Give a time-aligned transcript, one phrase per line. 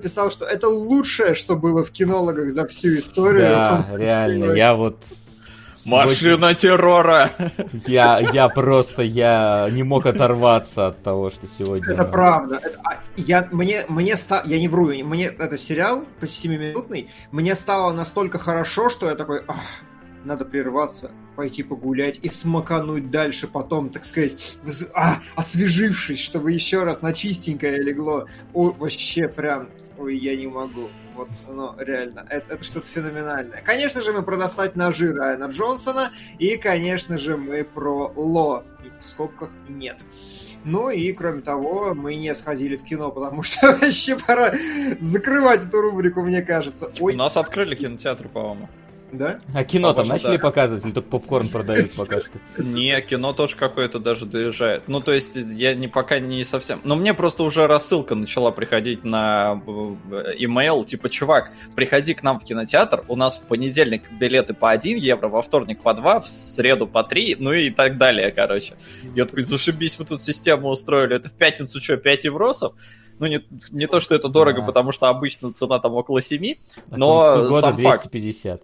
[0.00, 3.42] писал, что это лучшее, что было в кинологах за всю историю.
[3.42, 4.96] Да, реально, я вот...
[5.86, 7.30] Машина террора!
[7.86, 11.94] Я, я просто, я не мог оторваться от того, что сегодня...
[11.94, 12.60] Это правда.
[12.62, 14.42] Это, а, я, мне, мне ста...
[14.44, 19.42] я не вру, мне это сериал, почти 7-минутный, мне стало настолько хорошо, что я такой,
[19.48, 19.56] ах,
[20.24, 24.54] надо прерваться, пойти погулять и смакануть дальше потом, так сказать,
[24.94, 28.26] а, освежившись, чтобы еще раз на чистенькое легло.
[28.52, 29.68] Ой, вообще прям,
[29.98, 30.88] ой, я не могу.
[31.14, 33.62] Вот, ну, реально, это, это что-то феноменальное.
[33.62, 38.64] Конечно же, мы про достать ножи Райана Джонсона, и, конечно же, мы про Ло.
[39.00, 39.98] В скобках нет.
[40.64, 44.54] Ну и, кроме того, мы не сходили в кино, потому что вообще пора
[44.98, 46.90] закрывать эту рубрику, мне кажется.
[47.00, 47.14] Ой.
[47.14, 48.68] У нас открыли кинотеатр, по-моему.
[49.12, 49.40] Да?
[49.54, 50.42] А кино там начали да.
[50.42, 52.38] показывать или только попкорн продают пока что?
[52.58, 54.88] Не, кино тоже какое-то даже доезжает.
[54.88, 56.80] Ну, то есть, я не пока не совсем...
[56.84, 59.62] Но мне просто уже рассылка начала приходить на
[60.38, 64.98] имейл, типа, чувак, приходи к нам в кинотеатр, у нас в понедельник билеты по 1
[64.98, 68.74] евро, во вторник по 2, в среду по 3, ну и так далее, короче.
[69.14, 72.74] Я такой, зашибись, вы тут систему устроили, это в пятницу что, 5 евросов?
[73.20, 74.66] Ну, не, не то, что это дорого, да.
[74.66, 76.54] потому что обычно цена там около 7,
[76.90, 78.62] а но сам 250.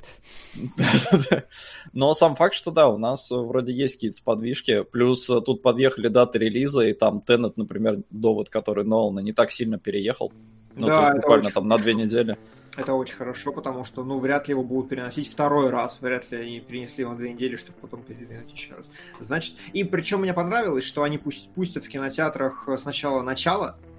[0.77, 1.47] факт...
[1.93, 6.39] Но сам факт, что да, у нас вроде есть какие-то подвижки, плюс тут подъехали даты
[6.39, 10.33] релиза, и там Теннет, например, довод, который Нолана не так сильно переехал.
[10.75, 11.55] Ну, да, буквально очень...
[11.55, 12.39] там на две недели.
[12.79, 16.01] Это очень хорошо, потому что, ну, вряд ли его будут переносить второй раз.
[16.01, 18.87] Вряд ли они перенесли его на две недели, чтобы потом переносить еще раз.
[19.21, 23.96] Значит, и причем мне понравилось, что они пусть, пустят в кинотеатрах сначала начало, Э,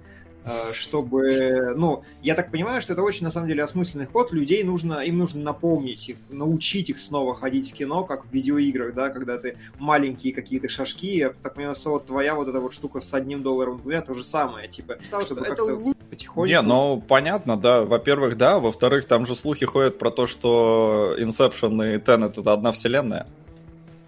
[0.72, 5.00] чтобы, ну, я так понимаю, что это очень, на самом деле, осмысленный ход, людей нужно,
[5.00, 9.38] им нужно напомнить их, научить их снова ходить в кино, как в видеоиграх, да, когда
[9.38, 13.12] ты маленькие какие-то шажки, я так понимаю, что вот твоя вот эта вот штука с
[13.12, 16.48] одним долларом двумя, то же самое, типа, чтобы это лучше потихоньку...
[16.48, 21.94] Не, ну, понятно, да, во-первых, да, во-вторых, там же слухи ходят про то, что Inception
[21.94, 23.26] и Tenet это одна вселенная.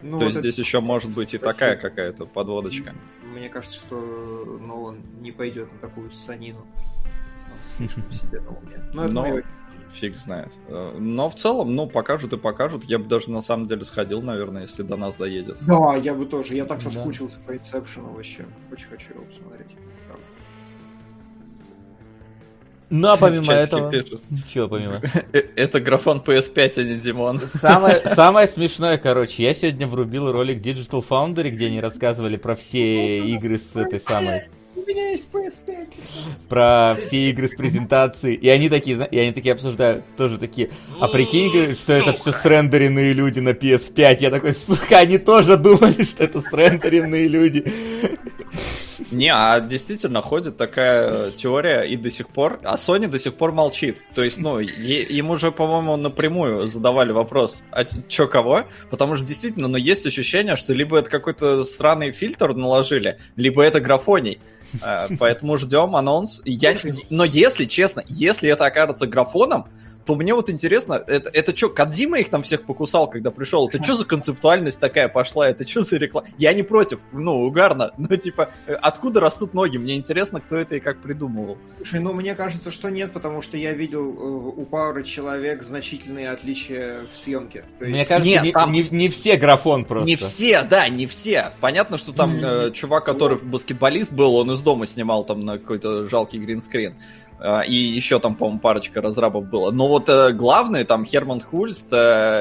[0.02, 0.50] Ну, То вот есть это...
[0.50, 2.94] здесь еще может быть и такая какая-то подводочка.
[3.22, 6.66] Мне кажется, что Нолан не пойдет на такую санину.
[7.78, 8.82] Уме.
[8.94, 9.44] Но, Но мое...
[9.92, 10.52] фиг знает.
[10.68, 12.84] Э, но в целом, ну, покажут и покажут.
[12.84, 15.58] Я бы даже на самом деле сходил, наверное, если до нас доедет.
[15.60, 16.54] Да, я бы тоже.
[16.54, 17.46] Я так соскучился да.
[17.46, 18.46] по Inception вообще.
[18.72, 19.68] Очень хочу его посмотреть.
[22.90, 23.92] Ну, а помимо этого...
[24.52, 25.00] Чего помимо?
[25.32, 27.40] Э, это графон PS5, а не Димон.
[27.40, 33.18] Самое, самое смешное, короче, я сегодня врубил ролик Digital Foundry, где они рассказывали про все
[33.20, 34.48] игры с этой самой...
[34.74, 35.88] У меня есть PS5.
[36.48, 38.34] Про все игры с презентации.
[38.34, 43.12] И они такие, и они такие обсуждают, тоже такие, а прикинь, что это все срендеренные
[43.12, 44.16] люди на PS5.
[44.20, 47.64] Я такой, сука, они тоже думали, что это срендеренные люди.
[49.10, 53.52] Не, а действительно ходит такая теория и до сих пор, а Sony до сих пор
[53.52, 53.98] молчит.
[54.14, 58.64] То есть, ну, ему же, по-моему, напрямую задавали вопрос, а чё кого?
[58.90, 63.80] Потому что действительно, ну, есть ощущение, что либо это какой-то странный фильтр наложили, либо это
[63.80, 64.38] графоний.
[64.82, 66.42] Э, поэтому ждем анонс.
[66.44, 66.76] Я,
[67.08, 69.66] но если, честно, если это окажется графоном,
[70.04, 73.68] то мне вот интересно, это, это что, Кадзима их там всех покусал, когда пришел?
[73.68, 75.48] Это что за концептуальность такая пошла?
[75.48, 76.28] Это что за реклама?
[76.38, 79.76] Я не против, ну, угарно, но типа, откуда растут ноги?
[79.76, 81.58] Мне интересно, кто это и как придумывал.
[81.76, 86.30] Слушай, ну, мне кажется, что нет, потому что я видел э, у пары человек значительные
[86.30, 87.64] отличия в съемке.
[87.80, 87.90] Есть...
[87.90, 88.72] Мне кажется, нет, не, там...
[88.72, 90.06] не, не все графон просто.
[90.06, 91.52] Не все, да, не все.
[91.60, 96.08] Понятно, что там э, чувак, который баскетболист был, он из дома снимал там на какой-то
[96.08, 96.94] жалкий гринскрин.
[97.42, 99.70] А, и еще там, по-моему, парочка разрабов было.
[99.70, 101.96] Но вот э, главные, там, Херман Хульст, э,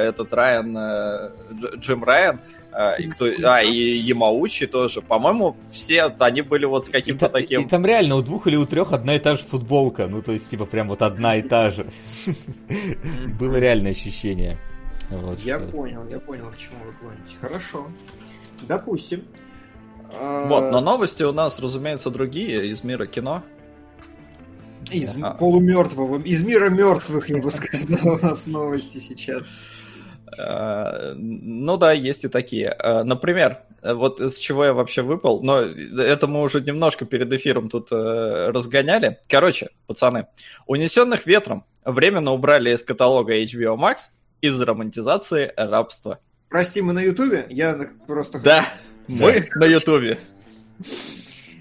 [0.10, 1.32] этот Райан, э,
[1.78, 2.42] Джим Райан,
[3.00, 5.02] и кто, а, и Ямаучи тоже.
[5.02, 7.62] По-моему, все они были вот с каким-то и, таким...
[7.62, 10.08] И, и там реально у двух или у трех одна и та же футболка.
[10.08, 11.88] Ну, то есть, типа, прям вот одна и та же.
[13.40, 14.60] Было реальное ощущение.
[15.10, 15.68] Вот, я что...
[15.68, 17.36] понял, я понял, к чему вы клоните.
[17.42, 17.88] Хорошо.
[18.68, 19.24] Допустим.
[20.12, 23.44] Вот, но новости у нас, разумеется, другие из мира кино.
[24.92, 25.32] Из а.
[25.32, 29.46] полумертвого, из мира мертвых, я бы сказал, у нас новости сейчас.
[30.38, 32.70] А, ну да, есть и такие.
[32.70, 37.70] А, например, вот с чего я вообще выпал, но это мы уже немножко перед эфиром
[37.70, 39.20] тут э, разгоняли.
[39.28, 40.28] Короче, пацаны,
[40.68, 44.10] «Унесенных ветром» временно убрали из каталога HBO Max
[44.42, 46.20] из-за романтизации рабства.
[46.50, 47.46] Прости, мы на Ютубе?
[47.50, 48.40] Я просто...
[48.42, 48.66] Да,
[49.08, 50.20] мы на Ютубе.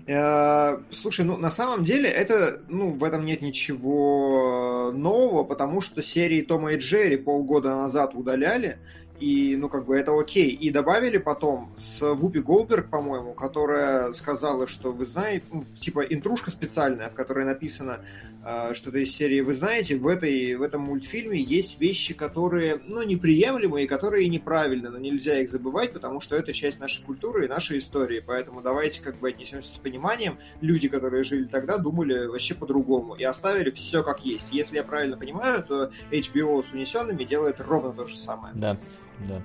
[0.08, 6.02] Э, слушай, ну на самом деле это, ну в этом нет ничего нового, потому что
[6.02, 8.78] серии Тома и Джерри полгода назад удаляли,
[9.20, 10.50] И, ну, как бы это окей.
[10.50, 16.50] И добавили потом с Вупи Голдберг, по-моему, которая сказала, что вы знаете, ну, типа интрушка
[16.50, 18.00] специальная, в которой написано
[18.44, 23.02] э, что-то из серии, вы знаете, в, этой, в этом мультфильме есть вещи, которые, ну,
[23.02, 27.48] неприемлемые, и которые неправильны, но нельзя их забывать, потому что это часть нашей культуры и
[27.48, 28.22] нашей истории.
[28.24, 30.38] Поэтому давайте как бы отнесемся с пониманием.
[30.60, 34.46] Люди, которые жили тогда, думали вообще по-другому и оставили все как есть.
[34.52, 38.54] Если я правильно понимаю, то HBO с унесенными делает ровно то же самое.
[38.54, 38.78] Да.
[39.26, 39.42] Да.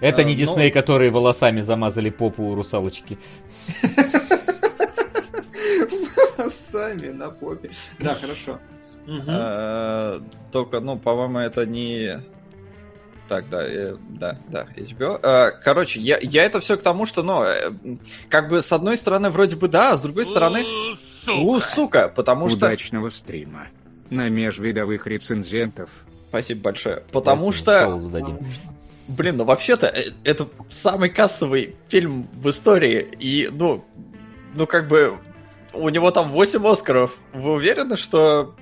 [0.00, 0.74] Это а, не Дисней, но...
[0.74, 3.18] которые волосами замазали попу у русалочки.
[6.38, 7.70] Волосами на попе.
[7.98, 8.58] Да, хорошо.
[9.28, 10.20] А,
[10.52, 12.22] только, ну, по-моему, это не...
[13.28, 15.18] Так, да, э, да, да, HBO.
[15.20, 17.72] А, короче, я, я это все к тому, что, ну, э,
[18.28, 20.64] как бы с одной стороны вроде бы да, а с другой стороны...
[20.94, 21.40] Сука!
[21.40, 22.58] У, сука, потому что...
[22.58, 23.66] Удачного стрима.
[24.10, 27.02] На межвидовых рецензентов Спасибо большое.
[27.12, 27.98] Потому что...
[29.08, 33.06] Блин, ну вообще-то э, это самый кассовый фильм в истории.
[33.20, 33.84] И, ну,
[34.54, 35.16] ну как бы
[35.72, 37.16] у него там 8 Оскаров.
[37.32, 38.56] Вы уверены, что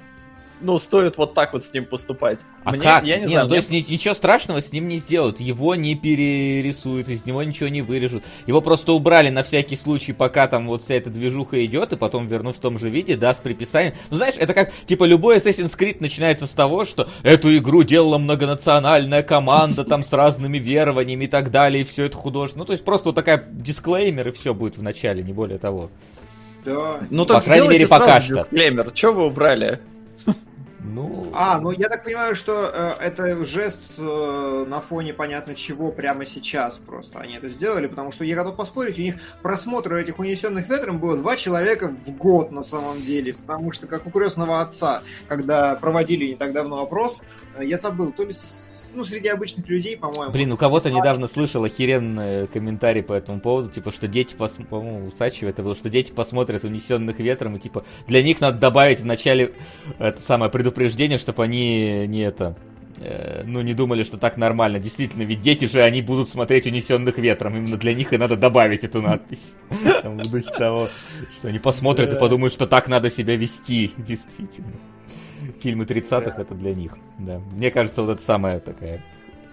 [0.60, 2.40] ну, стоит вот так вот с ним поступать.
[2.64, 3.04] А Мне, как?
[3.04, 3.44] Я не, не знаю.
[3.44, 5.40] Ну, то есть ничего страшного с ним не сделают.
[5.40, 8.24] Его не перерисуют, из него ничего не вырежут.
[8.46, 12.26] Его просто убрали на всякий случай, пока там вот вся эта движуха идет, и потом
[12.26, 13.94] вернут в том же виде, да, с приписанием.
[14.10, 18.18] Ну, знаешь, это как, типа, любой Assassin's Creed начинается с того, что эту игру делала
[18.18, 22.62] многонациональная команда, там, с разными верованиями и так далее, и все это художественно.
[22.62, 25.90] Ну, то есть просто вот такая дисклеймер, и все будет в начале, не более того.
[26.64, 27.00] Да.
[27.10, 28.36] Ну, так По крайней мере, пока что.
[28.36, 28.92] Дисклеймер.
[28.94, 29.80] Что вы убрали?
[30.84, 31.30] Ну...
[31.32, 36.26] А, ну я так понимаю, что э, это жест э, на фоне понятно чего прямо
[36.26, 40.68] сейчас просто они это сделали, потому что я готов поспорить, у них просмотр этих унесенных
[40.68, 45.02] ветром было два человека в год на самом деле, потому что как у крестного отца,
[45.26, 47.18] когда проводили не так давно опрос,
[47.56, 48.34] э, я забыл, то ли
[48.94, 50.32] ну, среди обычных людей, по-моему.
[50.32, 54.52] Блин, у кого-то недавно слышал охеренный комментарий по этому поводу, типа, что дети, пос...
[54.68, 58.58] по-моему, у Сачева это было, что дети посмотрят «Унесенных ветром», и, типа, для них надо
[58.58, 59.54] добавить в начале
[59.98, 62.56] это самое предупреждение, чтобы они не это
[62.98, 64.78] э, ну, не думали, что так нормально.
[64.78, 67.56] Действительно, ведь дети же, они будут смотреть «Унесенных ветром».
[67.56, 69.54] Именно для них и надо добавить эту надпись.
[69.70, 70.88] В духе того,
[71.36, 73.92] что они посмотрят и подумают, что так надо себя вести.
[73.96, 74.72] Действительно
[75.60, 76.96] фильмы 30-х это для них.
[77.18, 77.40] Да.
[77.52, 79.02] Мне кажется, вот это самая такая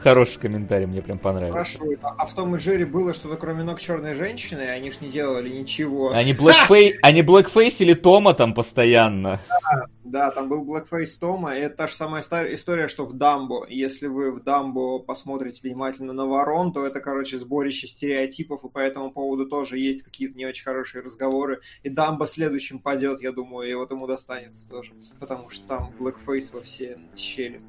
[0.01, 1.77] Хороший комментарий, мне прям понравился.
[1.77, 1.99] Хорошо.
[2.01, 5.49] А в том и Джерри было что-то кроме ног черной женщины, они ж не делали
[5.49, 6.11] ничего.
[6.11, 6.97] Они блэкфей...
[7.03, 9.39] они блэкфейсили Тома там постоянно.
[9.49, 13.67] Да, да, там был блэкфейс Тома, и это та же самая история, что в Дамбо.
[13.69, 18.79] Если вы в Дамбо посмотрите внимательно на ворон, то это, короче, сборище стереотипов, и по
[18.79, 21.61] этому поводу тоже есть какие-то не очень хорошие разговоры.
[21.83, 26.51] И Дамбо следующим падет, я думаю, и вот ему достанется тоже, потому что там блэкфейс
[26.51, 27.61] во все щели.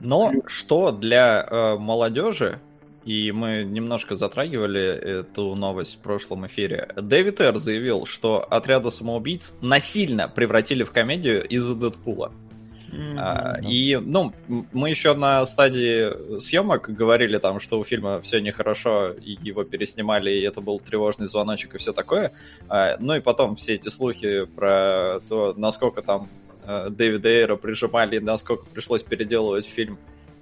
[0.00, 2.60] Но что для э, молодежи,
[3.04, 9.54] и мы немножко затрагивали эту новость в прошлом эфире, Дэвид Эр заявил, что отряда самоубийц
[9.60, 12.32] насильно превратили в комедию из-за Дэдпула.
[12.92, 13.18] Mm-hmm.
[13.18, 19.10] А, и, ну, мы еще на стадии съемок говорили там, что у фильма все нехорошо,
[19.12, 22.32] и его переснимали, и это был тревожный звоночек и все такое.
[22.68, 26.28] А, ну и потом все эти слухи про то, насколько там
[26.66, 29.98] Э, Дэвида Эйра прижимали, насколько пришлось переделывать фильм.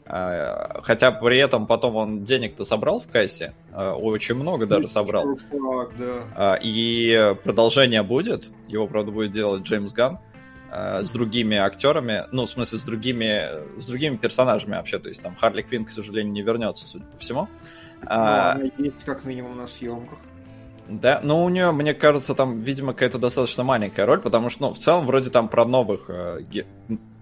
[0.07, 5.39] Э, хотя при этом потом он денег-то собрал в кассе, э, очень много даже собрал.
[6.63, 10.19] И продолжение будет, его, правда, будет делать Джеймс Ган
[10.73, 15.37] с другими актерами, ну, в смысле, с другими, с другими персонажами вообще, то есть там
[15.37, 17.49] Харли Квин, к сожалению, не вернется, судя по всему.
[18.03, 20.19] Но а, она есть как минимум на съемках.
[20.89, 24.75] Да, но у нее, мне кажется, там, видимо, какая-то достаточно маленькая роль, потому что, ну,
[24.75, 26.67] в целом, вроде там про новых э, ге-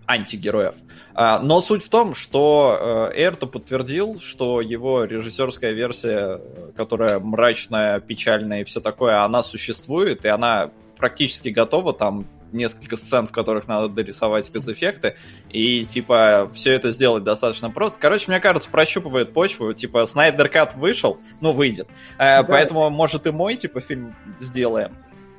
[0.06, 0.74] антигероев.
[1.14, 6.40] А, но суть в том, что э, Эрто подтвердил, что его режиссерская версия,
[6.76, 13.26] которая мрачная, печальная и все такое, она существует, и она практически готова, там несколько сцен,
[13.26, 15.16] в которых надо дорисовать спецэффекты,
[15.50, 17.98] и, типа, все это сделать достаточно просто.
[18.00, 21.88] Короче, мне кажется, прощупывает почву, типа, Снайдер Кат вышел, ну, выйдет.
[22.18, 22.44] Э, да.
[22.44, 24.92] Поэтому, может, и мой, типа, фильм сделаем.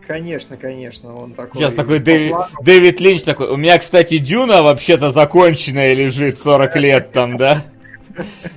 [0.07, 1.59] Конечно, конечно, он такой...
[1.59, 7.11] Сейчас такой Дэвид, Дэвид Линч такой, у меня, кстати, Дюна вообще-то законченная лежит 40 лет
[7.13, 7.63] там, да?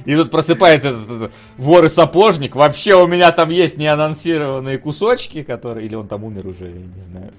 [0.04, 2.54] И тут просыпается этот, этот вор и сапожник.
[2.54, 5.86] Вообще у меня там есть неанонсированные кусочки, которые...
[5.86, 7.32] Или он там умер уже, я не знаю.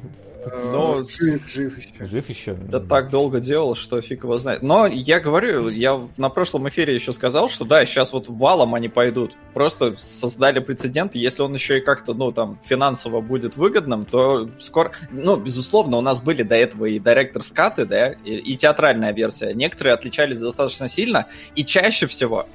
[0.72, 1.04] Но...
[1.04, 2.06] Жив, жив еще.
[2.06, 2.54] Жив еще.
[2.54, 4.62] Да так долго делал, что фиг его знает.
[4.62, 8.90] Но я говорю, я на прошлом эфире еще сказал, что да, сейчас вот валом они
[8.90, 9.36] пойдут.
[9.54, 14.92] Просто создали прецедент, если он еще и как-то, ну, там, финансово будет выгодным, то скоро...
[15.12, 19.54] Ну, безусловно, у нас были до этого и директор скаты, да, и, и театральная версия.
[19.54, 22.46] Некоторые отличались достаточно сильно, и чаще всего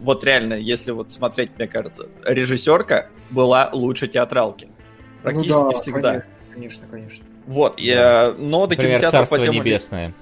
[0.00, 4.68] вот реально, если вот смотреть, мне кажется, режиссерка была лучше театралки.
[5.22, 6.10] Практически ну да, всегда.
[6.10, 7.26] Конечно, конечно, конечно.
[7.46, 10.14] Вот, я, но до Например, кинотеатра Царство Небесное.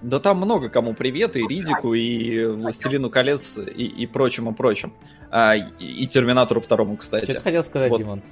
[0.00, 4.92] Да там много кому привет, и Ридику, и Властелину колец, и, и прочим, и прочим.
[5.30, 7.24] А, и, и Терминатору второму, кстати.
[7.24, 7.98] Что ты хотел сказать, вот.
[7.98, 8.22] Димон?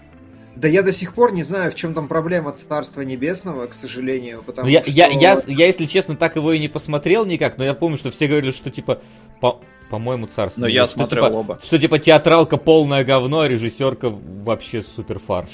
[0.54, 4.42] Да я до сих пор не знаю, в чем там проблема Царства Небесного, к сожалению,
[4.46, 4.90] потому ну, я, что...
[4.90, 8.10] Я, я, я, если честно, так его и не посмотрел никак, но я помню, что
[8.10, 9.00] все говорили, что типа...
[9.40, 9.60] По...
[9.90, 10.62] По-моему, царство.
[10.62, 11.58] Но я смотрел что, типа, оба.
[11.62, 15.50] Что типа театралка полное говно, а режиссерка вообще супер фарш.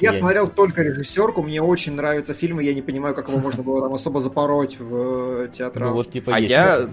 [0.00, 3.62] Я, я смотрел только режиссерку, мне очень нравятся фильмы, я не понимаю, как его можно
[3.62, 5.90] было там особо запороть в э, театрал.
[5.90, 6.90] Ну, вот, типа, а я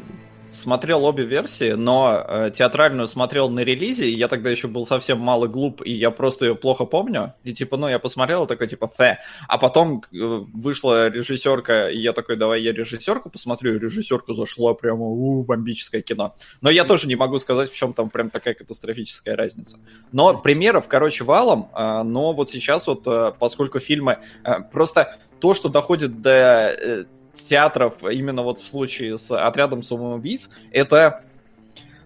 [0.54, 5.20] смотрел обе версии, но э, театральную смотрел на релизе, и я тогда еще был совсем
[5.20, 7.34] мало глуп, и я просто ее плохо помню.
[7.44, 9.20] И типа, ну, я посмотрел, такой, типа, фе.
[9.48, 10.16] А потом э,
[10.54, 16.02] вышла режиссерка, и я такой, давай я режиссерку посмотрю, и режиссерка зашла прямо, у, бомбическое
[16.02, 16.36] кино.
[16.62, 19.78] Но я тоже не могу сказать, в чем там прям такая катастрофическая разница.
[20.12, 25.54] Но примеров, короче, валом, э, но вот сейчас вот, э, поскольку фильмы, э, просто то,
[25.54, 31.24] что доходит до э, театров именно вот в случае с отрядом самоубийц, это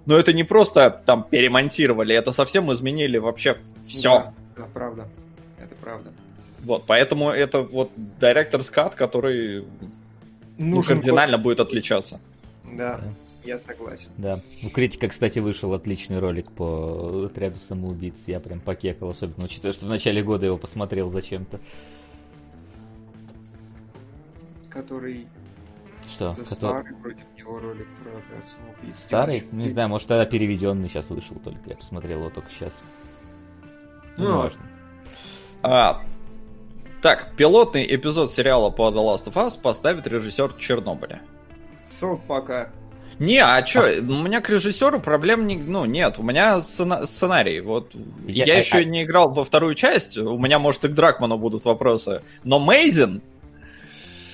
[0.07, 4.10] но ну, это не просто там перемонтировали, это совсем изменили вообще все.
[4.10, 5.07] Да, да правда.
[5.60, 6.13] Это правда.
[6.63, 9.65] Вот, поэтому это вот директор скат, который
[10.57, 12.22] ну, кардинально будет отличаться.
[12.63, 13.01] Да,
[13.43, 14.10] я согласен.
[14.17, 14.39] Да.
[14.63, 18.15] У критика, кстати, вышел отличный ролик по отряду самоубийц.
[18.27, 21.60] Я прям покекал, особенно учитывая, что в начале года его посмотрел зачем-то
[24.77, 25.27] который...
[26.10, 26.36] Что?
[26.38, 26.55] Да который...
[26.55, 29.00] Старый против него ролик про отряд самоубийц.
[29.00, 29.43] Старый?
[29.51, 31.62] Не знаю, может тогда переведенный сейчас вышел только.
[31.65, 32.81] Я посмотрел его только сейчас.
[34.17, 34.62] Ну, ну важно.
[35.63, 36.03] А,
[37.01, 41.22] так, пилотный эпизод сериала по The Last of Us поставит режиссер Чернобыля.
[41.89, 42.69] Сок пока.
[43.19, 44.00] Не, а чё, а...
[44.00, 47.07] у меня к режиссеру проблем не, ну, нет, у меня сцена...
[47.07, 47.91] сценарий, вот,
[48.27, 48.84] я, я а, еще а...
[48.84, 53.24] не играл во вторую часть, у меня, может, и к Дракману будут вопросы, но Мейзин,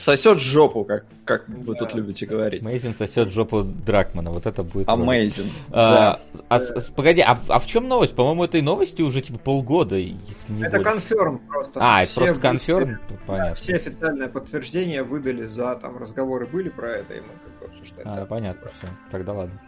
[0.03, 2.61] сосет жопу, как, как вы тут любите говорить.
[2.61, 4.87] Мейзин сосет жопу Дракмана, вот это будет.
[4.87, 5.49] Amazing.
[5.71, 6.43] А, да.
[6.49, 8.15] а, а, погоди, а, а в чем новость?
[8.15, 11.79] По-моему, этой новости уже типа полгода, если не Это конферм просто.
[11.81, 13.55] А, это просто конферм, понятно.
[13.55, 18.03] Все официальные подтверждения выдали за, там разговоры были про это, и мы как бы обсуждали.
[18.05, 19.59] А, понятно, все, тогда ладно.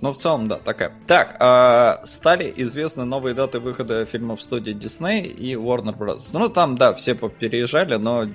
[0.00, 0.92] Ну, в целом, да, такая.
[1.06, 6.26] Так, э, стали известны новые даты выхода фильмов в студии Disney и Warner Bros.
[6.32, 8.28] Ну, там, да, все переезжали, но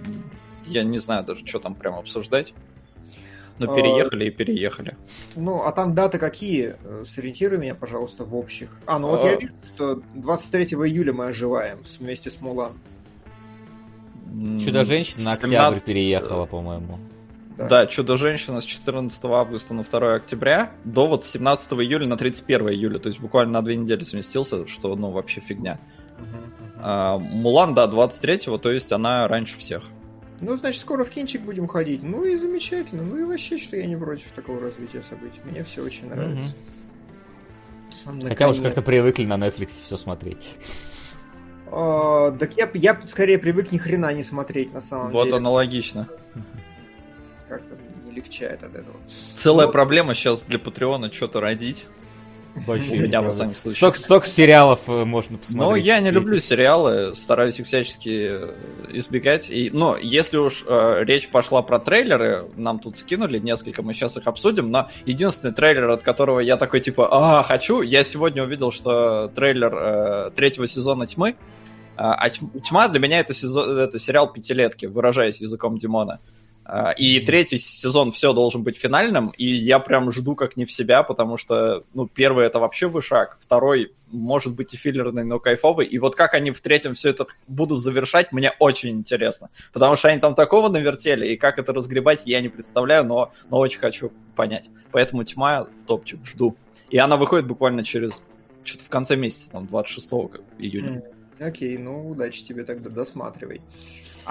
[0.69, 2.53] я не знаю даже, что там прям обсуждать.
[3.59, 4.97] Ну, переехали а, и переехали.
[5.35, 6.75] Ну, а там даты какие?
[6.81, 8.69] Э, сориентируй меня, пожалуйста, в общих.
[8.85, 9.27] А, ну вот а...
[9.27, 12.71] я вижу, что 23 июля мы оживаем вместе с Мулан.
[14.63, 16.99] Чудо-женщина на октябрь переехала, по-моему.
[17.57, 22.69] Да, да Чудо-женщина с 14 августа на 2 октября до вот 17 июля на 31
[22.69, 22.99] июля.
[22.99, 25.79] То есть буквально на две недели сместился, что, ну, вообще фигня.
[26.17, 26.79] Uh-huh, uh-huh.
[26.81, 29.83] А, Мулан, да, 23-го, то есть она раньше всех.
[30.41, 32.03] Ну, значит, скоро в кинчик будем ходить.
[32.03, 33.03] Ну и замечательно.
[33.03, 35.41] Ну и вообще, что я не против такого развития событий.
[35.43, 36.45] Мне все очень нравится.
[38.05, 38.27] Угу.
[38.27, 40.55] Хотя уж как-то привыкли на Netflix все смотреть.
[41.71, 45.33] А, так я, я скорее привык ни хрена не смотреть на самом вот деле.
[45.33, 46.07] Вот аналогично.
[47.47, 48.97] Как-то не легчает от этого.
[49.35, 51.85] Целая ну, проблема сейчас для Патреона что-то родить.
[52.65, 53.77] Вообще, у меня, во всяком случае.
[53.77, 55.69] Столько, столько сериалов э, можно посмотреть.
[55.69, 58.53] Ну, я не люблю сериалы, стараюсь их всячески э,
[58.91, 59.49] избегать.
[59.49, 64.17] И, но если уж э, речь пошла про трейлеры, нам тут скинули несколько, мы сейчас
[64.17, 68.71] их обсудим, но единственный трейлер, от которого я такой, типа, а, хочу, я сегодня увидел,
[68.71, 71.35] что трейлер э, третьего сезона «Тьмы»,
[71.95, 76.21] а «Тьма» для меня это, сезон, это сериал пятилетки, выражаясь языком Димона.
[76.97, 81.03] И третий сезон все должен быть финальным, и я прям жду как не в себя,
[81.03, 85.97] потому что, ну, первый это вообще вышаг, второй может быть и филлерный, но кайфовый, и
[85.99, 90.19] вот как они в третьем все это будут завершать, мне очень интересно, потому что они
[90.19, 94.69] там такого навертели, и как это разгребать, я не представляю, но, но очень хочу понять.
[94.91, 96.55] Поэтому тьма топчик, жду.
[96.89, 98.23] И она выходит буквально через,
[98.63, 100.09] что-то в конце месяца, там, 26
[100.59, 101.03] июня.
[101.39, 103.61] Окей, okay, ну, удачи тебе тогда, досматривай.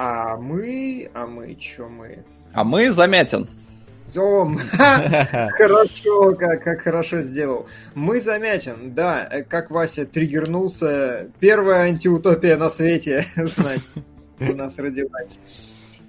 [0.01, 1.11] А мы...
[1.13, 2.23] А мы что мы?
[2.53, 3.49] А мы Замятин.
[4.15, 4.57] Дом.
[4.73, 7.67] Хорошо, как, как хорошо сделал.
[7.97, 11.29] Мы Замятин, да, э, как Вася триггернулся.
[11.41, 13.83] Первая антиутопия на свете, значит,
[14.39, 15.37] у нас родилась.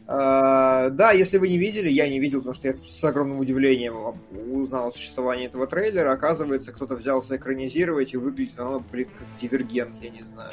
[0.06, 4.16] Uh, да, если вы не видели, я не видел, потому что я с огромным удивлением
[4.52, 6.12] узнал о существовании этого трейлера.
[6.12, 10.52] Оказывается, кто-то взялся экранизировать и выглядит оно, блин, как дивергент, я не знаю.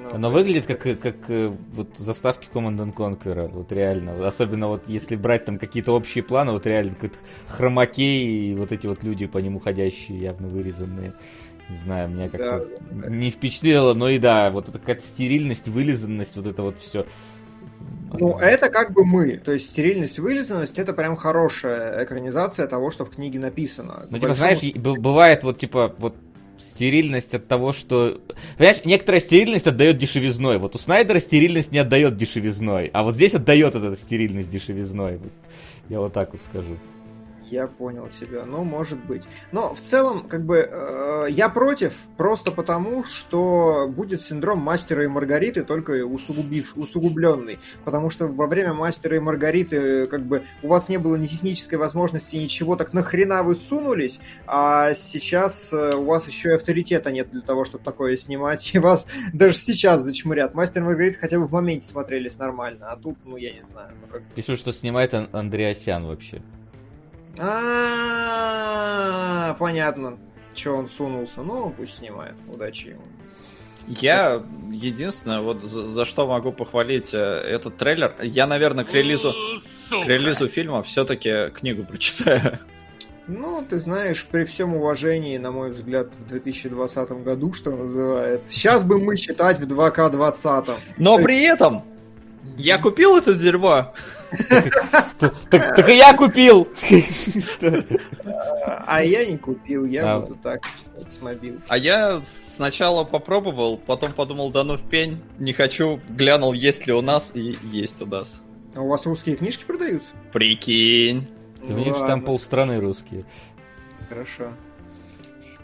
[0.00, 4.26] Ну, Оно выглядит как, как э, вот заставки Command Conquer, вот реально.
[4.26, 7.12] Особенно вот если брать там какие-то общие планы, вот реально как
[7.48, 11.14] хромакей и вот эти вот люди по нему ходящие, явно вырезанные.
[11.68, 16.36] Не знаю, меня как-то да, не впечатлило, но и да, вот эта какая-то стерильность, вылизанность,
[16.36, 17.04] вот это вот все.
[18.12, 19.36] Ну, это как бы мы.
[19.36, 24.06] То есть стерильность, вылизанность это прям хорошая экранизация того, что в книге написано.
[24.08, 26.16] Ну, типа, знаешь, бывает вот типа вот
[26.58, 28.20] стерильность от того, что...
[28.56, 30.58] Понимаешь, некоторая стерильность отдает дешевизной.
[30.58, 32.90] Вот у Снайдера стерильность не отдает дешевизной.
[32.92, 35.20] А вот здесь отдает эта стерильность дешевизной.
[35.88, 36.76] Я вот так вот скажу.
[37.50, 38.44] Я понял тебя.
[38.44, 39.24] Ну, может быть.
[39.52, 45.06] Но в целом, как бы, э, я против просто потому, что будет синдром мастера и
[45.06, 47.58] Маргариты, только усугубив, усугубленный.
[47.84, 51.78] Потому что во время мастера и Маргариты, как бы, у вас не было ни технической
[51.78, 57.30] возможности, ничего, так нахрена вы сунулись, а сейчас э, у вас еще и авторитета нет
[57.30, 60.54] для того, чтобы такое снимать, и вас даже сейчас зачмурят.
[60.54, 63.92] Мастер и Маргарита хотя бы в моменте смотрелись нормально, а тут, ну, я не знаю.
[64.00, 64.22] Ну, как...
[64.34, 66.42] Пишу, что снимает Андреасян вообще.
[67.40, 68.74] А,
[69.58, 70.18] понятно,
[70.54, 71.42] что он сунулся.
[71.42, 72.34] Ну, пусть снимает.
[72.52, 73.02] Удачи ему.
[73.86, 79.32] Я единственное, вот за, за что могу похвалить э, этот трейлер, я, наверное, к релизу,
[79.90, 82.58] к релизу фильма все-таки книгу прочитаю.
[83.28, 88.82] Ну, ты знаешь, при всем уважении, на мой взгляд, в 2020 году, что называется, сейчас
[88.82, 90.74] бы мы читать в 2К20.
[90.96, 91.84] Но при этом
[92.56, 93.94] я купил это дерьмо.
[95.50, 96.68] Так и я купил.
[98.86, 100.20] А я не купил, я а.
[100.20, 100.62] буду так
[101.08, 101.60] с мобил.
[101.68, 106.92] А я сначала попробовал, потом подумал, да ну в пень, не хочу, глянул, есть ли
[106.92, 108.42] у нас, и есть у нас.
[108.74, 110.10] А у вас русские книжки продаются?
[110.32, 111.26] Прикинь.
[111.62, 113.24] У них там полстраны русские.
[114.08, 114.52] Хорошо.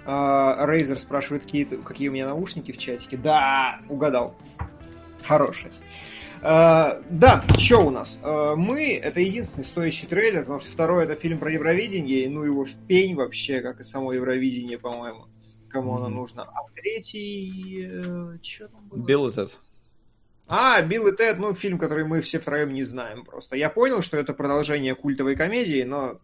[0.06, 3.16] Рейзер спрашивает, какие, какие у меня наушники в чатике.
[3.16, 4.34] Да, угадал.
[5.22, 5.72] Хорошие.
[6.44, 8.18] Uh, да, что у нас?
[8.22, 12.66] Uh, мы— это единственный стоящий трейлер, потому что второй— это фильм про Евровидение, ну его
[12.66, 15.24] в пень вообще, как и само Евровидение, по-моему.
[15.70, 15.96] Кому mm-hmm.
[15.96, 16.42] оно нужно.
[16.42, 17.86] А третий...
[17.86, 19.06] Uh, что там было?
[19.06, 19.56] Билл и Тед.
[20.46, 23.56] А, Билл и Тед, ну, фильм, который мы все втроем не знаем просто.
[23.56, 26.20] Я понял, что это продолжение культовой комедии, но...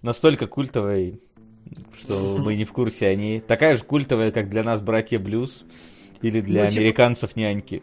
[0.00, 1.20] Настолько культовой,
[1.94, 3.08] что мы не в курсе.
[3.08, 5.66] Они такая же культовая, как для нас «Братья Блюз».
[6.22, 6.80] Или для ну, типа...
[6.80, 7.82] американцев няньки.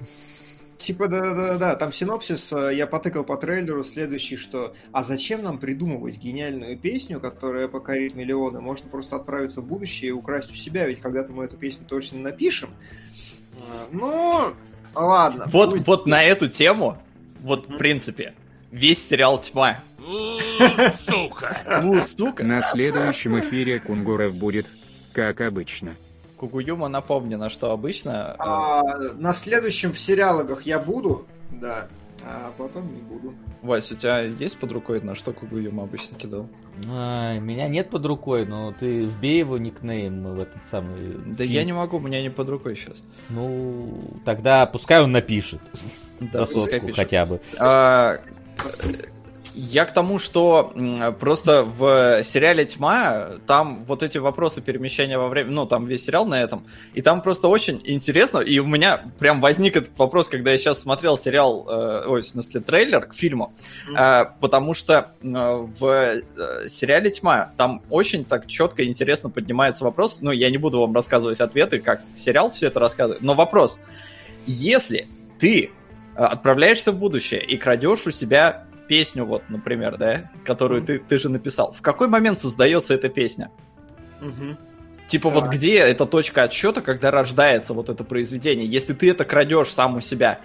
[0.79, 6.17] Типа, да-да-да, там синопсис, э, я потыкал по трейлеру следующий, что «А зачем нам придумывать
[6.17, 8.61] гениальную песню, которая покорит миллионы?
[8.61, 12.19] Можно просто отправиться в будущее и украсть у себя, ведь когда-то мы эту песню точно
[12.19, 12.69] напишем».
[13.57, 14.53] Э, ну,
[14.95, 15.45] ладно.
[15.47, 15.85] Вот, будет...
[15.85, 16.97] вот на эту тему,
[17.41, 18.33] вот в принципе,
[18.71, 19.83] весь сериал «Тьма».
[20.95, 21.83] Сука!
[22.01, 22.43] сука!
[22.45, 24.67] На следующем эфире Кунгуров будет,
[25.11, 25.97] как обычно.
[26.39, 28.35] Кугуюма напомнено, что обычно...
[28.35, 28.81] Э, а,
[29.17, 31.87] на следующем в сериалогах я буду, да,
[32.23, 33.33] а потом не буду.
[33.61, 36.47] Вась, у тебя есть под рукой, на что Кугуюма обычно кидал?
[36.87, 41.17] А, меня нет под рукой, но ты вбей его никнейм в этот самый...
[41.25, 43.03] Да я не могу, у меня не под рукой сейчас.
[43.27, 45.59] Ну, тогда пускай он напишет.
[46.21, 47.41] Да, За сотку хотя бы.
[47.59, 48.21] А,
[49.53, 50.73] я к тому, что
[51.19, 55.51] просто в сериале «Тьма» там вот эти вопросы перемещения во время...
[55.51, 56.65] Ну, там весь сериал на этом.
[56.93, 58.39] И там просто очень интересно.
[58.39, 61.65] И у меня прям возник этот вопрос, когда я сейчас смотрел сериал...
[61.69, 63.53] Э, ой, в смысле, трейлер к фильму.
[63.89, 63.97] Mm-hmm.
[63.97, 66.21] Э, потому что э, в э,
[66.67, 70.19] сериале «Тьма» там очень так четко и интересно поднимается вопрос.
[70.21, 73.21] Ну, я не буду вам рассказывать ответы, как сериал все это рассказывает.
[73.21, 73.79] Но вопрос.
[74.45, 75.07] Если
[75.39, 75.71] ты
[76.15, 81.19] э, отправляешься в будущее и крадешь у себя песню, вот, например, да, которую ты, ты
[81.19, 81.71] же написал.
[81.71, 83.51] В какой момент создается эта песня?
[84.19, 84.57] Mm-hmm.
[85.07, 85.39] Типа, да.
[85.39, 89.95] вот где эта точка отсчета, когда рождается вот это произведение, если ты это крадешь сам
[89.95, 90.41] у себя?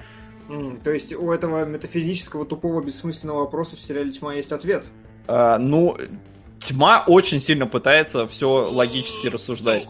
[0.49, 4.85] Mm, то есть у этого метафизического тупого бессмысленного вопроса в сериале Тьма есть ответ?
[5.27, 5.97] А, ну,
[6.61, 9.89] Тьма очень сильно пытается все логически рассуждать.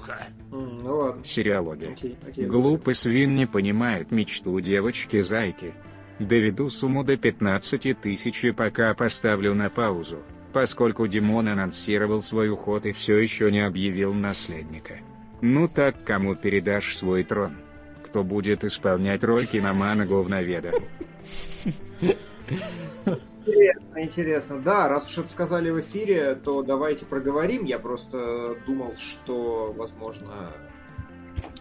[0.50, 1.24] Mm, ну ладно.
[1.24, 1.86] Сериалоги.
[1.92, 5.74] Окей, окей, Глупый свин не понимает мечту девочки-зайки.
[6.18, 10.18] Доведу сумму до 15 тысяч и пока поставлю на паузу,
[10.52, 15.00] поскольку Димон анонсировал свой уход и все еще не объявил наследника.
[15.40, 17.56] Ну так кому передашь свой трон?
[18.04, 20.72] Кто будет исполнять роль киномана говноведа?
[23.46, 24.60] Интересно, интересно.
[24.60, 27.64] Да, раз уж это сказали в эфире, то давайте проговорим.
[27.64, 30.52] Я просто думал, что, возможно,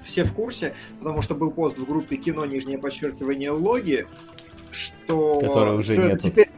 [0.04, 4.08] все в курсе, потому что был пост в группе кино нижнее подчеркивание логи,
[4.72, 5.40] что...
[5.78, 6.22] Уже нет.
[6.22, 6.50] Теперь...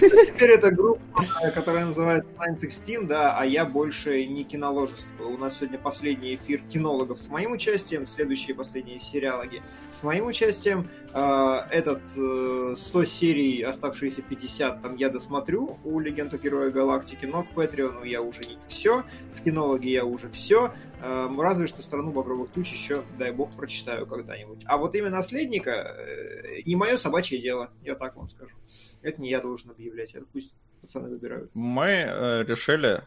[0.00, 5.24] Теперь это группа, которая называется 916, да, а я больше не киноложество.
[5.24, 10.90] У нас сегодня последний эфир кинологов с моим участием, следующие последние сериалоги с моим участием.
[11.12, 17.44] А, этот 100 э, серий, оставшиеся 50, там я досмотрю у Легенду Героя Галактики, но
[17.44, 20.72] к Патреону я уже не все, в кинологе я уже все.
[21.02, 24.60] Эм, разве что «Страну багровых туч» еще, дай бог, прочитаю когда-нибудь.
[24.66, 28.54] А вот имя наследника э, не мое собачье дело, я так вам скажу.
[29.02, 31.50] Это не я должен объявлять, это пусть пацаны выбирают.
[31.54, 33.02] Мы э, решили,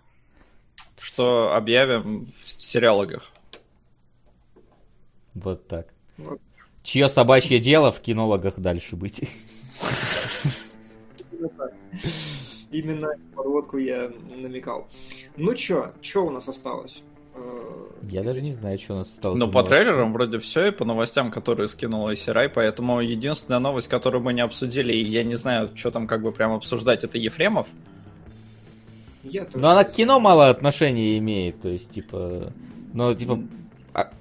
[0.97, 3.31] что объявим в сериалогах.
[5.33, 5.93] Вот так.
[6.17, 6.41] Вот.
[6.83, 9.23] Чье собачье дело в кинологах дальше быть?
[12.71, 14.89] Именно подводку я намекал.
[15.37, 17.01] Ну чё, чё у нас осталось?
[18.09, 19.39] Я даже не знаю, что у нас осталось.
[19.39, 24.23] Ну, по трейлерам вроде все, и по новостям, которые скинула Исирай, поэтому единственная новость, которую
[24.23, 27.67] мы не обсудили, и я не знаю, что там как бы прям обсуждать, это Ефремов.
[29.23, 32.53] Я Но она к кино мало отношения имеет, то есть, типа...
[32.93, 33.39] Ну, типа,
[33.93, 34.11] а,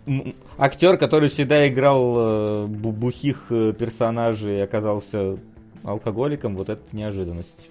[0.57, 5.39] актер, который всегда играл э, бухих э, персонажей, оказался
[5.85, 7.69] алкоголиком, вот это неожиданность.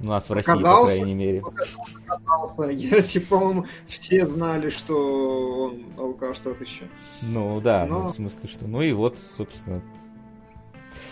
[0.00, 1.40] У нас в России, оказался, по крайней мере.
[1.40, 2.70] Оказался.
[2.70, 6.88] Я, типа, по-моему, все знали, что он алкаш, что-то еще.
[7.22, 8.04] Ну, да, Но...
[8.04, 8.66] ну, в смысле, что...
[8.66, 9.82] Ну и вот, собственно...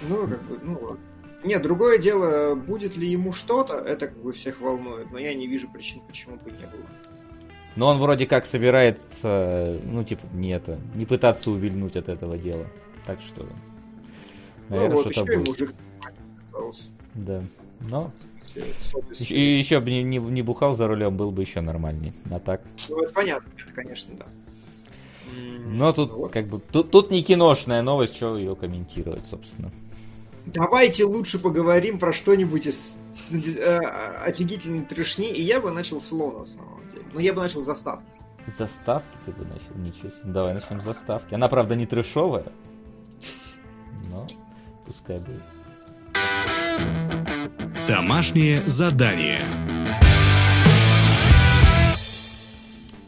[0.08, 0.98] Ну, как бы, ну ладно.
[1.44, 5.46] Нет, другое дело, будет ли ему что-то, это как бы всех волнует, но я не
[5.46, 6.86] вижу причин, почему бы не было.
[7.76, 12.66] Но он вроде как собирается, ну, типа, не это, не пытаться увильнуть от этого дела.
[13.06, 13.46] Так что,
[14.68, 15.74] наверное, ну, вот, что-то будет.
[17.14, 17.42] Да.
[17.88, 18.10] Но
[19.20, 22.12] и еще бы не, не, не бухал за рулем, был бы еще нормальней.
[22.30, 22.62] А так.
[22.88, 24.26] Ну, это понятно, это, конечно, да.
[25.66, 26.32] Но тут вот.
[26.32, 29.70] как бы тут, тут не киношная новость, что ее комментировать, собственно.
[30.46, 32.96] Давайте лучше поговорим про что-нибудь из
[33.30, 37.04] э, офигительной трешни, и я бы начал с Ло, на самом деле.
[37.12, 38.06] Ну, я бы начал с заставки.
[38.56, 39.74] Заставки ты бы начал?
[39.74, 40.32] Ничего себе.
[40.32, 41.34] Давай начнем с заставки.
[41.34, 42.46] Она, правда, не трешовая,
[44.10, 44.26] но
[44.86, 45.42] пускай будет.
[47.88, 49.40] Домашнее задание.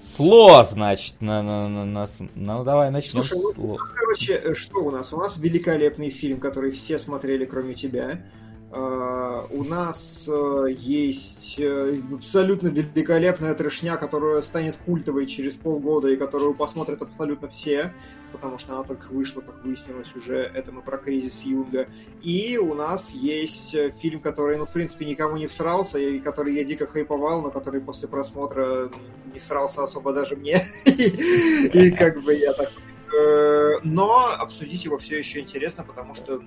[0.00, 3.76] Сло, значит, на, на, на, на, ну давай начнем Слушай, с сло.
[3.76, 5.12] короче, э, что у нас?
[5.12, 8.24] У нас великолепный фильм, который все смотрели, кроме тебя.
[8.70, 16.16] Uh, у нас uh, есть uh, абсолютно великолепная трешня, которая станет культовой через полгода и
[16.16, 17.92] которую посмотрят абсолютно все
[18.30, 21.88] потому что она только вышла, как выяснилось уже, это мы про кризис Юнга.
[22.22, 26.54] И у нас есть э, фильм, который, ну, в принципе, никому не всрался, и который
[26.54, 28.90] я дико хайповал, но который после просмотра
[29.32, 30.62] не всрался особо даже мне.
[30.84, 32.70] И как бы я так...
[33.16, 36.40] Э, но обсудить его все еще интересно, потому что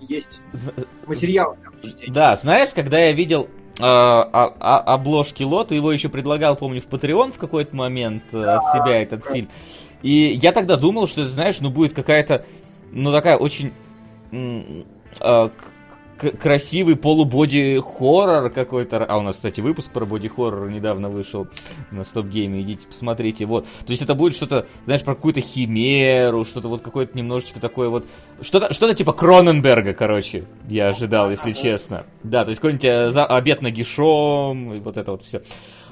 [0.00, 0.40] есть
[1.06, 1.56] материал
[2.08, 3.48] Да, знаешь, когда я видел
[3.82, 8.64] а, а, обложки лота, его еще предлагал, помню, в Patreon в какой-то момент да, от
[8.74, 9.32] себя этот да.
[9.32, 9.48] фильм.
[10.02, 12.44] И я тогда думал, что, знаешь, ну будет какая-то,
[12.92, 13.72] ну такая очень
[14.32, 15.50] э,
[16.40, 19.04] красивый полубоди-хоррор какой-то.
[19.04, 21.48] А у нас, кстати, выпуск про боди-хоррор недавно вышел
[21.90, 22.62] на стоп-гейме.
[22.62, 23.46] Идите, посмотрите.
[23.46, 23.64] Вот.
[23.64, 28.06] То есть это будет что-то, знаешь, про какую-то химеру, что-то вот какое-то немножечко такое вот...
[28.40, 32.04] Что-то что типа Кроненберга, короче, я ожидал, если честно.
[32.22, 33.24] Да, то есть какой-нибудь э, за...
[33.24, 35.42] обед нагишом, и вот это вот все.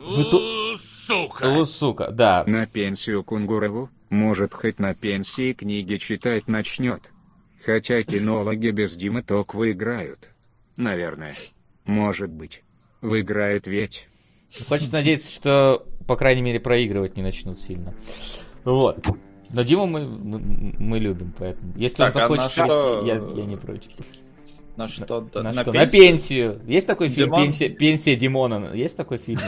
[0.01, 0.41] Вы ту...
[0.77, 1.47] Сука!
[1.47, 2.45] О, сука, да.
[2.47, 3.89] На пенсию Кунгурову?
[4.11, 7.03] Может, хоть на пенсии книги читать начнет.
[7.65, 10.31] Хотя кинологи без Димы ток выиграют.
[10.77, 11.35] Наверное.
[11.85, 12.63] Может быть.
[13.01, 14.09] Выиграет ведь.
[14.69, 17.95] Хочется надеяться, что, по крайней мере, проигрывать не начнут сильно.
[18.65, 19.05] Вот.
[19.51, 20.39] Но Диму мы, мы,
[20.79, 21.73] мы любим, поэтому.
[21.77, 23.05] Если так, он захочет, а что...
[23.07, 23.91] я, я не против.
[24.77, 25.29] На что?
[25.35, 25.73] На, на, что?
[25.73, 25.85] Пенсию?
[25.85, 26.61] на пенсию.
[26.67, 27.43] Есть такой фильм Димон?
[27.43, 28.73] Пенсия, Пенсия Димона?
[28.75, 29.41] Есть такой фильм?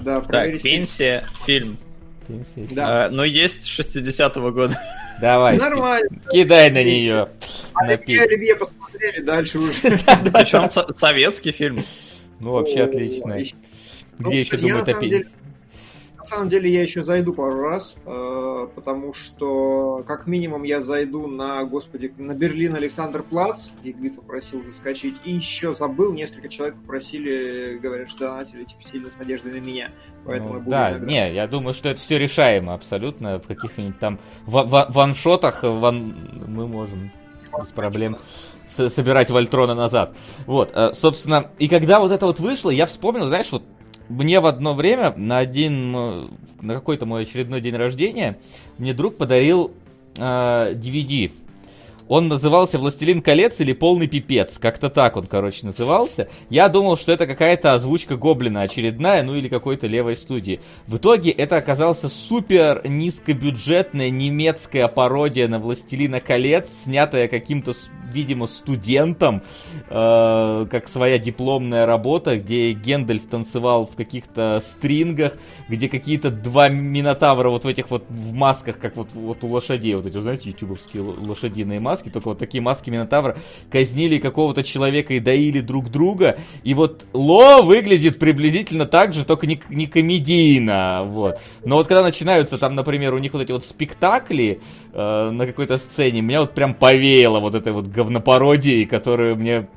[0.00, 1.78] Да, так, пенсия, фильм.
[2.26, 2.68] Пенсия.
[2.74, 3.06] Да.
[3.06, 4.78] А, но есть 60-го года.
[5.20, 5.56] Давай.
[5.56, 6.08] Нормально.
[6.30, 7.28] Кидай на нее.
[7.74, 9.72] А Оливье посмотрели, дальше уже.
[9.82, 11.84] Причем советский фильм.
[12.40, 13.34] Ну, вообще отлично.
[13.34, 13.54] Где
[14.18, 15.28] ну, еще думать о пенсии?
[16.32, 21.26] На самом деле я еще зайду пару раз, э, потому что как минимум я зайду
[21.26, 27.78] на, господи, на Берлин Александр Плац, Игвит попросил заскочить, и еще забыл, несколько человек попросили,
[27.82, 29.90] говорят, что донатили типа, сильно с надеждой на меня,
[30.24, 31.06] поэтому ну, я Да, иногда.
[31.06, 36.46] не, я думаю, что это все решаемо абсолютно, в каких-нибудь там ваншотах ван...
[36.48, 37.12] мы можем
[37.60, 38.16] без проблем
[38.66, 40.16] собирать Вольтрона назад.
[40.46, 43.64] Вот, э, собственно, и когда вот это вот вышло, я вспомнил, знаешь, вот
[44.08, 48.38] мне в одно время на один, на какой-то мой очередной день рождения,
[48.78, 49.72] мне друг подарил
[50.16, 50.20] э,
[50.74, 51.32] DVD.
[52.12, 54.58] Он назывался «Властелин колец» или «Полный пипец».
[54.58, 56.28] Как-то так он, короче, назывался.
[56.50, 60.60] Я думал, что это какая-то озвучка Гоблина очередная, ну или какой-то левой студии.
[60.86, 67.72] В итоге это оказался супер низкобюджетная немецкая пародия на «Властелина колец», снятая каким-то
[68.12, 69.42] видимо, студентом,
[69.88, 75.34] э, как своя дипломная работа, где Гендальф танцевал в каких-то стрингах,
[75.68, 79.94] где какие-то два минотавра вот в этих вот в масках, как вот, вот у лошадей,
[79.94, 83.36] вот эти, знаете, ютубовские лошадиные маски, только вот такие маски минотавра,
[83.70, 89.46] казнили какого-то человека и доили друг друга, и вот Ло выглядит приблизительно так же, только
[89.46, 91.38] не, не комедийно, вот.
[91.64, 94.60] Но вот когда начинаются там, например, у них вот эти вот спектакли
[94.92, 99.68] э, на какой-то сцене, меня вот прям повеяло вот этой вот говнопародии, которую мне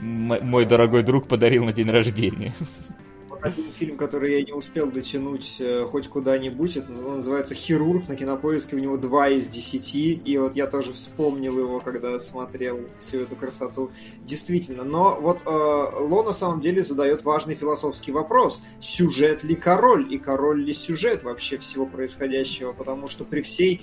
[0.00, 2.52] мой дорогой друг подарил на день рождения.
[3.44, 8.16] Один фильм, который я не успел дотянуть э, хоть куда-нибудь, это он называется «Хирург», на
[8.16, 13.18] кинопоиске у него 2 из 10, и вот я тоже вспомнил его, когда смотрел всю
[13.18, 13.90] эту красоту.
[14.22, 18.62] Действительно, но вот э, Ло на самом деле задает важный философский вопрос.
[18.80, 22.72] Сюжет ли король, и король ли сюжет вообще всего происходящего?
[22.72, 23.82] Потому что при всей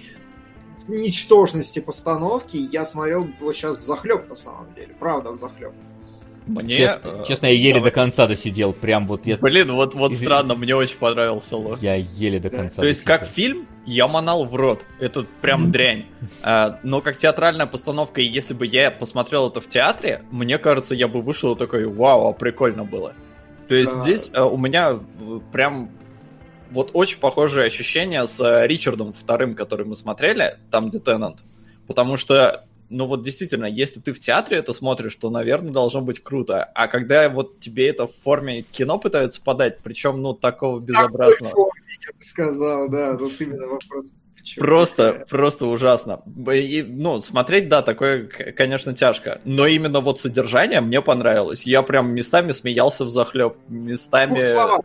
[0.88, 4.95] ничтожности постановки я смотрел его сейчас в захлеб, на самом деле.
[5.00, 5.74] Правда, в захлеб.
[6.47, 7.91] Мне, Чест, э, честно, я еле давай.
[7.91, 8.73] до конца досидел.
[8.73, 9.38] Прям вот я...
[9.38, 10.25] Блин, вот, вот Извините.
[10.25, 11.77] странно, мне очень понравился Ло.
[11.82, 12.82] Я еле до конца.
[12.82, 14.84] То есть, как фильм, я манал в рот.
[14.99, 16.06] Это прям дрянь.
[16.41, 20.95] А, но как театральная постановка, и если бы я посмотрел это в театре, мне кажется,
[20.95, 23.13] я бы вышел такой, вау, а прикольно было.
[23.67, 24.01] То есть да.
[24.01, 24.99] здесь а, у меня
[25.51, 25.91] прям
[26.71, 31.43] вот очень похожие ощущения с э, Ричардом вторым, который мы смотрели, там, где Теннант.
[31.86, 36.21] Потому что, ну вот действительно, если ты в театре это смотришь, то, наверное, должно быть
[36.21, 36.63] круто.
[36.63, 41.51] А когда вот тебе это в форме кино пытаются подать, причем, ну, такого безобразного...
[41.51, 44.06] Форме, я бы сказал, да, тут именно вопрос.
[44.58, 45.25] Просто, такая?
[45.25, 46.21] просто ужасно.
[46.54, 49.39] И, ну, смотреть, да, такое, конечно, тяжко.
[49.45, 51.63] Но именно вот содержание мне понравилось.
[51.63, 54.51] Я прям местами смеялся в захлеб, местами...
[54.54, 54.84] Ну,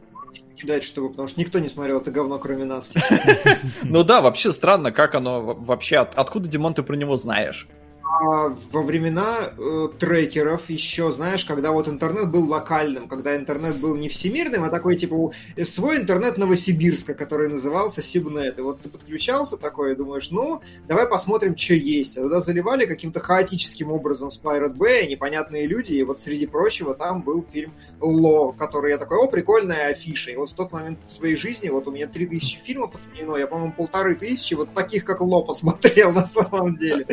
[0.56, 2.94] кидать, чтобы, потому что никто не смотрел это говно, кроме нас.
[3.82, 7.68] Ну да, вообще странно, как оно вообще, откуда, Димон, ты про него знаешь?
[8.08, 13.96] А, во времена э, трекеров еще, знаешь, когда вот интернет был локальным, когда интернет был
[13.96, 15.32] не всемирным, а такой типа
[15.64, 18.58] свой интернет Новосибирска, который назывался Сибнет.
[18.58, 22.16] И вот ты подключался такой и думаешь, ну, давай посмотрим, что есть.
[22.16, 26.94] А туда заливали каким-то хаотическим образом с Pirate Bay непонятные люди, и вот среди прочего
[26.94, 30.30] там был фильм Ло, который я такой, о, прикольная афиша.
[30.30, 33.72] И вот в тот момент своей жизни, вот у меня 3000 фильмов оценено, я, по-моему,
[33.72, 37.04] полторы тысячи вот таких, как Ло, посмотрел на самом деле.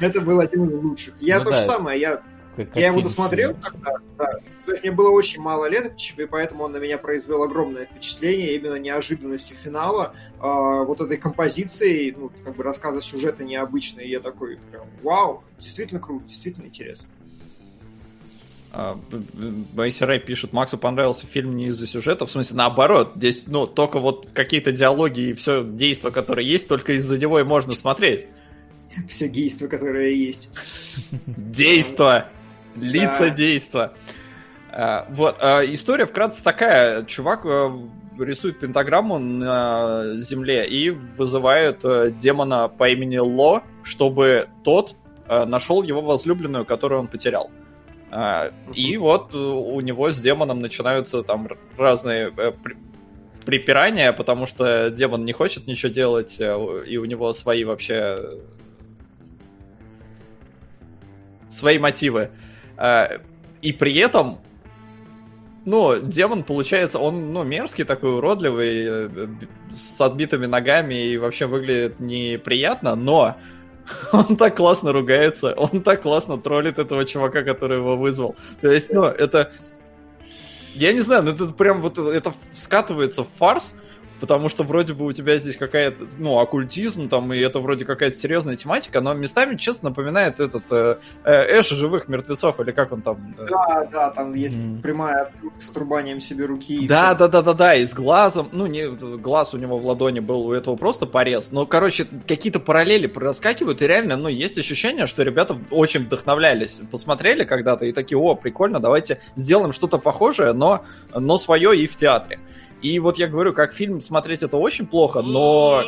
[0.00, 1.14] Это был один из лучших.
[1.20, 1.60] Я ну, то да.
[1.60, 2.22] же самое, я,
[2.56, 4.38] как, я его досмотрел тогда, да.
[4.66, 8.54] То есть мне было очень мало лет, и поэтому он на меня произвел огромное впечатление
[8.54, 14.04] именно неожиданностью финала, э, вот этой композицией, ну, как бы рассказа сюжета необычный.
[14.04, 17.06] И я такой, прям, вау, действительно круто, действительно интересно.
[18.72, 23.98] Байси Рэй пишет, Максу понравился фильм не из-за сюжета, в смысле наоборот, здесь, ну, только
[23.98, 28.26] вот какие-то диалоги и все действия, которые есть, только из-за него и можно смотреть
[29.08, 30.48] все действия, которые есть.
[31.26, 32.28] Действо!
[32.74, 33.94] Лица действа.
[34.70, 37.04] А, вот, а, история вкратце такая.
[37.04, 37.70] Чувак э,
[38.18, 44.94] рисует пентаграмму на земле и вызывает э, демона по имени Ло, чтобы тот
[45.28, 47.50] э, нашел его возлюбленную, которую он потерял.
[48.10, 52.32] А, и вот у него с демоном начинаются там разные
[53.44, 58.16] припирания, потому что демон не хочет ничего делать, и у него свои вообще
[61.52, 62.30] свои мотивы.
[62.76, 63.20] А,
[63.60, 64.40] и при этом,
[65.64, 69.28] ну, демон, получается, он, ну, мерзкий такой, уродливый, э,
[69.70, 73.36] с отбитыми ногами и вообще выглядит неприятно, но
[74.12, 78.34] он так классно ругается, он так классно троллит этого чувака, который его вызвал.
[78.60, 79.52] То есть, ну, это...
[80.74, 83.74] Я не знаю, ну это прям вот, это скатывается в фарс,
[84.22, 88.16] потому что вроде бы у тебя здесь какая-то, ну, оккультизм там, и это вроде какая-то
[88.16, 93.02] серьезная тематика, но местами, честно, напоминает этот э, э, Эш живых мертвецов, или как он
[93.02, 93.34] там?
[93.36, 93.46] Э...
[93.50, 94.80] Да, да, там есть mm.
[94.80, 96.86] прямая отсылка с отрубанием себе руки.
[96.86, 100.20] Да, да, да, да, да, и с глазом, ну, не, глаз у него в ладони
[100.20, 105.08] был, у этого просто порез, но, короче, какие-то параллели проскакивают, и реально, ну, есть ощущение,
[105.08, 110.84] что ребята очень вдохновлялись, посмотрели когда-то и такие, о, прикольно, давайте сделаем что-то похожее, но,
[111.12, 112.38] но свое и в театре.
[112.82, 115.84] И вот я говорю, как фильм смотреть это очень плохо, но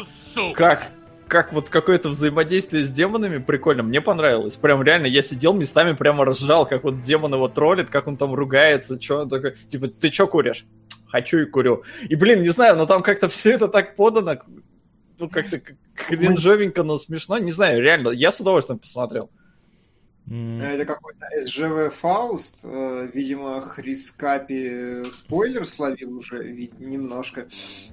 [0.54, 0.88] как
[1.26, 4.56] как вот какое-то взаимодействие с демонами прикольно, мне понравилось.
[4.56, 8.34] Прям реально, я сидел местами, прямо разжал, как вот демон его троллит, как он там
[8.34, 10.64] ругается, что он такой, типа, ты что куришь?
[11.08, 11.82] Хочу и курю.
[12.08, 14.36] И, блин, не знаю, но там как-то все это так подано,
[15.18, 15.60] ну, как-то
[15.94, 19.30] кринжовенько, но смешно, не знаю, реально, я с удовольствием посмотрел.
[20.26, 20.62] Mm.
[20.62, 22.60] Это какой-то СЖВ Фауст.
[22.62, 26.42] Э, видимо, Хрис Капи спойлер словил уже
[26.78, 27.46] немножко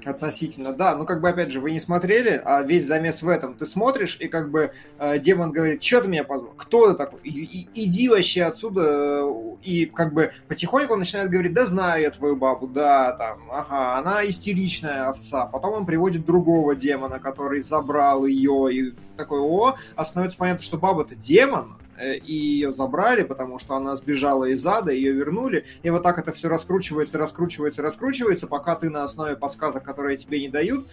[0.05, 0.71] относительно.
[0.71, 3.55] Да, ну как бы опять же, вы не смотрели, а весь замес в этом.
[3.55, 6.53] Ты смотришь, и как бы э, демон говорит, что ты меня позвал?
[6.55, 7.19] Кто ты такой?
[7.23, 9.25] И, и, иди вообще отсюда.
[9.61, 13.97] И как бы потихоньку он начинает говорить, да знаю я твою бабу, да, там, ага,
[13.97, 15.47] она истеричная овца.
[15.47, 21.15] Потом он приводит другого демона, который забрал ее, и такой, о, становится понятно, что баба-то
[21.15, 26.03] демон, Э, и ее забрали, потому что она сбежала из ада, ее вернули, и вот
[26.03, 30.87] так это все раскручивается, раскручивается, раскручивается, пока ты на основе подсказок, которые тебе не дают,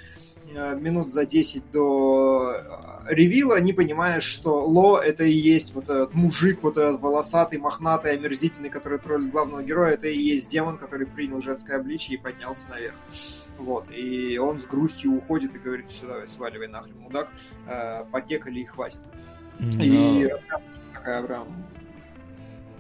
[0.55, 5.85] э, минут за 10 до э, ревила не понимаешь, что Ло это и есть вот
[5.85, 10.79] этот мужик, вот этот волосатый, мохнатый, омерзительный, который троллит главного героя, это и есть демон,
[10.79, 12.95] который принял женское обличие и поднялся наверх.
[13.59, 17.29] Вот, и он с грустью уходит и говорит, все, давай, сваливай нахрен, мудак,
[17.67, 19.01] э, потекали и хватит.
[19.59, 19.83] Но...
[19.83, 20.31] И
[21.09, 21.68] такая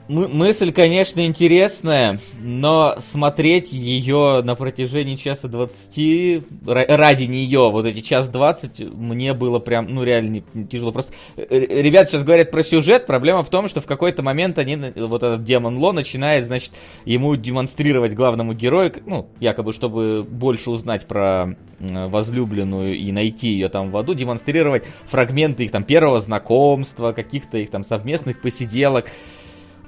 [0.09, 8.29] мысль, конечно, интересная, но смотреть ее на протяжении часа двадцати, ради нее, вот эти час
[8.29, 10.93] двадцать, мне было прям, ну, реально не, тяжело.
[10.93, 14.77] Просто э, ребята сейчас говорят про сюжет, проблема в том, что в какой-то момент они,
[14.97, 16.73] вот этот демон Ло начинает, значит,
[17.05, 23.91] ему демонстрировать главному герою, ну, якобы, чтобы больше узнать про возлюбленную и найти ее там
[23.91, 29.07] в аду, демонстрировать фрагменты их там первого знакомства, каких-то их там совместных посиделок.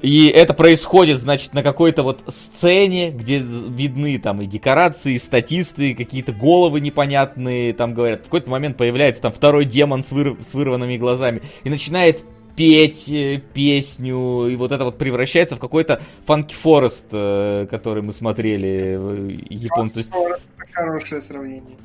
[0.03, 5.95] И это происходит, значит, на какой-то вот сцене, где видны там и декорации, и статисты,
[5.95, 10.39] какие-то головы непонятные, там говорят, в какой-то момент появляется там второй демон с, выр...
[10.43, 12.25] с вырванными глазами и начинает
[12.57, 18.13] петь э, песню, и вот это вот превращается в какой-то Funky Forest, э, который мы
[18.13, 20.01] смотрели японцы.
[20.01, 20.41] Funky
[20.73, 21.77] хорошее сравнение.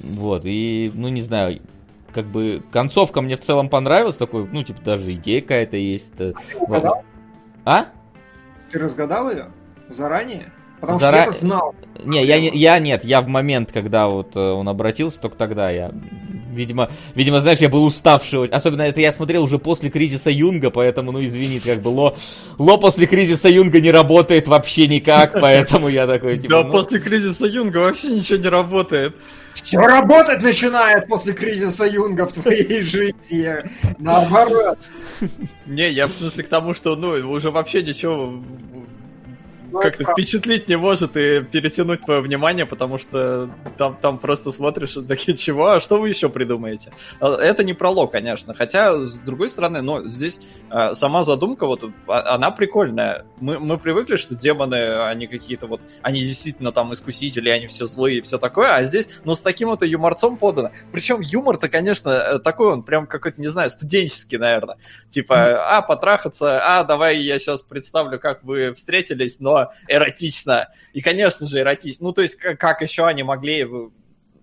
[0.00, 1.60] Вот, и, ну, не знаю,
[2.12, 6.12] как бы концовка мне в целом понравилась, такой, ну, типа, даже идея какая-то есть.
[6.18, 6.32] Э,
[6.68, 7.02] а
[7.68, 7.86] а?
[8.72, 9.48] Ты разгадал ее
[9.90, 10.52] заранее?
[10.80, 11.22] Потому Зара...
[11.22, 11.74] что я знал.
[12.04, 15.92] Не, я, я нет, я в момент, когда вот э, он обратился, только тогда я
[16.50, 18.48] видимо, видимо, знаешь, я был уставший.
[18.48, 22.16] Особенно это я смотрел уже после кризиса Юнга, поэтому, ну, извини, как бы Ло,
[22.58, 26.50] Ло после кризиса Юнга не работает вообще никак, поэтому я такой, типа...
[26.50, 26.72] Да, ну...
[26.72, 29.14] после кризиса Юнга вообще ничего не работает.
[29.62, 33.52] Все работать начинает после кризиса Юнга в твоей жизни.
[33.98, 34.78] Наоборот.
[35.66, 38.40] Не, я в смысле к тому, что, ну, уже вообще ничего
[39.70, 44.96] ну, как-то впечатлить не может и перетянуть твое внимание, потому что там, там просто смотришь
[44.96, 46.92] и такие, чего, а что вы еще придумаете?
[47.20, 51.84] А, это не пролог, конечно, хотя, с другой стороны, ну, здесь э, сама задумка, вот,
[52.06, 53.26] а, она прикольная.
[53.40, 58.18] Мы, мы привыкли, что демоны, они какие-то вот, они действительно там искусители, они все злые
[58.18, 60.70] и все такое, а здесь, ну, с таким вот юморцом подано.
[60.92, 64.78] Причем юмор-то, конечно, э, такой он прям какой-то, не знаю, студенческий, наверное.
[65.10, 70.68] Типа, а, потрахаться, а, давай я сейчас представлю, как вы встретились, но эротично.
[70.92, 72.06] И, конечно же, эротично.
[72.06, 73.66] Ну, то есть, как, как еще они могли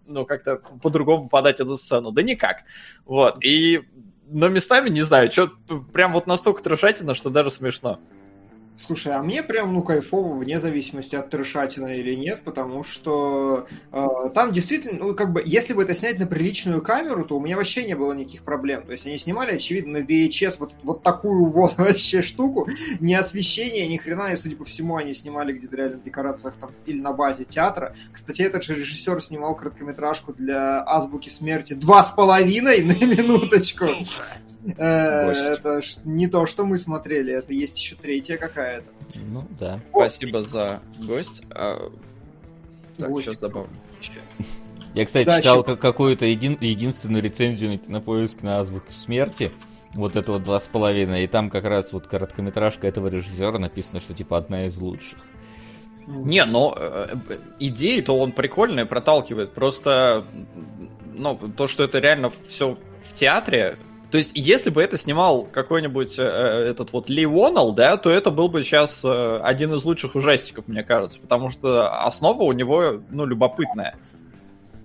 [0.06, 2.12] ну, как-то по-другому подать эту сцену?
[2.12, 2.64] Да никак.
[3.06, 3.44] Вот.
[3.44, 3.82] И,
[4.28, 5.52] но местами, не знаю, что
[5.94, 8.00] прям вот настолько трешательно, что даже смешно.
[8.78, 14.06] Слушай, а мне прям, ну, кайфово, вне зависимости от трешатина или нет, потому что э,
[14.34, 17.56] там действительно, ну, как бы, если бы это снять на приличную камеру, то у меня
[17.56, 18.84] вообще не было никаких проблем.
[18.84, 22.68] То есть они снимали, очевидно, на VHS вот, вот такую вот вообще штуку,
[23.00, 26.72] ни освещения, ни хрена, и, судя по всему, они снимали где-то реально в декорациях там
[26.86, 27.96] или на базе театра.
[28.12, 33.86] Кстати, этот же режиссер снимал короткометражку для Азбуки Смерти два с половиной на минуточку.
[33.86, 33.96] Э,
[34.66, 38.86] это не то, что мы смотрели, это есть еще третья какая-то.
[39.16, 39.80] Ну да.
[39.90, 41.42] Спасибо за гость.
[41.52, 41.92] А,
[42.98, 43.70] так, сейчас добавлю.
[44.94, 46.58] Я, кстати, да, читал какую-то един...
[46.62, 49.52] единственную рецензию на поиск на азбуке смерти.
[49.94, 51.26] Вот это вот два с половиной.
[51.26, 55.20] И там как раз вот короткометражка этого режиссера написано, что типа одна из лучших.
[56.08, 59.54] Не, но э, э идеи-то он прикольные проталкивает.
[59.54, 60.26] Просто,
[61.14, 63.78] ну, то, что это реально все в театре,
[64.16, 68.10] то есть, если бы это снимал какой-нибудь э, э, этот вот Ли Уоннелл, да, то
[68.10, 72.54] это был бы сейчас э, один из лучших ужастиков, мне кажется, потому что основа у
[72.54, 73.94] него, ну, любопытная.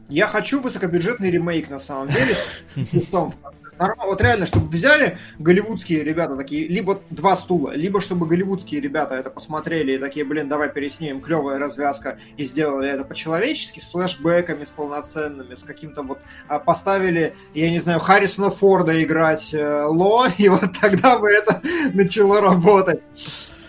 [0.09, 2.35] Я хочу высокобюджетный ремейк, на самом деле,
[2.75, 3.35] в
[3.81, 9.31] вот реально, чтобы взяли голливудские ребята такие, либо два стула, либо чтобы голливудские ребята это
[9.31, 14.69] посмотрели и такие, блин, давай переснимем, клевая развязка, и сделали это по-человечески, с флешбэками, с
[14.69, 16.19] полноценными, с каким-то вот,
[16.49, 21.63] а, поставили, я не знаю, Харрисона Форда играть э, Ло, и вот тогда бы это
[21.95, 23.01] начало работать.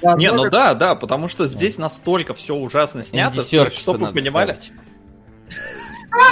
[0.01, 4.57] Да, не, ну да, да, потому что здесь настолько все ужасно снято, что вы понимали.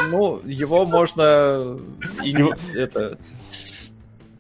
[0.10, 1.80] Ну, его можно
[2.24, 3.18] и не, это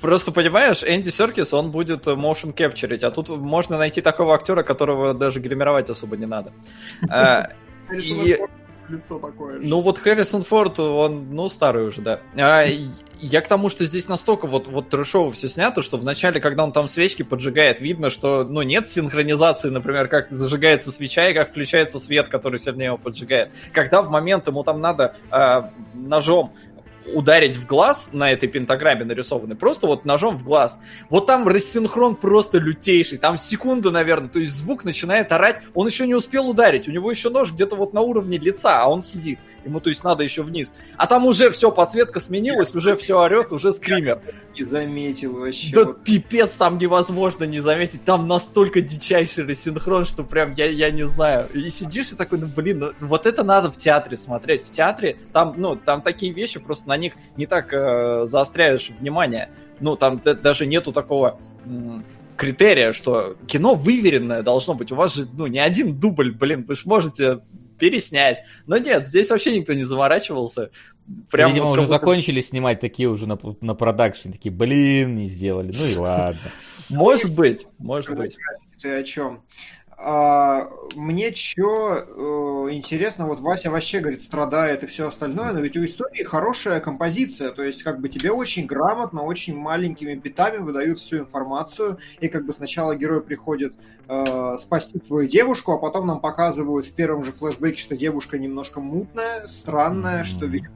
[0.01, 5.13] Просто понимаешь, Энди Серкис, он будет motion capturing, а тут можно найти такого актера, которого
[5.13, 6.51] даже гримировать особо не надо.
[7.09, 7.49] А,
[8.89, 9.59] лицо такое.
[9.61, 12.19] Ну вот Харрисон Форд, он, ну, старый уже, да.
[12.35, 12.65] А,
[13.19, 16.71] я к тому, что здесь настолько вот, вот трешово все снято, что вначале, когда он
[16.71, 21.99] там свечки поджигает, видно, что, ну, нет синхронизации, например, как зажигается свеча и как включается
[21.99, 23.51] свет, который сильнее его поджигает.
[23.73, 25.61] Когда в момент ему там надо э,
[25.93, 26.53] ножом
[27.13, 30.79] ударить в глаз на этой пентаграмме нарисованной, просто вот ножом в глаз.
[31.09, 36.07] Вот там рассинхрон просто лютейший, там секунда, наверное, то есть звук начинает орать, он еще
[36.07, 39.39] не успел ударить, у него еще нож где-то вот на уровне лица, а он сидит.
[39.65, 40.73] Ему, то есть, надо еще вниз.
[40.97, 44.21] А там уже все, подсветка сменилась, уже все орет, уже скример.
[44.57, 45.73] Не заметил вообще.
[45.73, 46.03] Да вот.
[46.03, 48.03] пипец, там невозможно не заметить.
[48.03, 51.47] Там настолько дичайший рассинхрон, что прям я, я не знаю.
[51.53, 54.65] И сидишь и такой, ну блин, ну, вот это надо в театре смотреть.
[54.65, 59.49] В театре там, ну, там такие вещи, просто на них не так э, заостряешь внимание.
[59.79, 61.39] Ну, там даже нету такого
[62.35, 64.91] критерия, что кино выверенное должно быть.
[64.91, 67.39] У вас же, ну, не один дубль, блин, вы же можете
[67.79, 68.43] переснять.
[68.67, 70.69] Но нет, здесь вообще никто не заморачивался.
[71.31, 75.73] Прям Видимо, вот уже закончили снимать такие уже на, на продакшн, такие, блин, не сделали.
[75.75, 76.51] Ну и ладно.
[76.89, 78.37] Может быть, может быть.
[78.81, 79.41] Ты о чем?
[80.01, 85.75] А, мне что э, интересно, вот Вася вообще, говорит, страдает и все остальное, но ведь
[85.75, 90.99] у истории хорошая композиция, то есть как бы тебе очень грамотно, очень маленькими битами выдают
[90.99, 93.73] всю информацию, и как бы сначала герой приходит
[94.07, 98.79] э, спасти свою девушку, а потом нам показывают в первом же флешбеке, что девушка немножко
[98.79, 100.27] мутная, странная, mm-hmm.
[100.27, 100.71] что видит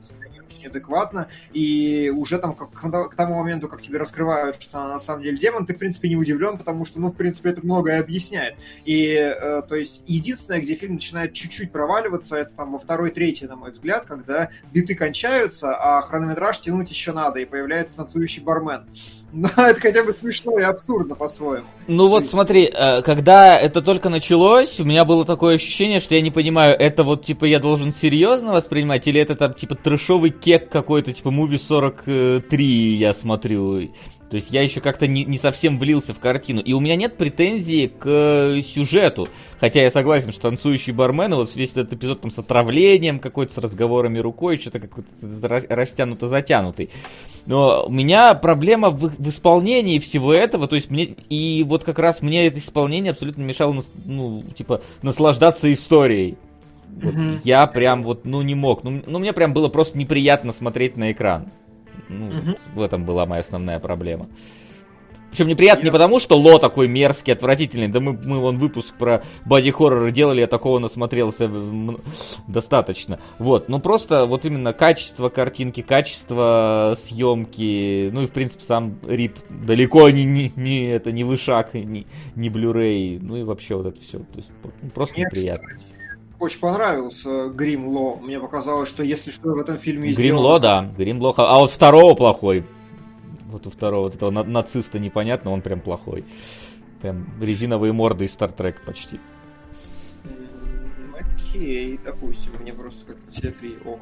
[0.63, 4.99] очень адекватно, и уже там как, к тому моменту, как тебе раскрывают, что она на
[4.99, 7.99] самом деле демон, ты, в принципе, не удивлен, потому что, ну, в принципе, это многое
[7.99, 8.55] объясняет.
[8.85, 13.47] И, э, то есть, единственное, где фильм начинает чуть-чуть проваливаться, это там во второй, третьей,
[13.47, 18.85] на мой взгляд, когда биты кончаются, а хронометраж тянуть еще надо, и появляется танцующий бармен.
[19.33, 21.65] Но это хотя бы смешно и абсурдно по-своему.
[21.87, 26.21] Ну вот смотри, э, когда это только началось, у меня было такое ощущение, что я
[26.21, 30.69] не понимаю, это вот типа я должен серьезно воспринимать, или это там типа трешовый кек
[30.69, 33.89] какой-то, типа Movie 43 я смотрю.
[34.33, 36.59] То есть я еще как-то не, не совсем влился в картину.
[36.59, 39.29] И у меня нет претензий к сюжету.
[39.59, 43.59] Хотя я согласен, что танцующий бармен, вот весь этот эпизод там с отравлением какой-то, с
[43.59, 45.07] разговорами рукой, что-то какой-то
[45.69, 46.89] растянуто-затянутый.
[47.45, 50.67] Но у меня проблема в, в исполнении всего этого.
[50.67, 55.71] То есть мне, и вот как раз мне это исполнение абсолютно мешало, ну, типа, наслаждаться
[55.71, 56.37] историей.
[56.89, 57.41] Вот mm-hmm.
[57.43, 58.83] Я прям вот, ну, не мог.
[58.83, 61.51] Ну, ну, мне прям было просто неприятно смотреть на экран.
[62.09, 62.57] Ну, угу.
[62.75, 64.25] в этом была моя основная проблема.
[65.33, 67.87] Причем неприятно не потому, что Ло такой мерзкий, отвратительный.
[67.87, 71.49] Да мы, мы вон выпуск про боди-хорроры делали, я такого насмотрелся
[72.47, 73.19] достаточно.
[73.39, 79.39] Вот, ну просто вот именно качество картинки, качество съемки, ну и в принципе сам Рип
[79.49, 83.99] далеко не, не, не это не вышаг, не, не Blu-ray, ну и вообще вот это
[84.01, 84.19] все.
[84.19, 84.51] То есть
[84.83, 85.67] ну, просто неприятно.
[85.67, 85.92] Кстати,
[86.39, 88.17] очень понравился Грим Ло.
[88.17, 90.91] Мне показалось, что если что в этом фильме Грим Ло, да.
[90.97, 91.33] Грим Ло.
[91.37, 92.65] А вот второго плохой.
[93.47, 96.25] Вот у второго вот этого нациста непонятно, он прям плохой.
[97.01, 99.19] Прям резиновые морды из Стартрек почти.
[101.19, 103.99] Окей, допустим, мне просто как-то все три ок.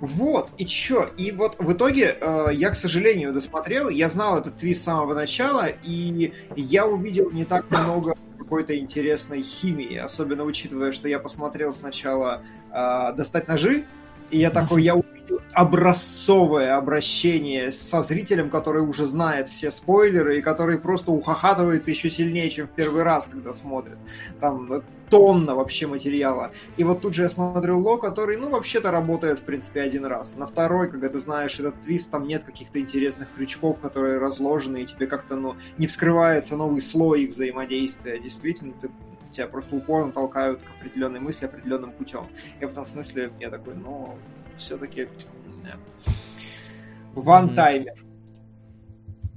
[0.00, 1.10] Вот, и чё?
[1.18, 5.12] И вот в итоге э, я, к сожалению, досмотрел, я знал этот твист с самого
[5.12, 8.16] начала, и я увидел не так много
[8.48, 12.42] какой-то интересной химии, особенно учитывая, что я посмотрел сначала
[12.72, 13.84] э, «Достать ножи»,
[14.30, 20.42] и я такой, я увидел образцовое обращение со зрителем, который уже знает все спойлеры и
[20.42, 23.98] который просто ухахатывается еще сильнее, чем в первый раз, когда смотрит.
[24.40, 26.52] Там тонна вообще материала.
[26.76, 30.36] И вот тут же я смотрю Ло, который, ну, вообще-то работает, в принципе, один раз.
[30.36, 34.86] На второй, когда ты знаешь этот твист, там нет каких-то интересных крючков, которые разложены, и
[34.86, 38.18] тебе как-то, ну, не вскрывается новый слой их взаимодействия.
[38.18, 38.90] Действительно, ты
[39.32, 42.26] тебя просто упорно толкают к определенной мысли определенным путем.
[42.60, 44.16] И в этом смысле я такой, ну,
[44.56, 45.08] все-таки
[47.14, 48.07] ван-таймер.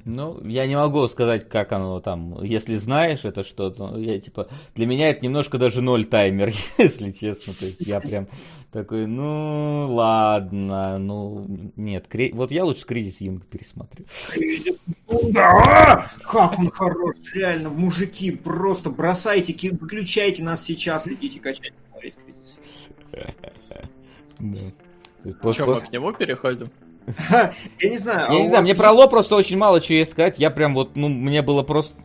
[0.05, 4.85] Ну, я не могу сказать, как оно там, если знаешь это что-то, я типа, для
[4.85, 8.27] меня это немножко даже ноль таймер, если честно, то есть я прям
[8.71, 11.45] такой, ну, ладно, ну,
[11.75, 12.31] нет, кре...
[12.33, 14.05] вот я лучше кризис Юнга пересмотрю.
[15.31, 16.11] Да!
[16.23, 22.59] Как он хорош, реально, мужики, просто бросайте, выключайте нас сейчас, идите качать, смотреть кризис.
[24.39, 25.51] Да.
[25.51, 26.71] Что, мы к нему переходим?
[27.79, 28.31] Я не знаю.
[28.31, 30.39] Я не знаю, мне про Ло просто очень мало чего сказать.
[30.39, 31.95] Я прям вот, ну, мне было просто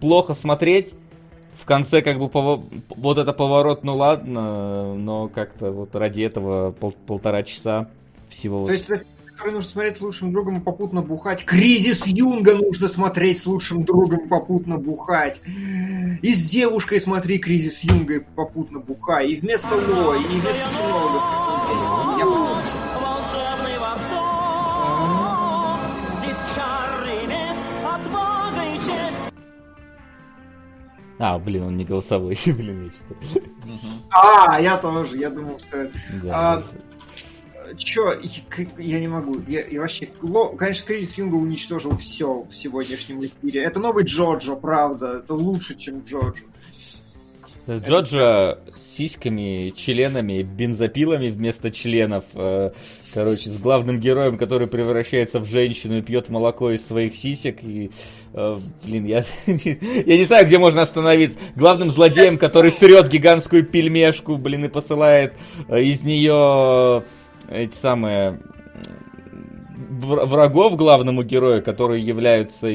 [0.00, 0.94] плохо смотреть.
[1.54, 2.28] В конце как бы
[2.88, 7.88] вот это поворот, ну ладно, но как-то вот ради этого пол полтора часа
[8.28, 8.66] всего.
[8.66, 8.86] То есть
[9.34, 11.44] который нужно смотреть с лучшим другом и попутно бухать.
[11.44, 15.42] Кризис Юнга нужно смотреть с лучшим другом и попутно бухать.
[16.22, 19.30] И с девушкой смотри Кризис Юнга и попутно бухай.
[19.30, 22.13] И вместо Ло, и вместо кинологов.
[31.18, 32.38] А, блин, он не голосовой.
[32.46, 33.48] блин, я что-то...
[34.10, 35.90] А, я тоже, я думал, что.
[36.22, 36.64] Да, А, да.
[37.76, 38.20] Чё,
[38.78, 39.34] я не могу.
[39.48, 43.62] Я, и вообще, Ло- конечно, Кризис Юнга уничтожил все в сегодняшнем эфире.
[43.64, 45.18] Это новый Джоджо, правда.
[45.24, 46.44] Это лучше, чем Джоджо.
[47.68, 52.24] Джоджо с сиськами, членами, бензопилами вместо членов.
[52.34, 52.72] э,
[53.14, 57.62] Короче, с главным героем, который превращается в женщину и пьет молоко из своих сисек.
[57.62, 57.90] И,
[58.34, 61.38] э, блин, я, я не знаю, где можно остановиться.
[61.56, 65.32] Главным злодеем, который срет гигантскую пельмешку, блин, и посылает
[65.68, 67.04] э, из нее
[67.50, 68.40] эти самые
[70.00, 72.68] врагов главному герою, которые являются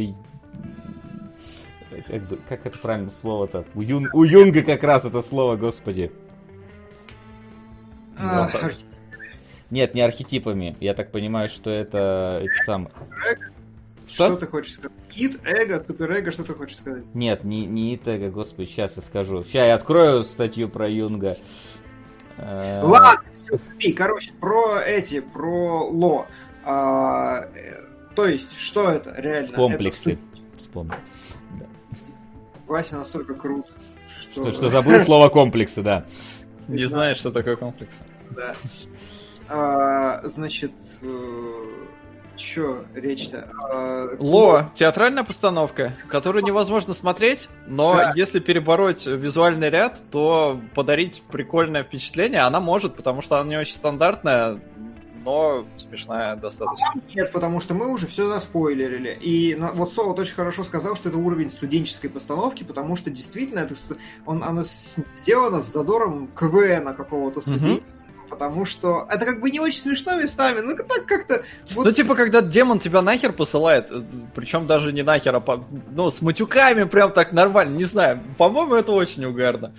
[2.09, 3.65] как, бы, как это правильно слово-то?
[3.75, 6.11] У, Юн- у Юнга как раз это слово, господи.
[8.17, 8.85] А, архи-
[9.69, 10.75] Нет, не архетипами.
[10.79, 12.91] Я так понимаю, что это эти самые...
[14.07, 14.37] Что Что?
[14.37, 14.97] ты хочешь сказать?
[15.15, 17.03] Ид, эго, суперэго, что ты хочешь сказать?
[17.13, 19.43] Нет, не, не Итега, господи, сейчас я скажу.
[19.43, 21.37] Сейчас я открою статью про Юнга.
[22.37, 23.21] Э, Ладно,
[23.77, 26.25] все, короче, про эти, про Ло.
[26.63, 27.83] А, э,
[28.15, 29.55] то есть, что это реально?
[29.55, 30.13] Комплексы.
[30.13, 30.21] Это
[30.57, 30.95] Вспомнил.
[32.69, 33.65] Вася настолько крут,
[34.21, 34.43] что...
[34.43, 36.05] Что, что забыл слово комплексы, да.
[36.67, 37.99] Не знаешь, что такое комплекс.
[38.29, 38.53] Да.
[39.49, 40.71] А, значит,
[42.37, 43.49] что речь-то?
[43.59, 48.13] А, Ло, театральная постановка, которую невозможно смотреть, но Да.
[48.15, 53.75] если перебороть визуальный ряд, то подарить прикольное впечатление она может, потому что она не очень
[53.75, 54.59] стандартная,
[55.23, 56.93] но смешная достаточно.
[57.13, 59.17] Нет, потому что мы уже все заспойлерили.
[59.21, 63.75] И вот Солод очень хорошо сказал, что это уровень студенческой постановки, потому что действительно это,
[64.25, 67.83] он, оно сделано с задором КВН какого-то студента.
[68.29, 71.43] Потому что это как бы не очень смешно местами, ну так как-то...
[71.71, 73.91] Вот Ну, типа, когда демон тебя нахер посылает,
[74.35, 78.19] причем даже не нахер, а по- ну, с матюками прям так нормально, не знаю.
[78.37, 79.73] По-моему, это очень угарно.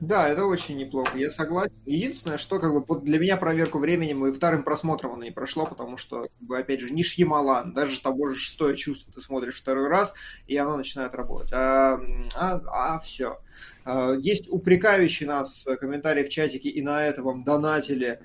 [0.00, 1.72] Да, это очень неплохо, я согласен.
[1.84, 5.66] Единственное, что как бы вот для меня проверку временем и вторым просмотром оно не прошло,
[5.66, 9.60] потому что, как бы, опять же, не Шьямалан, даже того же шестое чувство ты смотришь
[9.60, 10.14] второй раз,
[10.46, 11.52] и оно начинает работать.
[11.52, 12.00] А,
[12.34, 13.40] а, все.
[14.18, 18.20] Есть упрекающий нас комментарий в чатике, и на это вам донатили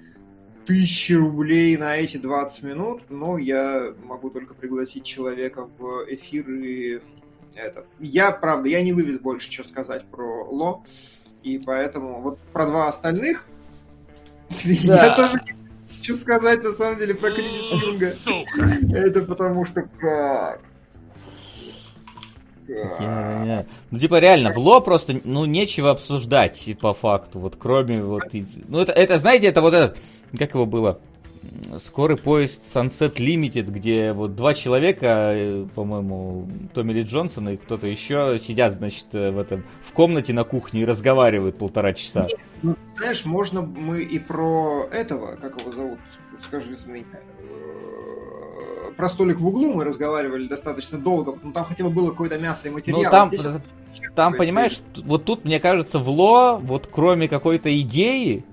[0.66, 7.02] тысячи рублей на эти 20 минут, но я могу только пригласить человека в эфир и
[7.56, 7.86] это.
[8.00, 10.84] Я, правда, я не вывез больше, что сказать про Ло.
[11.46, 13.46] И поэтому вот про два остальных
[14.64, 15.54] я тоже не
[15.96, 18.10] хочу сказать на самом деле про кризис Юнга.
[18.10, 18.78] Сука!
[18.98, 20.60] Это потому что как?
[22.68, 23.68] Не-не-не.
[23.92, 28.34] Ну, типа, реально, в Ло просто, ну, нечего обсуждать, по факту, вот, кроме вот...
[28.34, 29.98] и- Ну, это, это, знаете, это вот этот,
[30.36, 31.00] как его было?
[31.78, 37.88] Скорый поезд Sunset Limited, где вот два человека, э, по-моему, Томми Ли Джонсон и кто-то
[37.88, 42.28] еще сидят, значит, э, в этом, в комнате на кухне и разговаривают полтора часа.
[42.62, 46.00] Ну, знаешь, можно мы и про этого, как его зовут,
[46.44, 51.84] скажи за меня, э, про столик в углу мы разговаривали достаточно долго, ну там хотя
[51.84, 53.04] бы было какое-то мясо и материал.
[53.04, 53.46] Ну, там, Здесь
[54.16, 58.44] там, понимаешь, вот тут, мне кажется, в Ло, вот кроме какой-то идеи,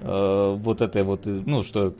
[0.00, 1.94] э, вот этой вот, ну, что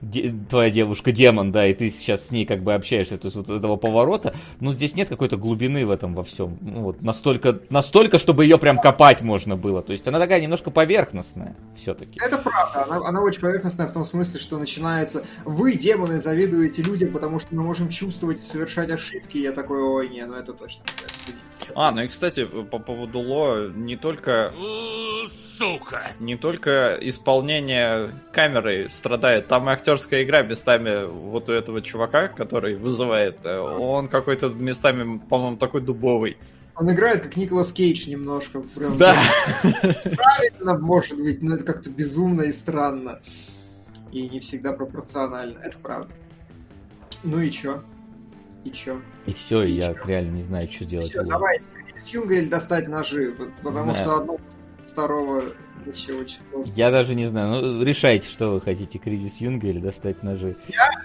[0.00, 3.36] де- твоя девушка демон, да, и ты сейчас с ней как бы общаешься, то есть
[3.36, 6.58] вот этого поворота, ну, здесь нет какой-то глубины в этом во всем.
[6.60, 9.82] Ну, вот настолько, настолько, чтобы ее прям копать можно было.
[9.82, 12.20] То есть она такая немножко поверхностная все-таки.
[12.22, 17.12] Это правда, она, она очень поверхностная в том смысле, что начинается «Вы, демоны, завидуете людям,
[17.12, 19.38] потому что мы можем чувствовать и совершать ошибки».
[19.38, 21.47] Я такой «Ой, не, ну это точно нельзя судить».
[21.74, 24.52] А, ну и, кстати, по поводу Ло, не только
[25.28, 26.02] Сука!
[26.20, 32.76] не только исполнение камеры страдает, там и актерская игра местами вот у этого чувака, который
[32.76, 36.36] вызывает, э, он какой-то местами, по-моему, такой дубовый.
[36.76, 38.60] Он играет как Николас Кейдж немножко.
[38.60, 39.16] Прям Да.
[39.62, 43.20] правильно, может быть, но это как-то безумно и странно.
[44.12, 45.58] И не всегда пропорционально.
[45.58, 46.14] Это правда.
[47.24, 47.82] Ну и чё?
[48.64, 49.00] И чё?
[49.26, 50.04] И все, и И я чё?
[50.06, 51.10] реально не знаю, что делать.
[51.10, 51.30] Всё, в Ло.
[51.30, 51.60] давай,
[52.38, 53.96] или достать ножи, потому Знаю.
[53.96, 54.38] что одно
[54.86, 55.42] второго
[56.20, 56.72] очень сложно.
[56.74, 57.62] Я даже не знаю.
[57.62, 60.56] Ну, решайте, что вы хотите, кризис Юнга или достать ножи.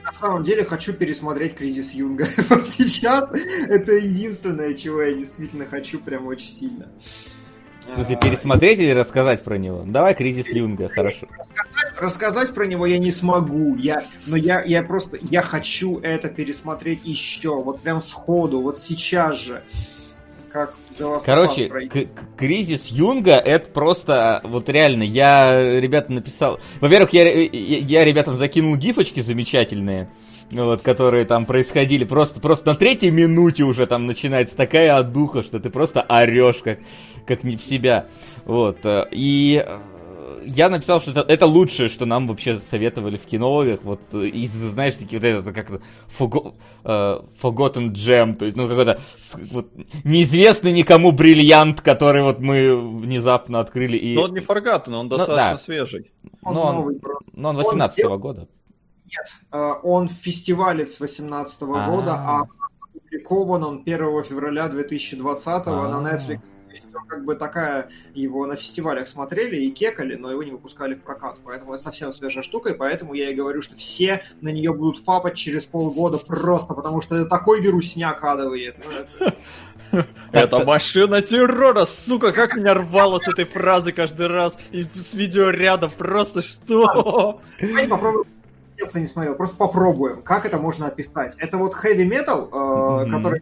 [0.04, 2.26] На самом деле хочу пересмотреть «Кризис Юнга».
[2.49, 3.30] Вот сейчас
[3.68, 6.88] это единственное, чего я действительно хочу прям очень сильно.
[7.89, 9.84] В смысле, А, пересмотреть или рассказать про него?
[9.86, 11.28] Давай кризис Юнга, хорошо.
[12.04, 13.76] Рассказать про него я не смогу.
[13.76, 17.62] Я, но я, я просто, я хочу это пересмотреть еще.
[17.62, 19.64] Вот прям сходу, вот сейчас же.
[20.51, 20.76] Как
[21.26, 21.89] Короче,
[22.38, 25.01] кризис Юнга это просто вот реально.
[25.01, 26.60] Я ребята написал.
[26.80, 30.10] Во-первых, я, я, я ребятам закинул гифочки замечательные
[30.51, 35.60] вот, которые там происходили, просто, просто на третьей минуте уже там начинается такая отдуха, что
[35.60, 36.80] ты просто орешь как,
[37.26, 38.08] как не в себя.
[38.45, 39.80] Вот, э, и э,
[40.46, 44.96] я написал, что это, это лучшее, что нам вообще советовали в кинологах, вот из, знаешь,
[44.96, 45.70] такие вот это, как
[46.08, 49.00] forgo, uh, Forgotten Gem, то есть, ну, какой-то
[49.52, 49.72] вот,
[50.04, 53.98] неизвестный никому бриллиант, который вот мы внезапно открыли.
[53.98, 54.16] И...
[54.16, 55.58] Но он не Forgotten, он достаточно ну, да.
[55.58, 56.12] свежий.
[56.44, 57.02] Он но, он,
[57.34, 58.48] но он 18 -го года.
[59.06, 62.44] Нет, э, он фестивалец 18 -го года, а
[62.94, 66.39] опубликован он 1 февраля 2020 на Netflix
[67.08, 71.38] как бы такая, его на фестивалях смотрели и кекали, но его не выпускали в прокат.
[71.44, 75.04] Поэтому это совсем свежая штука, и поэтому я и говорю, что все на нее будут
[75.04, 78.74] фапать через полгода просто потому, что это такой вирусняк адовый.
[80.32, 85.91] Это машина террора, сука, как меня рвало с этой фразы каждый раз и с видеорядом,
[85.91, 87.41] просто что?
[87.60, 88.26] Давайте попробуем
[88.88, 91.36] кто не смотрел, просто попробуем, как это можно описать.
[91.38, 93.41] Это вот heavy metal, э, который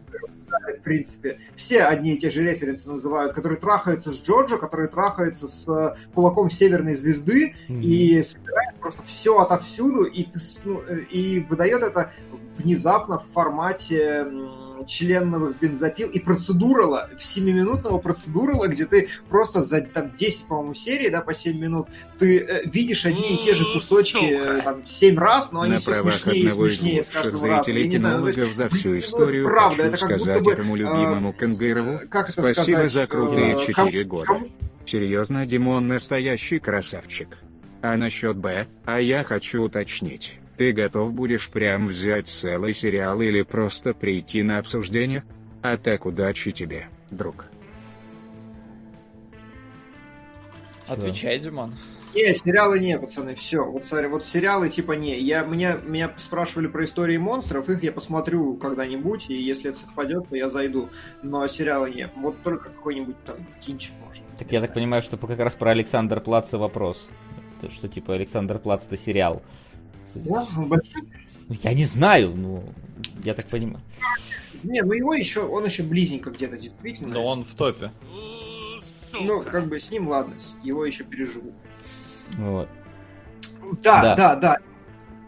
[0.78, 1.38] в принципе.
[1.54, 5.94] Все одни и те же референсы называют, которые трахаются с Джорджо, которые трахаются с э,
[6.14, 7.80] кулаком Северной Звезды mm-hmm.
[7.80, 10.26] и собирает просто все отовсюду и,
[10.64, 12.12] ну, э, и выдает это
[12.56, 14.26] внезапно в формате
[14.84, 21.20] членовых бензопил и процедурала, 7-минутного процедурала, где ты просто за там, 10, по-моему, серий, да,
[21.20, 25.52] по 7 минут, ты э, видишь одни и те же кусочки э, там, 7 раз,
[25.52, 27.74] но они На все смешнее и смешнее с каждым разом.
[27.74, 31.40] Я не знаю, есть, за всю историю правда, это как сказать будто этому любимому э,
[31.40, 34.26] Кенгырову как спасибо сказать, за крутые э, 4 года.
[34.26, 34.48] Кому...
[34.84, 37.38] Серьезно, Димон настоящий красавчик.
[37.82, 40.38] А насчет Б, а я хочу уточнить.
[40.56, 45.24] Ты готов будешь прям взять целый сериал или просто прийти на обсуждение?
[45.62, 47.46] А так удачи тебе, друг.
[50.86, 51.74] Отвечай, Димон.
[52.14, 53.64] Не, сериалы не, пацаны, все.
[53.64, 55.18] Вот, смотри, вот сериалы типа не.
[55.18, 60.28] Я, меня, меня спрашивали про истории монстров, их я посмотрю когда-нибудь, и если это совпадет,
[60.28, 60.90] то я зайду.
[61.22, 62.10] Но сериалы не.
[62.16, 64.22] Вот только какой-нибудь там кинчик может.
[64.38, 67.08] Так я так понимаю, что как раз про Александр Плаца вопрос.
[67.62, 69.42] То, что типа Александр Плац это сериал.
[70.14, 71.02] Да, он большой.
[71.48, 72.64] Я не знаю, ну,
[73.24, 73.80] я так понимаю.
[74.62, 77.14] Не, ну его еще, он еще близненько где-то действительно.
[77.14, 77.90] Но он в топе.
[79.12, 81.52] Ну, как бы с ним ладно, его еще переживу.
[82.38, 82.68] Вот.
[83.82, 84.58] Да, да, да, да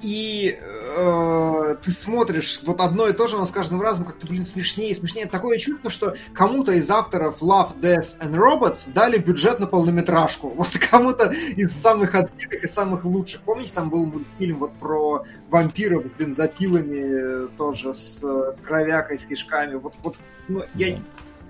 [0.00, 4.44] и э, ты смотришь вот одно и то же, но с каждым разом как-то, блин,
[4.44, 5.26] смешнее и смешнее.
[5.26, 10.48] Такое чувство, что кому-то из авторов Love, Death and Robots дали бюджет на полнометражку.
[10.64, 13.42] Вот кому-то из самых открытых и самых лучших.
[13.42, 19.74] Помните, там был мультфильм вот про вампиров с бензопилами, тоже с, с кровякой, с кишками.
[19.74, 20.16] Вот, вот
[20.48, 20.98] ну, я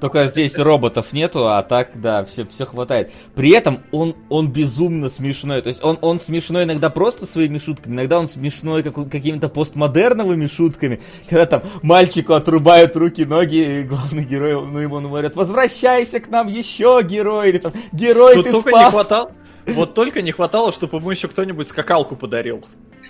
[0.00, 3.10] только здесь роботов нету, а так, да, все, все хватает.
[3.34, 5.62] При этом он, он безумно смешной.
[5.62, 10.46] То есть он, он смешной иногда просто своими шутками, иногда он смешной как, какими-то постмодерновыми
[10.46, 11.00] шутками.
[11.28, 16.48] Когда там мальчику отрубают руки, ноги, и главный герой, ну ему говорят, возвращайся к нам
[16.48, 18.84] еще, герой, или там, герой, Тут ты только спас.
[18.84, 19.32] не хватало,
[19.66, 22.62] вот только не хватало, чтобы ему еще кто-нибудь скакалку подарил.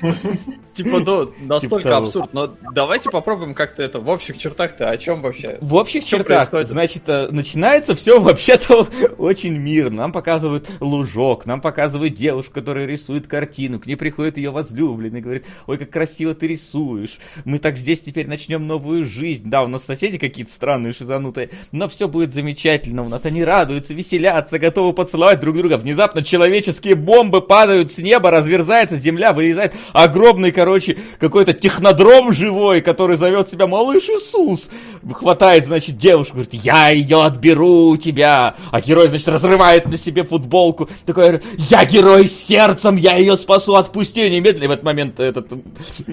[0.75, 2.35] Типа, ну, настолько типа абсурд.
[2.35, 5.59] Но давайте попробуем как-то это в общих чертах-то о чем вообще?
[5.61, 8.89] В общих чертах, значит, э, начинается все вообще-то
[9.19, 9.99] очень мирно.
[9.99, 13.79] Нам показывают лужок, нам показывают девушку, которая рисует картину.
[13.79, 17.19] К ней приходит ее возлюбленный, говорит, ой, как красиво ты рисуешь.
[17.45, 19.49] Мы так здесь теперь начнем новую жизнь.
[19.49, 23.05] Да, у нас соседи какие-то странные, шизанутые, но все будет замечательно.
[23.05, 25.77] У нас они радуются, веселятся, готовы поцеловать друг друга.
[25.77, 33.17] Внезапно человеческие бомбы падают с неба, разверзается земля, вылезает огромный, короче, какой-то технодром живой, который
[33.17, 34.69] зовет себя Малыш Иисус.
[35.13, 38.57] Хватает, значит, девушку, говорит, я ее отберу у тебя.
[38.73, 40.89] А герой, значит, разрывает на себе футболку.
[41.07, 41.41] Такой,
[41.71, 44.65] я герой с сердцем, я ее спасу, отпусти ее немедленно.
[44.65, 45.53] И в этот момент этот,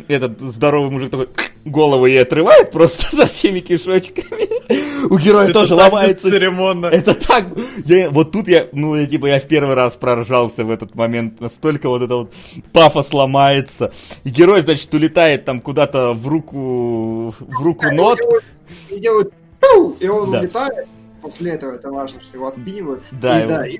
[0.08, 1.30] этот здоровый мужик такой
[1.66, 4.62] голову ей отрывает просто за всеми кишочками.
[5.10, 6.30] У героя это тоже ломается.
[6.30, 6.86] Церемонно.
[6.86, 7.48] Это так.
[7.86, 11.40] Я, вот тут я, ну, я, типа, я в первый раз проржался в этот момент.
[11.40, 12.34] Настолько вот это вот
[12.74, 13.92] пафос ломается ломается.
[14.24, 18.20] И герой, значит, улетает там куда-то в руку, в руку да, нот.
[18.90, 19.34] И делают,
[20.00, 20.40] и он да.
[20.40, 20.88] улетает.
[21.22, 23.04] После этого это важно, что его отпинивают.
[23.12, 23.50] Да, и, его...
[23.50, 23.80] да, и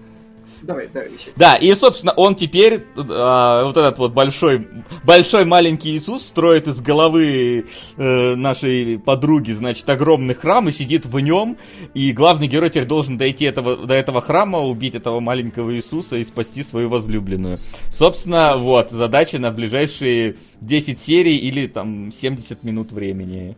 [0.62, 1.10] Давай, давай.
[1.36, 4.68] Да, и, собственно, он теперь, а, вот этот вот большой,
[5.04, 7.66] большой маленький Иисус строит из головы
[7.98, 11.58] э, нашей подруги, значит, огромный храм и сидит в нем,
[11.94, 16.24] и главный герой теперь должен дойти этого, до этого храма, убить этого маленького Иисуса и
[16.24, 17.58] спасти свою возлюбленную.
[17.92, 23.56] Собственно, вот, задача на ближайшие 10 серий или там 70 минут времени.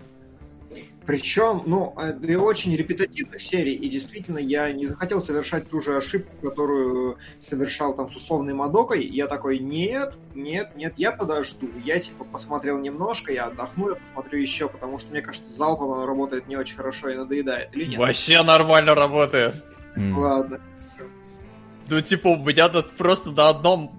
[1.06, 6.32] Причем, ну, и очень репетативных серий, и действительно я не захотел совершать ту же ошибку,
[6.42, 9.06] которую совершал там с условной Мадокой.
[9.06, 11.70] Я такой, нет, нет, нет, я подожду.
[11.84, 16.06] Я типа посмотрел немножко, я отдохну, я посмотрю еще, потому что мне кажется, залпом оно
[16.06, 17.70] работает не очень хорошо и надоедает.
[17.74, 18.00] Или нет?
[18.00, 19.56] Вообще нормально работает.
[19.98, 20.62] Ладно.
[21.90, 23.92] Ну, типа, у меня тут просто на одном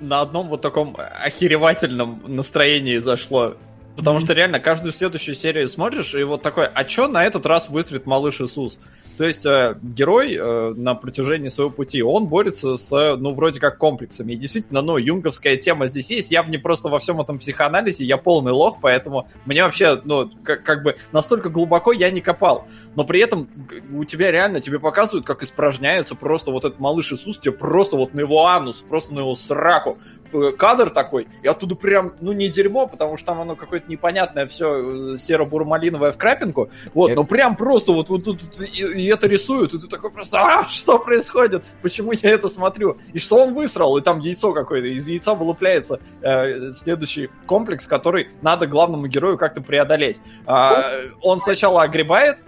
[0.00, 3.56] на одном вот таком охеревательном настроении зашло.
[3.96, 7.68] Потому что реально каждую следующую серию смотришь, и вот такой, а чё на этот раз
[7.68, 8.78] выстрелит малыш Иисус?
[9.16, 13.78] То есть э, герой э, на протяжении своего пути, он борется с, ну, вроде как
[13.78, 14.34] комплексами.
[14.34, 16.30] И действительно, ну, юнговская тема здесь есть.
[16.30, 20.30] Я в не просто во всем этом психоанализе, я полный лох, поэтому мне вообще, ну,
[20.44, 22.66] как, как бы настолько глубоко я не копал.
[22.94, 23.48] Но при этом
[23.90, 28.12] у тебя реально, тебе показывают, как испражняется просто вот этот малыш Иисус, тебе просто вот
[28.12, 30.25] на его анус, просто на его сраку э,
[30.56, 35.16] кадр такой, и оттуда прям, ну, не дерьмо, потому что там оно какое-то непонятное все
[35.16, 39.74] серо-бурмалиновое в крапинку, вот, Это- но прям просто вот, вот тут и, и это рисуют,
[39.74, 41.64] и ты такой просто, а, что происходит?
[41.82, 42.98] Почему я это смотрю?
[43.12, 43.96] И что он высрал?
[43.96, 49.60] И там яйцо какое-то, из яйца вылупляется э, следующий комплекс, который надо главному герою как-то
[49.60, 50.20] преодолеть.
[50.46, 52.38] А, он сначала огребает,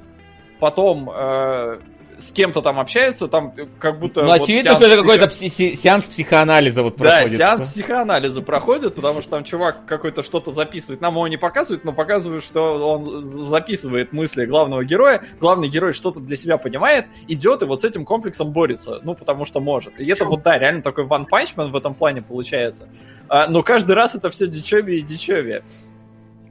[0.61, 1.79] потом э,
[2.18, 4.22] с кем-то там общается, там э, как будто...
[4.22, 7.38] Ну, вот очевидно, что это психо- какой-то пси- се- сеанс психоанализа вот да, проходит.
[7.38, 11.00] сеанс психоанализа проходит, потому что там чувак какой-то что-то записывает.
[11.00, 15.22] Нам его не показывают, но показывают, что он записывает мысли главного героя.
[15.40, 19.00] Главный герой что-то для себя понимает, идет и вот с этим комплексом борется.
[19.02, 19.98] Ну, потому что может.
[20.00, 22.88] И это вот, да, реально такой One Punch Man в этом плане получается.
[23.28, 25.62] А, но каждый раз это все дичевее и дичевее.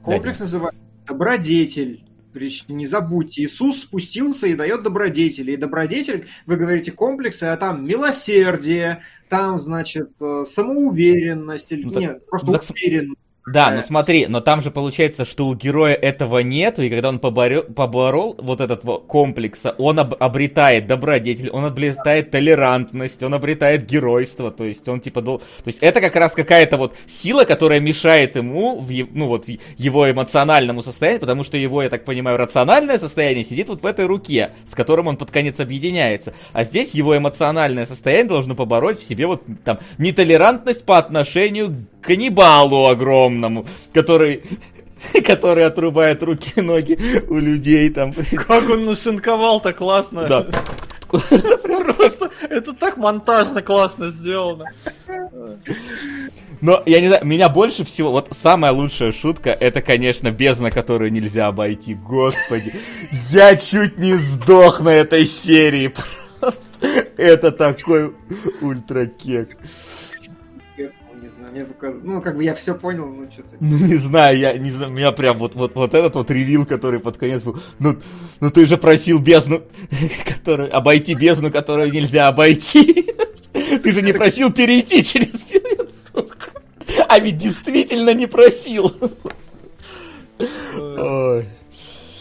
[0.02, 2.07] Комплекс называется добродетель.
[2.68, 5.52] Не забудьте, Иисус спустился и дает добродетели.
[5.52, 12.00] И добродетель, вы говорите комплексы, а там милосердие, там, значит, э, самоуверенность, или Ну, так-
[12.00, 13.18] нет, просто ну, так уверенность.
[13.52, 17.18] Да, ну смотри, но там же получается, что у героя этого нет, и когда он
[17.18, 24.50] поборел, поборол вот этот комплекса, он об- обретает добродетель, он обретает толерантность, он обретает геройство,
[24.50, 28.36] то есть он типа, дол- то есть это как раз какая-то вот сила, которая мешает
[28.36, 29.46] ему, в, ну вот,
[29.76, 34.06] его эмоциональному состоянию, потому что его, я так понимаю, рациональное состояние сидит вот в этой
[34.06, 39.04] руке, с которым он под конец объединяется, а здесь его эмоциональное состояние должно побороть в
[39.04, 42.86] себе вот там нетолерантность по отношению к каннибалу
[43.38, 44.42] огромному, который
[45.24, 48.12] который отрубает руки и ноги у людей там.
[48.12, 50.26] Как он нашинковал-то классно.
[50.26, 50.46] Да.
[51.08, 54.64] Просто это так монтажно классно сделано.
[56.60, 61.12] Но, я не знаю, меня больше всего, вот самая лучшая шутка, это, конечно, бездна, которую
[61.12, 61.94] нельзя обойти.
[61.94, 62.74] Господи,
[63.30, 65.94] я чуть не сдох на этой серии.
[66.40, 66.60] Просто
[67.16, 68.12] это такой
[68.60, 69.56] ультракек.
[69.56, 69.87] Знаю,
[71.50, 73.56] мне показ- Ну, как бы я все понял, ну, что-то...
[73.60, 77.00] Ну, не знаю, я не знаю, меня прям вот, вот, вот этот вот ревил, который
[77.00, 77.96] под конец был, ну,
[78.40, 79.62] ну ты же просил бездну,
[80.26, 83.06] который, обойти бездну, которую нельзя обойти.
[83.82, 85.44] Ты же не просил перейти через
[86.12, 86.48] сука.
[87.08, 88.94] А ведь действительно не просил.
[90.76, 91.46] Ой.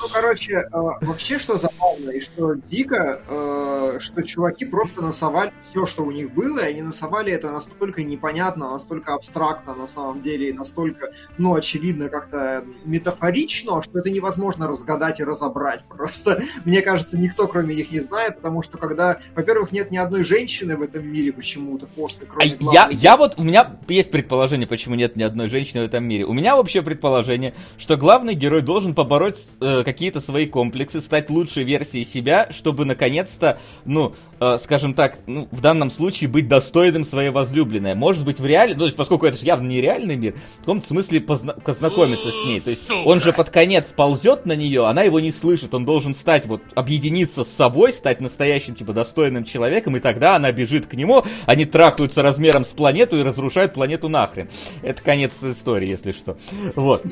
[0.07, 5.85] Ну, короче, э, вообще, что забавно и что дико, э, что чуваки просто насовали все,
[5.85, 10.49] что у них было, и они насовали это настолько непонятно, настолько абстрактно на самом деле,
[10.49, 15.83] и настолько, ну, очевидно, как-то метафорично, что это невозможно разгадать и разобрать.
[15.89, 20.23] Просто, мне кажется, никто, кроме них, не знает, потому что когда, во-первых, нет ни одной
[20.23, 24.11] женщины в этом мире почему-то после, А кроме я, главной я вот, у меня есть
[24.11, 26.25] предположение, почему нет ни одной женщины в этом мире.
[26.25, 31.63] У меня общее предположение, что главный герой должен побороть э, какие-то свои комплексы, стать лучшей
[31.63, 37.31] версией себя, чтобы наконец-то, ну, э, скажем так, ну, в данном случае быть достойным своей
[37.31, 37.95] возлюбленной.
[37.95, 40.59] Может быть, в реале, ну, то есть, поскольку это же явно не реальный мир, в
[40.59, 42.59] каком-то смысле позна- познакомиться с ней.
[42.59, 46.13] То есть, он же под конец ползет на нее, она его не слышит, он должен
[46.13, 50.93] стать, вот, объединиться с собой, стать настоящим, типа, достойным человеком, и тогда она бежит к
[50.93, 54.47] нему, они трахаются размером с планету и разрушают планету нахрен.
[54.83, 56.37] Это конец истории, если что.
[56.75, 57.03] Вот.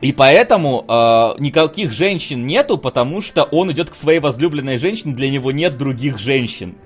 [0.00, 5.28] И поэтому э, никаких женщин нету, потому что он идет к своей возлюбленной женщине, для
[5.28, 6.76] него нет других женщин.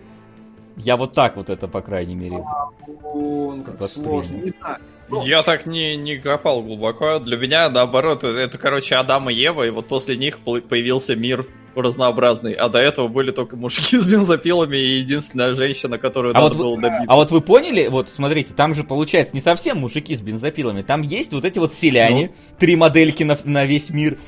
[0.77, 2.43] Я вот так вот это, по крайней мере.
[3.03, 4.79] Он как сложно, не знаю.
[5.11, 7.19] Ну, Я так не, не копал глубоко.
[7.19, 12.53] Для меня, наоборот, это, короче, Адам и Ева, и вот после них появился мир разнообразный,
[12.53, 16.65] а до этого были только мужики с бензопилами и единственная женщина, которую А надо вот,
[16.65, 17.05] было вы, добиться.
[17.09, 21.03] а вот вы поняли, вот смотрите, там же получается не совсем мужики с бензопилами, там
[21.03, 24.19] есть вот эти вот селяне, три модельки на, на весь мир.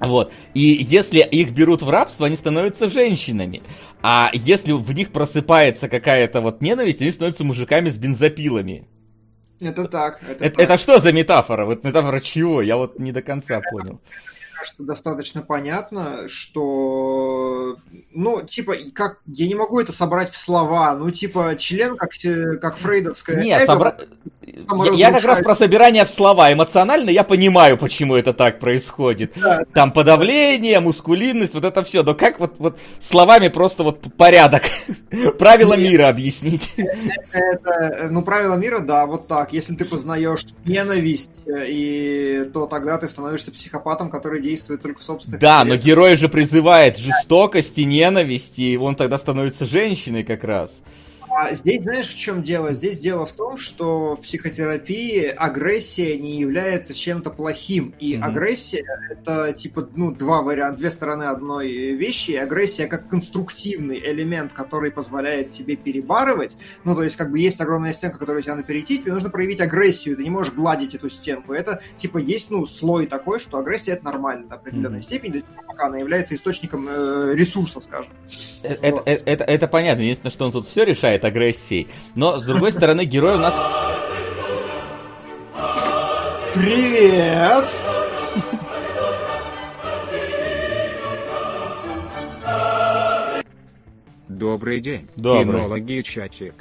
[0.00, 0.32] Вот.
[0.54, 3.62] И если их берут в рабство, они становятся женщинами.
[4.00, 8.86] А если в них просыпается какая-то вот ненависть, они становятся мужиками с бензопилами.
[9.60, 10.20] Это так.
[10.22, 10.64] Это, Это, так.
[10.64, 11.64] это что за метафора?
[11.64, 12.62] Вот метафора чего?
[12.62, 14.00] Я вот не до конца понял.
[14.68, 17.76] Кажется, достаточно понятно, что,
[18.12, 22.56] ну, типа, как, я не могу это собрать в слова, ну, типа, член, как, те-
[22.56, 24.08] как фрейдовская Не, эго, собра-
[24.94, 26.52] Я, как раз про собирание в слова.
[26.52, 29.32] Эмоционально я понимаю, почему это так происходит.
[29.36, 29.64] Да.
[29.72, 32.02] Там подавление, мускулинность, вот это все.
[32.02, 34.62] Но как вот, вот словами просто вот порядок,
[35.38, 36.72] правила мира объяснить?
[37.32, 39.52] Это, ну, правило мира, да, вот так.
[39.52, 45.04] Если ты познаешь ненависть, э, и то тогда ты становишься психопатом, который действует только в
[45.04, 45.86] собственных Да, но интересах.
[45.86, 50.82] герой же призывает жестокости, ненависти, и он тогда становится женщиной как раз.
[51.40, 52.72] А здесь знаешь, в чем дело?
[52.72, 57.94] Здесь дело в том, что в психотерапии агрессия не является чем-то плохим.
[58.00, 58.24] И Мгм.
[58.24, 62.32] агрессия это типа ну, два варианта, две стороны одной вещи.
[62.32, 66.56] И агрессия как конструктивный элемент, который позволяет себе перебарывать.
[66.82, 69.60] Ну, то есть, как бы есть огромная стенка, которую тебе надо перейти, тебе нужно проявить
[69.60, 70.16] агрессию.
[70.16, 71.52] Ты не можешь гладить эту стенку.
[71.52, 75.02] Это типа есть ну, слой такой, что агрессия это нормально до определенной Мгм.
[75.02, 78.10] степени, пока она является источником э, ресурсов, скажем.
[78.64, 81.88] Э, Это, это, это- это понятно, единственное, что он тут все решает агрессией.
[82.14, 83.54] Но, с другой стороны, герой у нас...
[86.54, 87.68] Привет!
[94.28, 95.44] Добрый день, Добрый.
[95.44, 96.54] кинологи и чатик.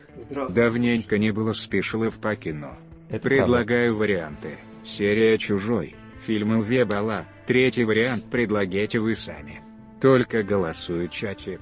[0.50, 2.76] Давненько не было спешилов по кино.
[3.10, 4.58] Это Предлагаю варианты.
[4.84, 9.62] Серия «Чужой», фильмы Уве Бала, третий вариант предлагайте вы сами.
[10.02, 11.62] Только голосует чатик.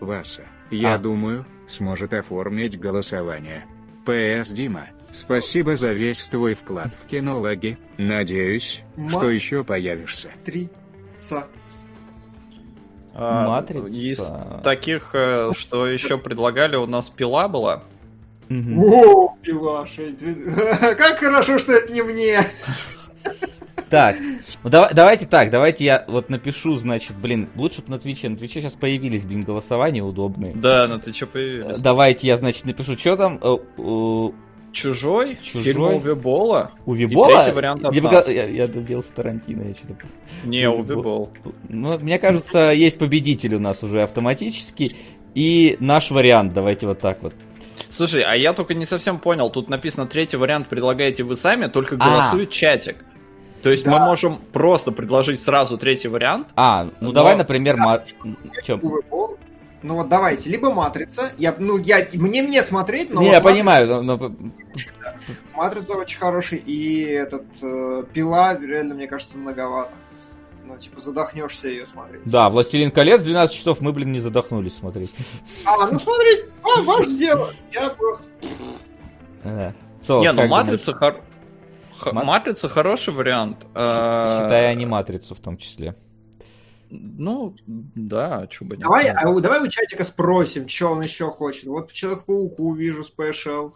[0.00, 0.42] Васа,
[0.72, 0.98] я А.
[0.98, 3.64] думаю, сможет оформить голосование.
[4.04, 4.48] П.С.
[4.50, 7.78] Дима, спасибо за весь твой вклад в кинологи.
[7.98, 10.30] Надеюсь, Ма- что еще появишься.
[10.44, 10.68] Три.
[11.18, 11.46] Ца.
[13.14, 13.86] А, Матрица.
[13.88, 17.82] Из таких, э, что еще предлагали, у нас пила была.
[18.48, 18.78] Мгм.
[18.78, 20.16] О, пила 6.
[20.96, 22.40] Как хорошо, что это не мне.
[23.92, 24.16] Так,
[24.64, 28.38] ну давай- давайте так, давайте я вот напишу, значит, блин, лучше бы на Твиче, на
[28.38, 30.54] Твиче сейчас появились, блин, голосования удобные.
[30.54, 31.76] Да, ну ты что Э, появились?
[31.78, 34.34] Давайте я, значит, напишу, что там, э, у
[34.72, 35.38] Чужой?
[35.42, 35.62] Чужой?
[35.64, 36.70] Фильм Уве Болла?
[36.86, 37.42] у И Вибола?
[37.42, 38.28] третий вариант от Я, нас.
[38.30, 39.96] я, я доделался Тарантино, я что-то...
[40.44, 41.28] Не, Уве Болл.
[41.68, 44.96] Ну, мне кажется, есть победитель у нас уже автоматически,
[45.34, 47.34] и наш вариант, давайте вот так вот.
[47.90, 49.50] Слушай, а я только не совсем понял.
[49.50, 51.98] Тут написано третий вариант предлагаете вы сами, только А.
[51.98, 53.04] голосует чатик.
[53.62, 53.90] То есть Да.
[54.00, 56.48] мы можем просто предложить сразу третий вариант.
[56.56, 58.02] А, ну Но- давай, например, ма...
[58.64, 58.78] чё?
[58.82, 59.38] Увы, Бог.
[59.82, 61.32] Ну вот давайте, либо матрица.
[61.38, 64.32] Я, ну, я, мне мне смотреть, но Не, вот я «Матрица» понимаю, но-
[65.54, 69.90] Матрица очень хороший, и этот э, пила, реально, мне кажется, многовато.
[70.64, 72.22] Ну, типа, задохнешься ее смотреть.
[72.24, 75.12] да, «Властелин колец» 12 часов мы, блин, не задохнулись смотреть.
[75.66, 77.50] А, ну смотри, а, ваше дело.
[77.72, 78.22] Я просто.
[79.44, 79.72] Да.
[80.20, 81.20] Не, ну матрица, хор-
[82.02, 83.66] х- Ма- матрица хороший вариант.
[83.74, 84.40] А?
[84.40, 85.94] Считая аниматрицу в том числе.
[86.90, 88.84] Ну, да, чё бы нет.
[88.84, 91.64] Давай, а у- давай у чатика спросим, что он еще хочет.
[91.64, 93.72] Вот Человек-пауку вижу special.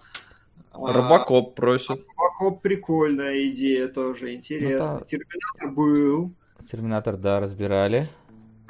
[0.73, 2.03] А, Робокоп просит.
[2.19, 4.93] Робокоп прикольная идея тоже, интересно.
[4.95, 5.05] Ну, да.
[5.07, 6.33] Терминатор был.
[6.71, 8.09] Терминатор, да, разбирали.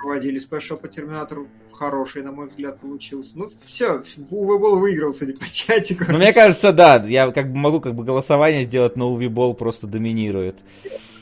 [0.07, 1.49] Проводили special по Терминатору.
[1.73, 3.31] Хороший, на мой взгляд, получился.
[3.35, 6.05] Ну, все, Увебол выиграл, судя по чатику.
[6.09, 9.89] Ну, мне кажется, да, я как бы могу как бы голосование сделать, но Увибол просто
[9.89, 10.59] доминирует.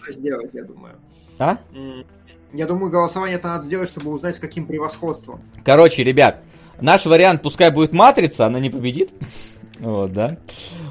[0.02, 0.96] Надо сделать, я думаю.
[1.38, 1.56] А?
[2.52, 5.40] Я думаю, голосование это надо сделать, чтобы узнать, с каким превосходством.
[5.64, 6.42] Короче, ребят,
[6.78, 9.12] наш вариант пускай будет матрица, она не победит.
[9.80, 10.36] Вот, да.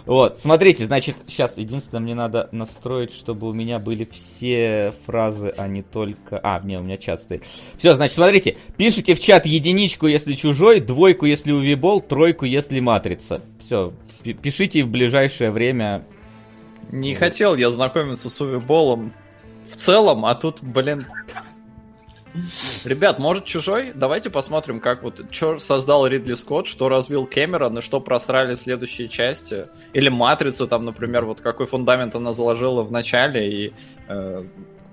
[0.06, 5.68] Вот, смотрите, значит, сейчас единственное, мне надо настроить, чтобы у меня были все фразы, а
[5.68, 6.40] не только...
[6.44, 7.44] А, не, у меня чат стоит.
[7.78, 13.42] Все, значит, смотрите, пишите в чат единичку, если чужой, двойку, если увибол, тройку, если матрица.
[13.60, 13.94] Все,
[14.42, 16.06] пишите в ближайшее время.
[16.92, 19.14] Не хотел я знакомиться с Увиболом
[19.72, 21.08] в целом, а тут, блин...
[22.84, 23.92] Ребят, может чужой?
[23.94, 29.08] Давайте посмотрим, как вот что создал Ридли Скотт, что развил Кэмерон и что просрали следующие
[29.08, 29.66] части.
[29.94, 33.74] Или Матрица, там, например, вот какой фундамент она заложила в начале и
[34.08, 34.46] э,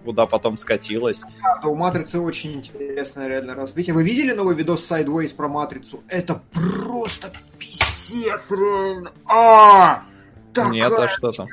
[0.04, 1.22] куда потом скатилась.
[1.42, 3.94] Да, у Матрицы очень интересное реально развитие.
[3.94, 6.02] Вы видели новый видос Sideways про Матрицу?
[6.08, 9.12] Это просто писец, реально.
[9.26, 10.02] А!
[10.70, 11.46] Нет, а что там?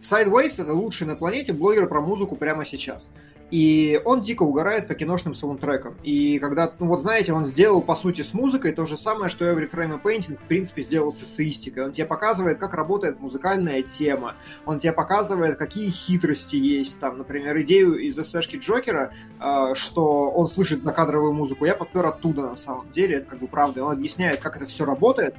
[0.00, 3.08] Sideways это лучший на планете блогер про музыку прямо сейчас.
[3.54, 5.94] И он дико угорает по киношным саундтрекам.
[6.02, 9.44] И когда, ну вот знаете, он сделал, по сути, с музыкой то же самое, что
[9.44, 11.84] Every Frame Painting, в принципе, сделал с эссеистикой.
[11.84, 14.34] Он тебе показывает, как работает музыкальная тема.
[14.66, 16.98] Он тебе показывает, какие хитрости есть.
[16.98, 21.64] Там, например, идею из эсэшки Джокера, э, что он слышит закадровую музыку.
[21.64, 23.18] Я подпер оттуда, на самом деле.
[23.18, 23.84] Это как бы правда.
[23.84, 25.36] Он объясняет, как это все работает.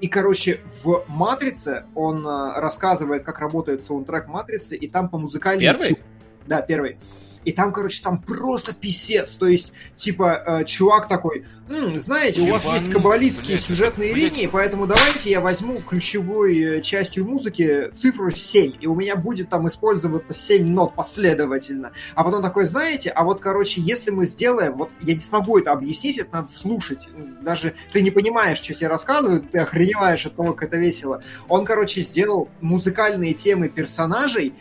[0.00, 5.66] И, короче, в «Матрице» он э, рассказывает, как работает саундтрек «Матрицы», и там по музыкальной...
[5.66, 5.98] Первый?
[6.46, 6.98] Да, первый.
[7.44, 9.34] И там, короче, там просто писец.
[9.34, 14.36] То есть, типа, э, чувак такой, «М, знаете, у вас есть каббалистские блядь, сюжетные блядь.
[14.36, 19.48] линии, поэтому давайте я возьму ключевой э, частью музыки цифру 7, и у меня будет
[19.48, 21.92] там использоваться 7 нот последовательно.
[22.14, 25.72] А потом такой, знаете, а вот, короче, если мы сделаем, вот я не смогу это
[25.72, 27.08] объяснить, это надо слушать.
[27.40, 31.22] Даже ты не понимаешь, что тебе рассказывают, ты охреневаешь от того, как это весело.
[31.48, 34.52] Он, короче, сделал музыкальные темы персонажей,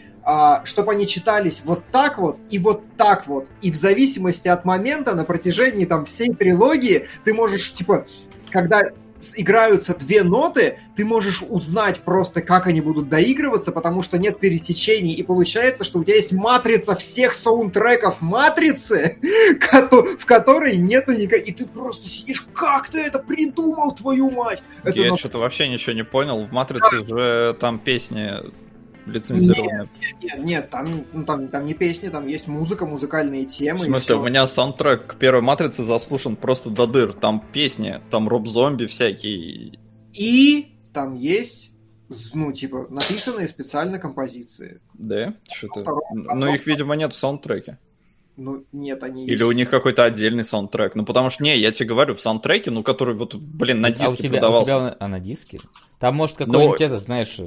[0.65, 3.47] чтобы они читались вот так вот и вот так вот.
[3.61, 8.05] И в зависимости от момента на протяжении там всей трилогии ты можешь, типа,
[8.49, 8.81] когда
[9.35, 15.13] играются две ноты, ты можешь узнать просто, как они будут доигрываться, потому что нет пересечений,
[15.13, 19.17] и получается, что у тебя есть матрица всех саундтреков матрицы,
[20.19, 21.49] в которой нету никаких...
[21.49, 24.63] И ты просто сидишь, как ты это придумал, твою мать?
[24.83, 26.43] Это Я на- что-то вообще ничего не понял.
[26.43, 28.31] В Матрице же там песни
[29.05, 29.89] лицензированные.
[30.21, 33.79] Нет, нет, там, ну, там, там не песни, там есть музыка, музыкальные темы.
[33.79, 37.13] В смысле, у меня саундтрек к первой Матрице заслушан просто до дыр.
[37.13, 39.79] Там песни, там роб-зомби всякие.
[40.13, 41.71] И там есть,
[42.33, 44.81] ну, типа, написанные специально композиции.
[44.93, 45.33] Да?
[45.51, 45.95] Что-то.
[46.13, 47.77] Ну, их, видимо, нет в саундтреке.
[48.37, 49.43] Ну, нет, они Или есть.
[49.43, 50.95] у них какой-то отдельный саундтрек.
[50.95, 54.05] Ну, потому что, не, я тебе говорю, в саундтреке, ну, который вот, блин, на диске
[54.05, 54.65] а у тебя, у продавался.
[54.65, 55.59] тебя он- а на диске?
[55.99, 57.39] Там может какой-нибудь это, знаешь,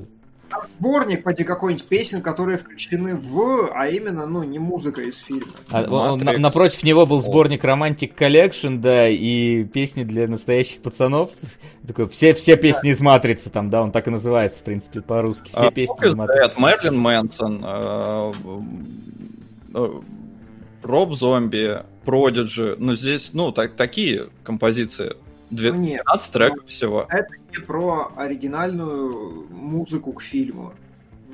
[0.79, 5.53] Сборник поди какой-нибудь песен, которые включены в, а именно, ну, не музыка из фильма.
[5.71, 5.83] а,
[6.13, 11.31] он- на- напротив него был сборник Romantic Collection, да, и песни для настоящих пацанов.
[11.87, 15.51] Такой, все, все песни из Матрицы там, да, он так и называется, в принципе, по-русски.
[15.51, 16.53] Все А, песни из Матрицы.
[16.61, 18.33] Мерлин Мэнсон, э,
[19.75, 19.89] э,
[20.83, 22.77] Роб Зомби, Продиджи.
[22.79, 25.15] Ну, здесь, ну, так, такие композиции.
[25.51, 27.07] Ну, 12 нет, треков всего.
[27.09, 30.73] это не про оригинальную музыку к фильму.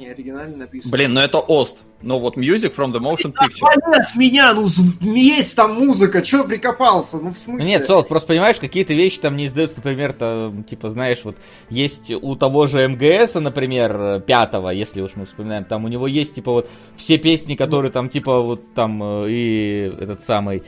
[0.00, 0.90] Не оригинально написано.
[0.92, 1.84] Блин, ну это Ост.
[2.00, 3.60] Но вот Music from the Motion Picture.
[3.60, 4.66] Понять меня, ну,
[5.14, 7.18] есть там музыка, чё прикопался?
[7.18, 7.68] Ну, в смысле?
[7.68, 11.36] Нет, Солод, просто понимаешь, какие-то вещи там не издаются, например, там, типа, знаешь, вот
[11.68, 16.34] есть у того же МГС, например, пятого, если уж мы вспоминаем, там у него есть,
[16.36, 20.62] типа, вот все песни, которые там, типа, вот там э, и этот самый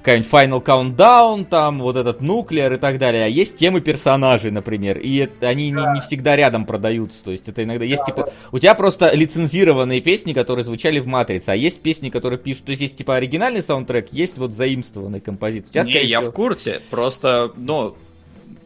[0.00, 4.98] какая-нибудь Final Countdown, там вот этот Нуклеар и так далее, а есть темы персонажей, например,
[4.98, 8.58] и это- они не, не всегда рядом продаются, то есть это иногда есть, типа, у
[8.58, 12.82] тебя просто лицензированные песни, которые звучали в Матрице, а есть песни, которые пишут, то есть
[12.82, 15.82] есть, типа, оригинальный саундтрек, есть вот заимствованный композиция.
[15.82, 16.80] У тебя, не, я всего- в курсе.
[16.90, 17.94] Просто, ну,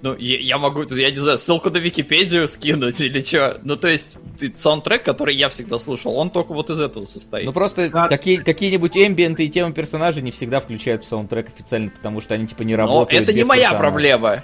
[0.05, 3.59] ну, я, я могу, я не знаю, ссылку на Википедию скинуть или что.
[3.63, 7.47] Ну, то есть, ты- саундтрек, который я всегда слушал, он только вот из этого состоит.
[7.47, 8.09] Ну просто Да.
[8.09, 12.47] какие, какие-нибудь эмбиенты и темы персонажей не всегда включают в саундтрек официально, потому что они
[12.47, 13.23] типа не Но работают.
[13.23, 13.83] это не моя персонажа.
[13.83, 14.43] проблема.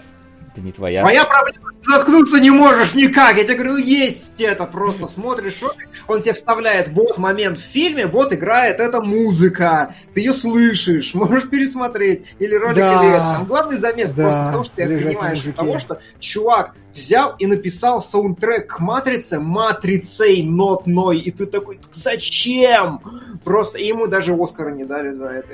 [0.53, 1.03] Это не твоя.
[1.03, 3.37] Твоя проблема, ты заткнуться не можешь никак.
[3.37, 4.67] Я тебе говорю, ну есть это.
[4.67, 5.61] Просто смотришь
[6.09, 9.95] он тебе вставляет вот момент в фильме, вот играет эта музыка.
[10.13, 12.25] Ты ее слышишь, можешь пересмотреть.
[12.39, 13.01] Или ролик, Да.
[13.03, 13.19] или это.
[13.19, 18.01] Там главный замес Да, просто потому, что ты понимаешь того, что чувак взял и написал
[18.01, 21.19] саундтрек к Матрице матрицей нотной.
[21.19, 23.01] И ты такой, зачем?
[23.45, 25.49] Просто и ему даже Оскара не дали за это.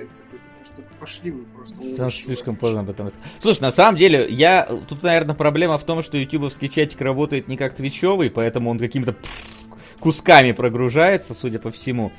[0.98, 2.10] Пошли вы просто.
[2.10, 3.08] Что слишком поздно об этом.
[3.40, 4.68] Слушай, на самом деле, я...
[4.88, 9.12] Тут, наверное, проблема в том, что ютубовский чатик работает не как твичевый, поэтому он какими-то
[9.12, 9.64] пф,
[10.00, 12.12] кусками прогружается, судя по всему.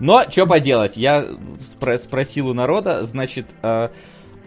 [0.00, 1.26] Но, что поделать, я
[1.78, 3.88] спро- спросил у народа, значит, э,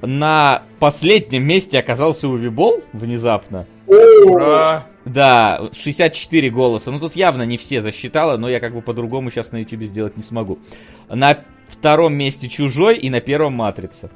[0.02, 3.66] на последнем месте оказался Увибол внезапно.
[3.88, 4.88] Ура!
[5.06, 6.92] Да, 64 голоса.
[6.92, 10.18] Ну тут явно не все засчитало, но я как бы по-другому сейчас на ютубе сделать
[10.18, 10.60] не смогу.
[11.08, 14.10] На втором месте Чужой и на первом Матрица.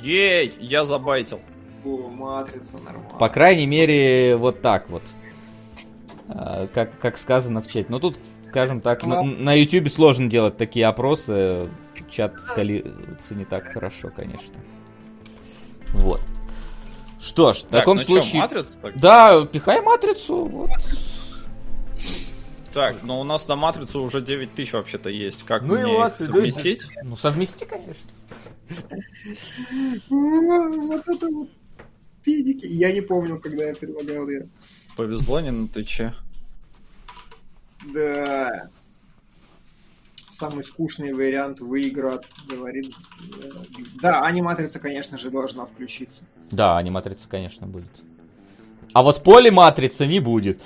[0.00, 1.40] Ей, я забайтил.
[1.84, 3.10] О, матрица нормально.
[3.18, 5.02] По крайней мере, вот так вот.
[6.28, 7.86] А, Как, как сказано в чате.
[7.88, 8.16] Но тут,
[8.48, 11.68] скажем так, на, на YouTube сложно делать такие опросы.
[12.10, 14.54] Чат скалируется не так хорошо, конечно.
[15.94, 16.20] Вот.
[17.20, 18.42] Что ж, в Так, таком ну случае...
[18.42, 18.98] Матрица так?
[18.98, 20.44] Да, пихай матрицу.
[20.44, 20.70] Вот.
[22.72, 25.44] Так, ну у нас на Матрицу уже 9 тысяч вообще-то есть.
[25.44, 26.82] Как Ну и мне вот, их совместить?
[27.02, 28.10] Ну, совмести, конечно.
[30.08, 31.48] Вот это вот
[32.24, 32.66] педики.
[32.66, 34.48] Я не помнил, когда я предлагал ее.
[34.96, 36.14] Повезло не на Твиче.
[37.92, 38.70] Да.
[40.28, 42.94] самый скучный вариант выиграет, говорит.
[43.42, 43.50] э,
[44.00, 46.22] Да, аниматрица, конечно же, должна включиться.
[46.50, 47.90] Да, аниматрица, конечно, будет.
[48.92, 50.60] А вот полиматрица не будет.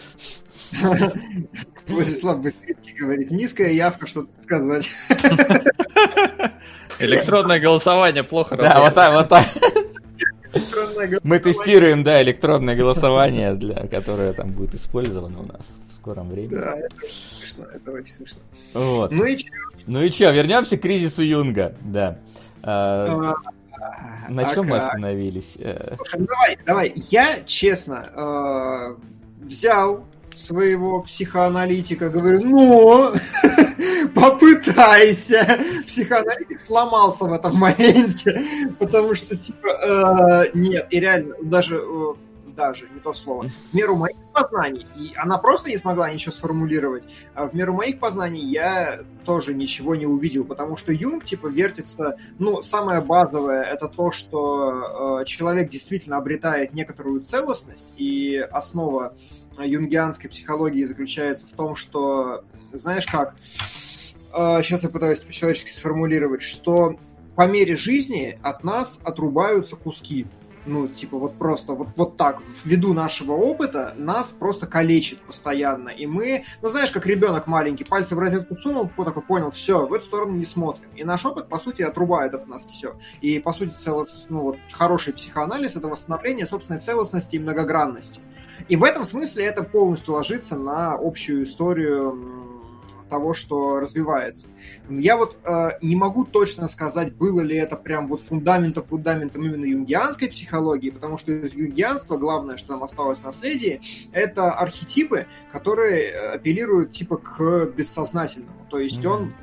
[1.94, 4.88] Владислав Быстрицкий говорит, низкая явка, что сказать.
[6.98, 8.94] Электронное голосование плохо Да, вот работает.
[8.94, 9.46] так, вот так.
[10.54, 11.40] Электронное Мы голосование.
[11.40, 16.56] тестируем, да, электронное голосование, для которое там будет использовано у нас в скором времени.
[16.58, 18.38] Да, это очень смешно, это очень смешно.
[18.72, 19.10] Вот.
[19.12, 19.48] Ну и чё?
[19.86, 22.18] Ну и вернемся к кризису Юнга, да.
[22.62, 23.34] А,
[23.78, 24.88] А, на чем а мы как?
[24.88, 25.52] остановились?
[25.58, 26.92] Э, Слушай, ну давай, давай.
[27.10, 30.06] Я, честно, э, взял
[30.36, 33.14] своего психоаналитика, говорю, ну,
[34.14, 35.58] попытайся.
[35.86, 38.42] Психоаналитик сломался в этом моменте,
[38.78, 42.14] потому что, типа, э, нет, и реально, даже, э,
[42.56, 47.04] даже, не то слово, в меру моих познаний, и она просто не смогла ничего сформулировать,
[47.34, 52.16] а в меру моих познаний я тоже ничего не увидел, потому что Юнг, типа, вертится
[52.38, 59.14] ну, самое базовое это то, что э, человек действительно обретает некоторую целостность, и основа
[59.64, 63.34] юнгианской психологии заключается в том, что, знаешь как,
[64.32, 66.98] сейчас я пытаюсь по-человечески сформулировать, что
[67.36, 70.26] по мере жизни от нас отрубаются куски.
[70.68, 75.90] Ну, типа, вот просто вот, вот так, ввиду нашего опыта, нас просто калечит постоянно.
[75.90, 79.86] И мы, ну, знаешь, как ребенок маленький, пальцы в розетку сунул, вот такой понял, все,
[79.86, 80.90] в эту сторону не смотрим.
[80.96, 82.96] И наш опыт, по сути, отрубает от нас все.
[83.20, 88.20] И, по сути, целос, ну, вот, хороший психоанализ— это восстановление собственной целостности и многогранности.
[88.68, 92.18] И в этом смысле это полностью ложится на общую историю
[93.08, 94.48] того, что развивается.
[94.88, 99.64] Я вот э, не могу точно сказать, было ли это прям вот фундаментом фундаментом именно
[99.64, 103.80] юнгианской психологии, потому что из юнгианства главное, что нам осталось в наследии,
[104.12, 108.66] это архетипы, которые э, апеллируют типа к бессознательному.
[108.70, 109.12] То есть Мгм.
[109.12, 109.34] он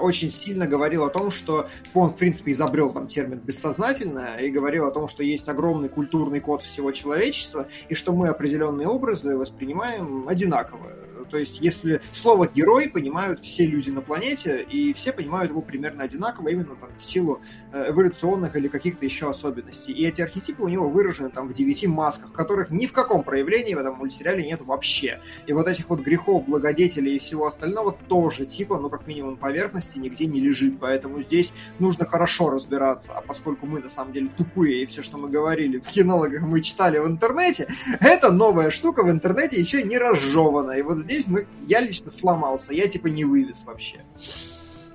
[0.00, 4.86] очень сильно говорил о том, что он, в принципе, изобрел там термин бессознательное и говорил
[4.86, 10.28] о том, что есть огромный культурный код всего человечества, и что мы определенные образы воспринимаем
[10.28, 10.90] одинаково.
[11.30, 16.02] То есть, если слово герой понимают все люди на планете, и все понимают его примерно
[16.04, 17.40] одинаково, именно там, в силу
[17.72, 19.92] э, эволюционных или каких-то еще особенностей.
[19.92, 23.74] И эти архетипы у него выражены там в девяти масках, которых ни в каком проявлении
[23.74, 25.20] в этом мультсериале нет вообще.
[25.46, 29.36] И вот этих вот грехов, благодетелей и всего остального тоже типа, ну как минимум
[29.70, 30.78] поверхности нигде не лежит.
[30.80, 33.12] Поэтому здесь нужно хорошо разбираться.
[33.14, 36.60] А поскольку мы на самом деле тупые, и все, что мы говорили в кинологах, мы
[36.60, 37.68] читали в интернете,
[38.00, 40.72] это новая штука в интернете еще не разжевана.
[40.72, 44.00] И вот здесь мы, я лично сломался, я типа не вывез вообще.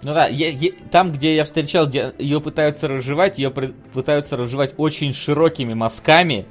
[0.04, 4.38] Ну да, я- я- там, где я встречал, где ее пытаются разжевать, ее пр- пытаются
[4.38, 6.46] разжевать очень широкими мазками.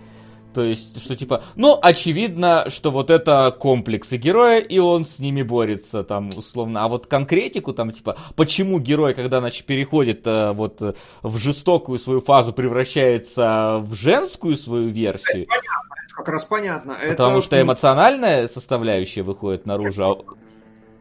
[0.55, 5.43] То есть, что типа, ну, очевидно, что вот это комплексы героя, и он с ними
[5.43, 6.85] борется, там, условно.
[6.85, 10.81] А вот конкретику, там, типа, почему герой, когда, значит, переходит э, вот
[11.23, 16.97] в жестокую свою фазу, превращается в женскую свою версию, Это как раз понятно.
[17.09, 20.17] потому это, что эмоциональная составляющая выходит наружу, а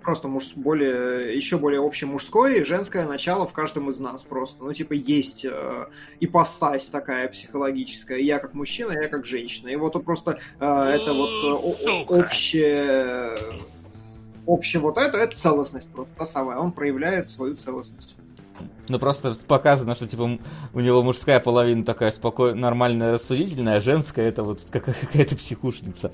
[0.04, 4.64] просто муж, более, еще более общее мужское и женское начало в каждом из нас просто.
[4.64, 5.86] Ну, типа, есть э,
[6.20, 8.20] ипостась такая психологическая.
[8.20, 9.70] Я как мужчина, я как женщина.
[9.70, 13.38] И вот просто э, это вот э, общее...
[14.45, 16.58] Общее вот это, это целостность просто, та самая.
[16.58, 18.18] Он проявляет свою целостность.
[18.89, 20.39] Ну просто показано, что типа
[20.74, 26.12] у него мужская половина такая спокойная, нормальная, рассудительная, а женская это вот какая- какая-то психушница.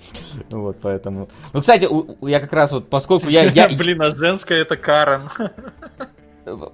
[0.49, 1.29] Вот, поэтому.
[1.53, 3.43] Ну, кстати, у- я как раз вот, поскольку я.
[3.43, 3.69] я...
[3.77, 5.29] Блин, а женская это Карен.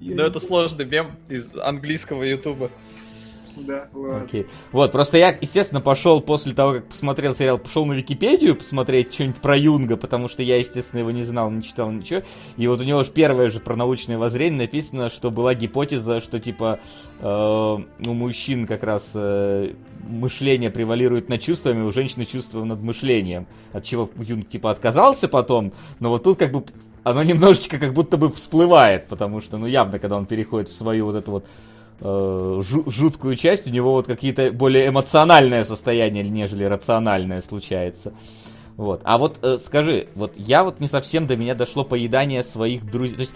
[0.00, 2.70] Ну это сложный мем из английского ютуба.
[3.92, 4.22] Ладно.
[4.24, 4.46] Окей.
[4.72, 9.40] Вот, просто я, естественно, пошел после того, как посмотрел сериал, пошел на Википедию посмотреть что-нибудь
[9.40, 12.22] про Юнга, потому что я, естественно, его не знал, не читал ничего.
[12.56, 16.38] И вот у него же первое же про научное воззрение написано, что была гипотеза, что
[16.38, 16.80] типа
[17.20, 19.74] э, у мужчин как раз э,
[20.08, 23.46] мышление превалирует над чувствами, у женщины чувства над мышлением.
[23.72, 26.64] От чего Юнг типа отказался потом, но вот тут как бы
[27.04, 31.06] оно немножечко как будто бы всплывает, потому что, ну, явно, когда он переходит в свою
[31.06, 31.46] вот эту вот
[32.00, 38.12] жуткую часть, у него вот какие-то более эмоциональное состояние, нежели рациональное случается.
[38.76, 39.00] Вот.
[39.02, 43.16] А вот э, скажи, вот я вот не совсем до меня дошло поедание своих друзей,
[43.16, 43.34] то есть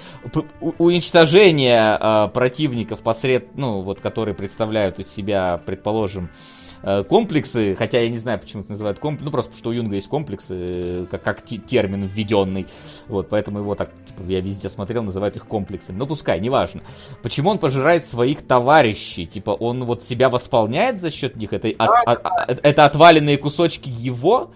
[0.79, 6.62] уничтожение э, противников посред, ну вот, которые представляют из себя, предположим, э,
[7.05, 9.95] комплексы, хотя я не знаю, почему их называют комплексы, ну просто потому что у Юнга
[9.95, 12.67] есть комплексы, э, как, как те- термин введенный,
[13.09, 16.83] вот, поэтому его так, типа, я везде смотрел, называют их комплексами, но пускай, неважно.
[17.23, 22.07] Почему он пожирает своих товарищей, типа, он вот себя восполняет за счет них, это, от-
[22.07, 24.51] от- от- это отваленные кусочки его,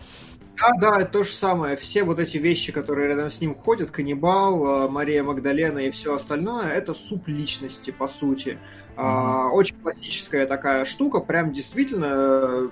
[0.58, 1.76] Да, да, это то же самое.
[1.76, 6.14] Все вот эти вещи, которые рядом с ним ходят, каннибал, э, Мария Магдалена и все
[6.16, 8.58] остальное, это суп личности, по сути.
[8.96, 9.50] Mm-hmm.
[9.50, 12.68] Очень классическая такая штука, прям действительно э,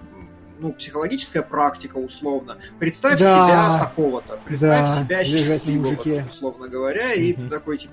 [0.58, 2.56] ну, психологическая практика, условно.
[2.78, 3.46] Представь да.
[3.46, 5.04] себя такого-то, представь да.
[5.04, 7.92] себя счастливого, условно говоря, и ты такой, типа,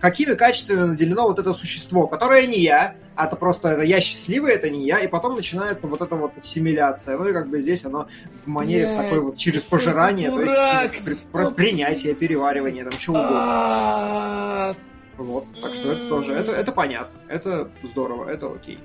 [0.00, 4.52] какими качествами наделено вот это существо, которое не я, а это просто это я счастливый,
[4.52, 7.16] это не я, и потом начинается вот эта вот ассимиляция.
[7.16, 8.08] Ну и как бы здесь оно
[8.44, 13.18] в манере в такой вот через пожирание, то есть при, при, принятие, переваривание, там чего
[13.18, 14.76] угодно.
[15.16, 18.78] Вот, так что это тоже, это, это понятно, это здорово, это окей.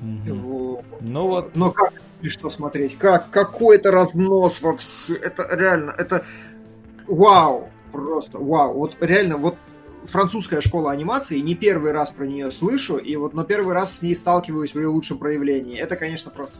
[0.00, 0.84] Вот.
[1.00, 1.56] Ну вот.
[1.56, 2.98] Но как и что смотреть?
[2.98, 5.14] Как какой-то разнос вообще?
[5.14, 6.24] Это реально, это
[7.06, 8.74] вау, просто вау.
[8.74, 9.56] Вот реально, вот
[10.04, 14.02] французская школа анимации, не первый раз про нее слышу, и вот на первый раз с
[14.02, 15.78] ней сталкиваюсь в ее лучшем проявлении.
[15.78, 16.56] Это, конечно, просто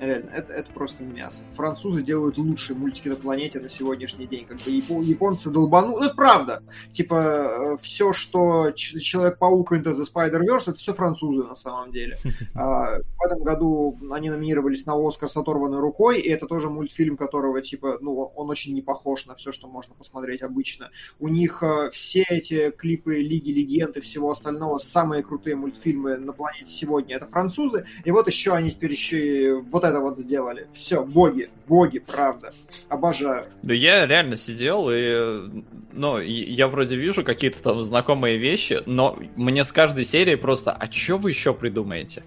[0.00, 1.42] Реально, это, это просто мясо.
[1.50, 4.46] Французы делают лучшие мультики на планете на сегодняшний день.
[4.46, 5.92] Как бы япон, японцы долбану.
[5.92, 6.62] Ну, это правда.
[6.92, 12.16] Типа, э, все, что Человек-паук Into the Spider-Verse, это все французы на самом деле.
[12.54, 17.16] А, в этом году они номинировались на Оскар с оторванной рукой, и это тоже мультфильм,
[17.16, 20.90] которого, типа, ну, он очень не похож на все, что можно посмотреть обычно.
[21.20, 26.32] У них э, все эти клипы Лиги Легенд и всего остального, самые крутые мультфильмы на
[26.32, 27.86] планете сегодня, это французы.
[28.04, 30.66] И вот еще они теперь еще и вот это вот сделали.
[30.72, 32.52] Все, боги, боги, правда.
[32.88, 33.46] Обожаю.
[33.62, 35.50] Да я реально сидел и,
[35.92, 40.90] ну, я вроде вижу какие-то там знакомые вещи, но мне с каждой серии просто, а
[40.90, 42.22] что вы еще придумаете?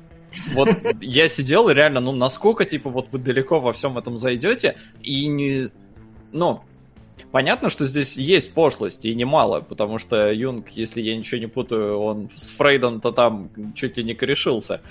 [0.54, 0.70] Вот
[1.02, 5.28] я сидел и реально, ну, насколько, типа, вот вы далеко во всем этом зайдете, и
[5.28, 5.70] не...
[6.32, 6.62] Ну,
[7.32, 11.98] Понятно, что здесь есть пошлость, и немало, потому что Юнг, если я ничего не путаю,
[11.98, 14.82] он с Фрейдом-то там чуть ли не корешился.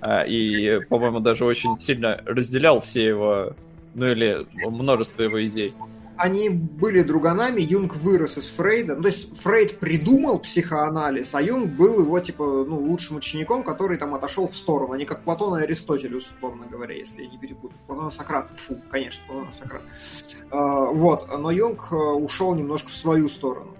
[0.00, 3.52] А, и, по-моему, даже очень сильно разделял все его,
[3.94, 5.74] ну или множество его идей.
[6.16, 8.96] Они были друганами, Юнг вырос из Фрейда.
[8.96, 13.96] Ну, то есть Фрейд придумал психоанализ, а Юнг был его, типа, ну, лучшим учеником, который
[13.96, 14.92] там отошел в сторону.
[14.92, 17.80] Они как Платон и Аристотель, условно говоря, если я не перепутаю.
[17.86, 18.48] Платон и Сократ.
[18.66, 19.82] Фу, конечно, Платон и Сократ.
[20.50, 23.74] Uh, вот, но Юнг э, ушел немножко в свою сторону.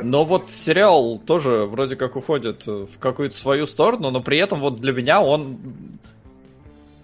[0.00, 4.80] Но вот сериал тоже вроде как уходит в какую-то свою сторону, но при этом вот
[4.80, 5.58] для меня он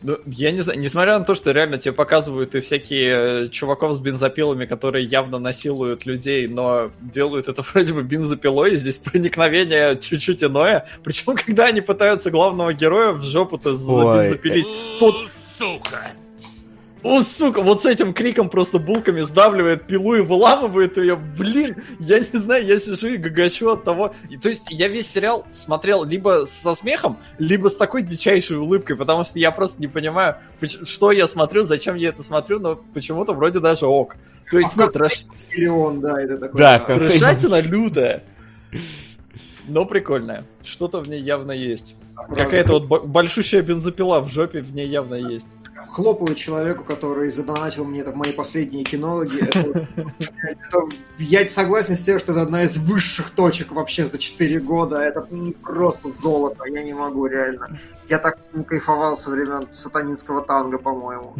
[0.00, 3.96] ну, я не знаю, несмотря на то, что реально тебе показывают и всякие э, чуваков
[3.96, 10.44] с бензопилами, которые явно насилуют людей, но делают это вроде бы бензопилой, здесь проникновение чуть-чуть
[10.44, 10.86] иное.
[11.02, 14.66] Причем, когда они пытаются главного героя в жопу-то забензопилить,
[15.00, 15.16] тот...
[15.58, 16.12] Сука!
[17.08, 21.16] О, сука, вот с этим криком просто булками сдавливает пилу и выламывает ее.
[21.16, 24.14] Блин, я не знаю, я сижу и гагачу от того.
[24.28, 28.94] И, то есть я весь сериал смотрел либо со смехом, либо с такой дичайшей улыбкой,
[28.94, 30.36] потому что я просто не понимаю,
[30.82, 34.16] что я смотрю, зачем я это смотрю, но почему-то вроде даже ок.
[34.50, 35.24] То есть, а ну, трэш...
[35.56, 36.60] Миллион, да, это такой...
[36.60, 37.08] Да, в конце...
[37.08, 38.22] Трэшатина лютая.
[39.66, 40.44] Но прикольная.
[40.62, 41.94] Что-то в ней явно есть.
[42.36, 45.46] Какая-то вот большущая бензопила в жопе в ней явно есть
[45.90, 49.40] хлопаю человеку, который задонатил мне это мои последние кинологи.
[49.40, 49.88] Это,
[50.42, 50.88] это,
[51.18, 55.00] я согласен с тем, что это одна из высших точек вообще за 4 года.
[55.00, 55.26] Это
[55.62, 57.78] просто золото, я не могу реально.
[58.08, 61.34] Я так не кайфовал со времен сатанинского танга, по-моему.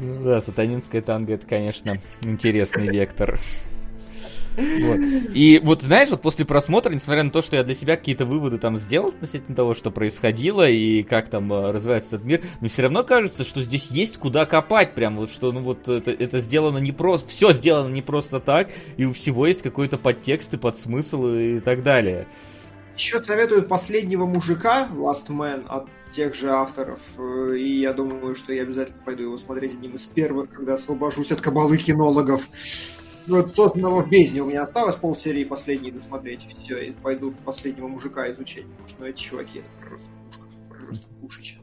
[0.00, 3.40] Ну да, сатанинское танго это, конечно, интересный вектор.
[4.58, 5.00] Вот.
[5.34, 8.58] И вот, знаешь, вот после просмотра, несмотря на то, что я для себя какие-то выводы
[8.58, 12.82] там сделал относительно того, что происходило и как там э, развивается этот мир, мне все
[12.82, 16.78] равно кажется, что здесь есть куда копать, прям вот, что, ну вот, это, это сделано
[16.78, 21.26] не просто, все сделано не просто так, и у всего есть какой-то подтекст и подсмысл
[21.28, 22.26] и так далее.
[22.96, 28.52] Еще советуют последнего мужика, Last Man, от тех же авторов, э, и я думаю, что
[28.52, 32.48] я обязательно пойду его смотреть одним из первых, когда освобожусь от кабалы кинологов.
[33.28, 36.48] Ну, созданного в бездне у меня осталось полсерии последней досмотреть.
[36.62, 41.08] Все, и пойду последнего мужика изучать, потому что ну, эти чуваки это просто пушка, просто
[41.20, 41.60] пушечка.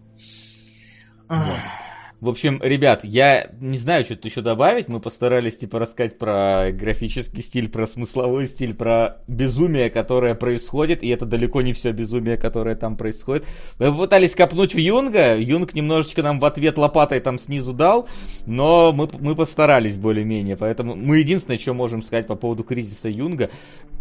[2.21, 4.87] В общем, ребят, я не знаю, что-то еще добавить.
[4.87, 11.03] Мы постарались, типа, рассказать про графический стиль, про смысловой стиль, про безумие, которое происходит.
[11.03, 13.45] И это далеко не все безумие, которое там происходит.
[13.79, 15.37] Мы пытались копнуть в Юнга.
[15.37, 18.07] Юнг немножечко нам в ответ лопатой там снизу дал.
[18.45, 20.55] Но мы, мы постарались более-менее.
[20.55, 23.49] Поэтому мы единственное, что можем сказать по поводу кризиса Юнга,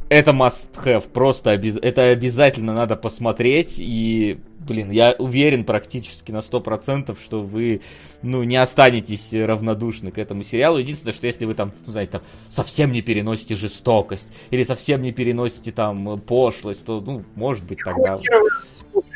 [0.09, 1.77] это must have, просто обез...
[1.81, 7.81] это обязательно надо посмотреть, и, блин, я уверен практически на 100%, что вы,
[8.23, 10.79] ну, не останетесь равнодушны к этому сериалу.
[10.79, 15.13] Единственное, что если вы там, ну, знаете, там, совсем не переносите жестокость, или совсем не
[15.13, 18.19] переносите там пошлость, то, ну, может быть, тогда...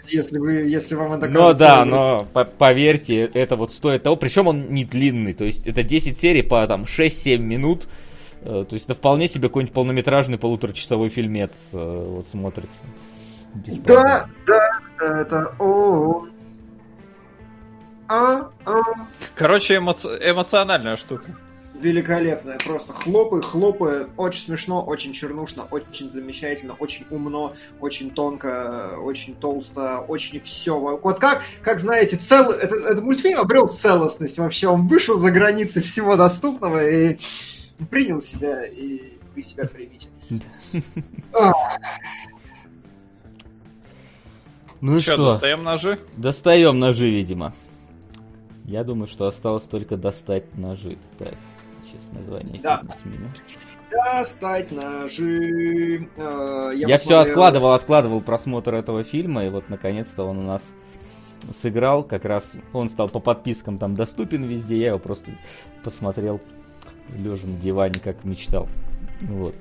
[0.08, 4.16] если, вы, если вам это Но да, но по поверьте, это вот стоит того.
[4.16, 7.88] Причем он не длинный, то есть это 10 серий по там 6-7 минут.
[8.48, 12.82] Э, то есть это вполне себе какой-нибудь полнометражный полуторачасовой фильмец э, вот смотрится.
[13.84, 16.26] Да, да, это о,
[18.08, 18.72] а, а.
[19.34, 20.08] Короче, эмоци...
[20.08, 21.36] эмоциональная штука
[21.74, 22.58] великолепная.
[22.58, 24.08] Просто хлопы, хлопы.
[24.16, 30.76] Очень смешно, очень чернушно, очень замечательно, очень умно, очень тонко, очень толсто, очень все.
[30.76, 32.50] Вот как, как знаете, цел...
[32.50, 34.66] этот, этот мультфильм обрел целостность вообще.
[34.66, 37.18] Он вышел за границы всего доступного и
[37.86, 40.08] принял себя, и вы себя примите.
[44.80, 45.32] Ну и что?
[45.32, 45.98] Достаем ножи?
[46.16, 47.52] Достаем ножи, видимо.
[48.64, 50.98] Я думаю, что осталось только достать ножи.
[51.18, 51.34] Так
[52.12, 52.82] название да.
[53.00, 53.28] сменю.
[53.90, 56.08] Достать ножи.
[56.16, 60.62] Э, я я все откладывал, откладывал просмотр этого фильма, и вот наконец-то он у нас
[61.58, 62.04] сыграл.
[62.04, 64.76] Как раз он стал по подпискам там доступен везде.
[64.78, 65.32] Я его просто
[65.82, 66.40] посмотрел
[67.16, 68.68] лежа на диване, как мечтал.
[69.22, 69.54] Вот.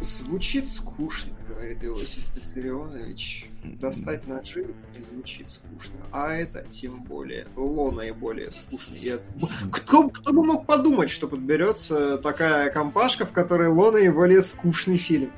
[0.00, 3.48] Звучит скучно, говорит Иосиф Виссарионович.
[3.64, 5.96] Достать ножи не звучит скучно.
[6.12, 7.46] А это тем более.
[7.56, 8.98] Ло наиболее скучный.
[8.98, 9.24] И это...
[9.72, 15.32] кто, кто бы мог подумать, что подберется такая компашка, в которой Ло наиболее скучный фильм.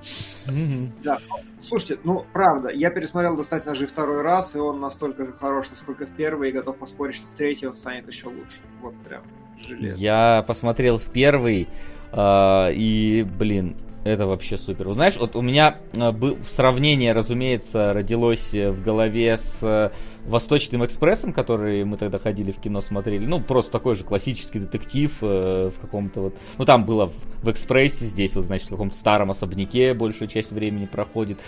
[0.46, 0.90] Mm-hmm.
[1.04, 1.20] Да.
[1.62, 6.04] Слушайте, ну, правда, я пересмотрел «Достать ножи» второй раз, и он настолько же хорош, насколько
[6.04, 8.60] в первый, и готов поспорить, что в третий он станет еще лучше.
[8.80, 9.22] Вот прям
[9.66, 10.00] железно.
[10.00, 11.68] Я посмотрел в первый,
[12.12, 14.90] э, и, блин, это вообще супер.
[14.92, 19.90] Знаешь, вот у меня э, был сравнение, разумеется, родилось э, в голове с э,
[20.24, 23.26] Восточным экспрессом, который мы тогда ходили в кино смотрели.
[23.26, 26.36] Ну, просто такой же классический детектив в каком-то вот...
[26.58, 30.52] Ну, там было в, в экспрессе, здесь вот, значит, в каком-то старом особняке большую часть
[30.52, 31.38] времени проходит.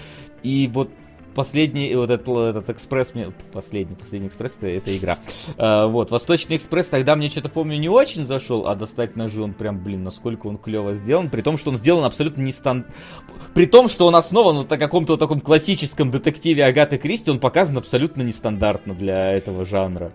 [0.43, 0.91] И вот
[1.35, 5.19] последний, вот этот, этот экспресс, мне, последний, последний экспресс, это, это игра.
[5.57, 9.52] А, вот, Восточный экспресс тогда мне что-то помню не очень зашел, а достать ножи он
[9.52, 12.86] прям, блин, насколько он клево сделан, при том, что он сделан абсолютно не стан...
[13.55, 18.23] При том, что он основан на каком-то таком классическом детективе Агаты Кристи, он показан абсолютно
[18.23, 20.12] нестандартно для этого жанра.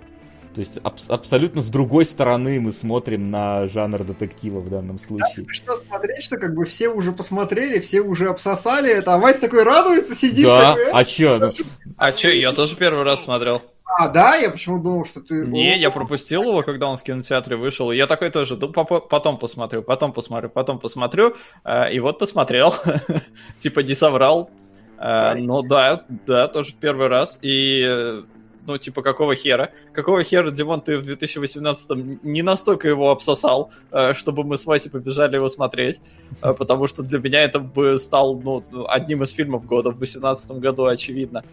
[0.56, 5.27] То есть аб- абсолютно с другой стороны мы смотрим на жанр детектива в данном случае.
[5.36, 9.38] Да, смешно смотреть, что как бы все уже посмотрели, все уже обсосали это, а Вась
[9.38, 10.45] такой радуется, сидит.
[10.45, 11.40] Да, такой, а чё?
[11.40, 11.52] Ну...
[11.98, 13.61] А чё, я тоже первый раз смотрел.
[13.98, 14.36] А, да?
[14.36, 15.45] Я почему думал, что ты...
[15.45, 17.91] Не, я пропустил его, когда он в кинотеатре вышел.
[17.91, 21.36] Я такой тоже, ну, потом посмотрю, потом посмотрю, потом посмотрю.
[21.65, 22.73] Э, и вот посмотрел.
[23.60, 24.49] типа не соврал.
[24.98, 27.40] Э, ну да, да, тоже в первый раз.
[27.41, 28.23] И э,
[28.65, 29.71] ну, типа, какого хера?
[29.93, 34.91] Какого хера, Димон, ты в 2018-м не настолько его обсосал, э, чтобы мы с Васей
[34.91, 36.01] побежали его смотреть,
[36.41, 40.51] э, потому что для меня это бы стал, ну, одним из фильмов года в 2018
[40.53, 41.43] году, очевидно.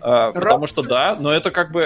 [0.00, 1.84] Э, потому что, да, но это как бы...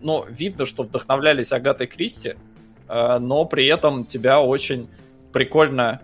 [0.00, 2.34] Ну, видно, что вдохновлялись Агатой Кристи,
[2.88, 4.88] но при этом тебя очень
[5.32, 6.00] прикольно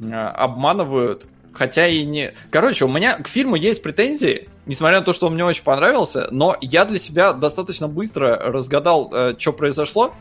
[0.00, 2.34] обманывают Хотя и не...
[2.50, 6.28] Короче, у меня к фильму есть претензии, несмотря на то, что он мне очень понравился,
[6.30, 10.14] но я для себя достаточно быстро разгадал, э, что произошло,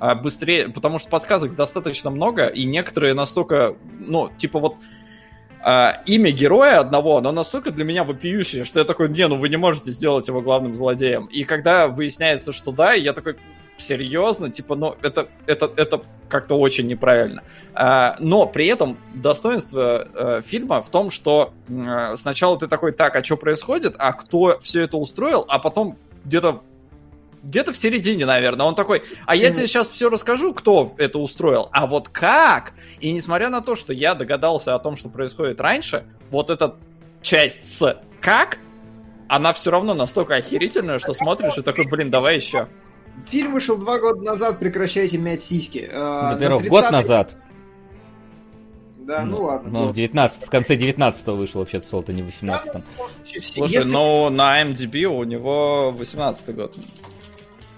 [0.00, 4.76] э, быстрее, потому что подсказок достаточно много, и некоторые настолько, ну, типа вот
[5.64, 9.48] э, имя героя одного, оно настолько для меня вопиющее, что я такой, не, ну вы
[9.48, 11.26] не можете сделать его главным злодеем.
[11.26, 13.36] И когда выясняется, что да, я такой,
[13.78, 17.42] серьезно, типа, ну, это, это, это как-то очень неправильно.
[17.74, 23.16] А, но при этом достоинство э, фильма в том, что э, сначала ты такой, так,
[23.16, 26.62] а что происходит, а кто все это устроил, а потом где-то
[27.42, 31.68] где-то в середине, наверное, он такой, а я тебе сейчас все расскажу, кто это устроил,
[31.72, 32.72] а вот как?
[33.00, 36.74] И несмотря на то, что я догадался о том, что происходит раньше, вот эта
[37.22, 38.58] часть с как,
[39.28, 42.66] она все равно настолько охерительная, что смотришь и такой, блин, давай еще.
[43.28, 45.90] Фильм вышел два года назад, прекращайте мять сиськи.
[45.92, 46.70] Во-первых, 30...
[46.70, 47.36] год назад.
[49.08, 49.70] Да, ну, ну ладно.
[49.70, 52.84] Ну, в, 19, в конце 19-го вышел вообще-то Солта, не в 18-м.
[53.24, 53.90] Слушай, Если...
[53.90, 56.76] ну на MDB у него 18-й год.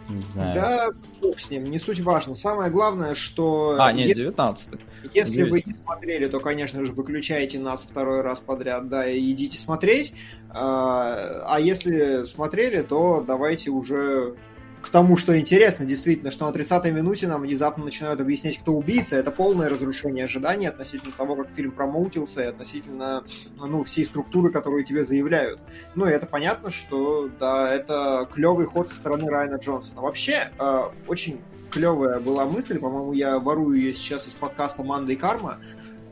[0.09, 0.55] Не знаю.
[0.55, 0.89] Да,
[1.23, 2.35] бог с ним, не суть важно.
[2.35, 3.77] Самое главное, что...
[3.79, 4.81] А, нет, 19
[5.15, 9.57] Если вы не смотрели, то, конечно же, выключайте нас второй раз подряд, да, и идите
[9.57, 10.13] смотреть.
[10.49, 14.35] А, а если смотрели, то давайте уже
[14.83, 19.17] к тому, что интересно, действительно, что на 30-й минуте нам внезапно начинают объяснять, кто убийца.
[19.17, 23.25] Это полное разрушение ожиданий относительно того, как фильм промоутился, и относительно
[23.57, 25.61] ну, всей структуры, которую тебе заявляют.
[25.95, 30.01] Ну, и это понятно, что, да, это клевый ход со стороны Райана Джонсона.
[30.01, 31.41] Вообще, э, очень
[31.71, 35.59] клевая была мысль, по-моему, я ворую ее сейчас из подкаста «Манда и карма»,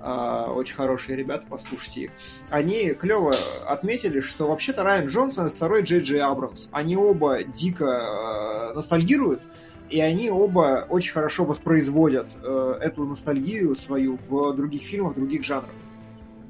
[0.01, 2.11] очень хорошие ребята, послушайте их,
[2.51, 3.35] они клево
[3.67, 9.41] отметили, что вообще-то Райан Джонсон и второй Джей Джей Абрамс, они оба дико э, ностальгируют,
[9.91, 15.45] и они оба очень хорошо воспроизводят э, эту ностальгию свою в других фильмах, в других
[15.45, 15.71] жанрах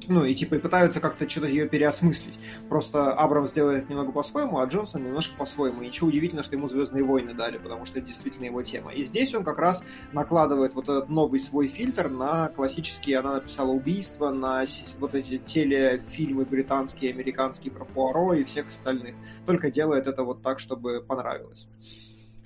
[0.09, 2.37] ну, и типа и пытаются как-то что-то ее переосмыслить.
[2.67, 5.81] Просто Абрамс делает немного по-своему, а Джонсон немножко по-своему.
[5.81, 8.91] И ничего удивительного, что ему Звездные войны дали, потому что это действительно его тема.
[8.91, 13.71] И здесь он как раз накладывает вот этот новый свой фильтр на классические, она написала
[13.71, 14.65] убийства, на
[14.97, 19.15] вот эти телефильмы британские, американские про Пуаро и всех остальных.
[19.45, 21.67] Только делает это вот так, чтобы понравилось.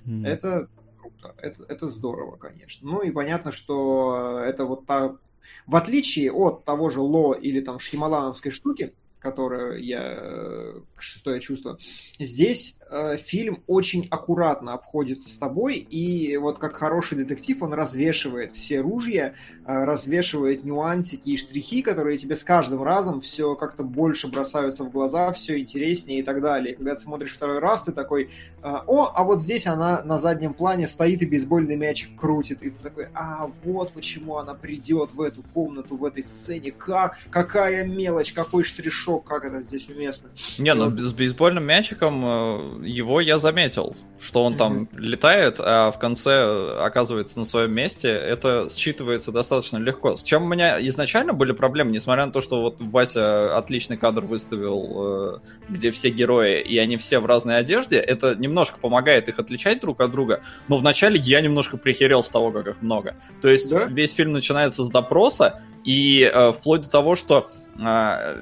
[0.06, 0.26] Mm.
[0.26, 0.68] Это
[1.00, 1.34] круто.
[1.38, 2.88] Это, это здорово, конечно.
[2.88, 5.16] Ну и понятно, что это вот та
[5.66, 11.78] в отличие от того же Ло или там Шьямалановской штуки, которую я э, шестое чувство.
[12.18, 18.52] Здесь э, фильм очень аккуратно обходится с тобой, и вот как хороший детектив он развешивает
[18.52, 19.34] все ружья,
[19.66, 24.90] э, развешивает нюансики и штрихи, которые тебе с каждым разом все как-то больше бросаются в
[24.90, 26.74] глаза, все интереснее и так далее.
[26.74, 28.28] Когда ты смотришь второй раз, ты такой, э,
[28.62, 32.82] о, а вот здесь она на заднем плане стоит и бейсбольный мячик крутит, и ты
[32.82, 38.32] такой, а вот почему она придет в эту комнату, в этой сцене, как, какая мелочь,
[38.32, 40.30] какой штришок, шок, как это здесь уместно.
[40.58, 42.24] Не, ну с бейсбольным мячиком
[42.82, 45.00] его я заметил, что он там mm-hmm.
[45.00, 48.08] летает, а в конце оказывается на своем месте.
[48.08, 50.16] Это считывается достаточно легко.
[50.16, 54.22] С чем у меня изначально были проблемы, несмотря на то, что вот Вася отличный кадр
[54.22, 55.38] выставил, э,
[55.68, 60.00] где все герои, и они все в разной одежде, это немножко помогает их отличать друг
[60.00, 63.16] от друга, но вначале я немножко прихерел с того, как их много.
[63.42, 63.86] То есть да?
[63.86, 68.36] весь фильм начинается с допроса, и э, вплоть до того, что э,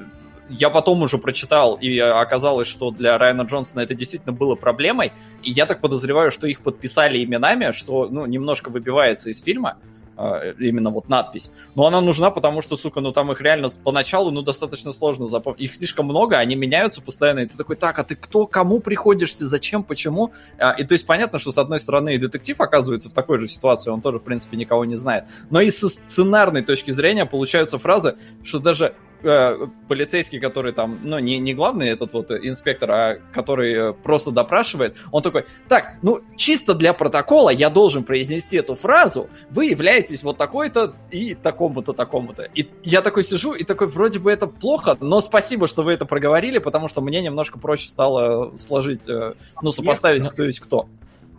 [0.48, 5.12] я потом уже прочитал, и оказалось, что для Райана Джонсона это действительно было проблемой.
[5.43, 9.78] И я так подозреваю, что их подписали именами, что ну, немножко выбивается из фильма
[10.16, 11.51] а, именно вот надпись.
[11.74, 15.62] Но она нужна, потому что, сука, ну там их реально поначалу, ну, достаточно сложно запомнить.
[15.62, 19.47] Их слишком много, они меняются постоянно, и ты такой, так, а ты кто, кому приходишься,
[19.47, 20.32] зачем, почему?
[20.59, 23.48] А, и то есть понятно, что с одной стороны и детектив оказывается в такой же
[23.48, 25.24] ситуации, он тоже, в принципе, никого не знает.
[25.51, 31.19] Но и со сценарной точки зрения получаются фразы, что даже э, полицейский, который там, ну,
[31.19, 36.20] не, не главный этот вот инспектор, а который э, просто допрашивает, он такой, так, ну,
[36.36, 42.44] чисто для протокола я должен произнести эту фразу, вы являетесь вот такой-то и такому-то, такому-то.
[42.55, 46.07] И я такой сижу и такой, вроде бы это плохо, но спасибо, что вы это
[46.07, 50.89] проговорили, потому что мне немножко проще стало сложить, э, ну, сопоставить, кто есть кто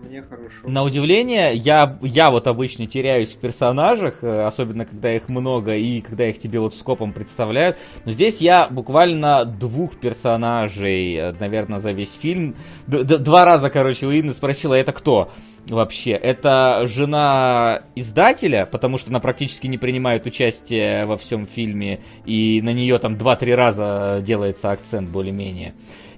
[0.03, 0.67] мне хорошо.
[0.67, 6.01] На удивление, я, я вот обычно теряюсь в персонажах, э, особенно когда их много и
[6.01, 7.77] когда их тебе вот скопом представляют.
[8.05, 12.55] Но здесь я буквально двух персонажей, э, наверное, за весь фильм.
[12.87, 15.31] Д два раза, короче, у Инны спросила, это кто?
[15.69, 16.11] вообще.
[16.11, 22.73] Это жена издателя, потому что она практически не принимает участие во всем фильме, и на
[22.73, 25.73] нее там 2-3 раза делается акцент более-менее.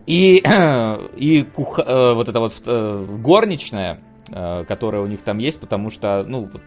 [0.05, 0.43] И,
[1.15, 5.89] и кух, э, вот эта вот э, горничная, э, которая у них там есть, потому
[5.89, 6.61] что, ну, вот,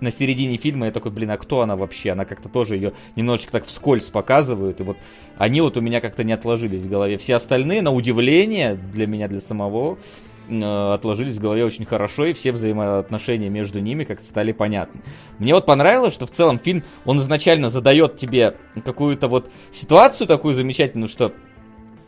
[0.00, 2.10] на середине фильма я такой, блин, а кто она вообще?
[2.10, 4.98] Она как-то тоже ее немножечко так вскользь показывают, и вот
[5.38, 7.16] они вот у меня как-то не отложились в голове.
[7.16, 9.98] Все остальные, на удивление для меня, для самого,
[10.46, 15.00] отложились в голове очень хорошо, и все взаимоотношения между ними как-то стали понятны.
[15.38, 18.54] Мне вот понравилось, что в целом фильм, он изначально задает тебе
[18.84, 21.32] какую-то вот ситуацию такую замечательную, что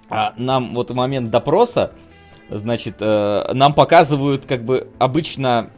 [0.08, 1.92] а нам вот в момент допроса,
[2.50, 5.70] значит, э, нам показывают как бы обычно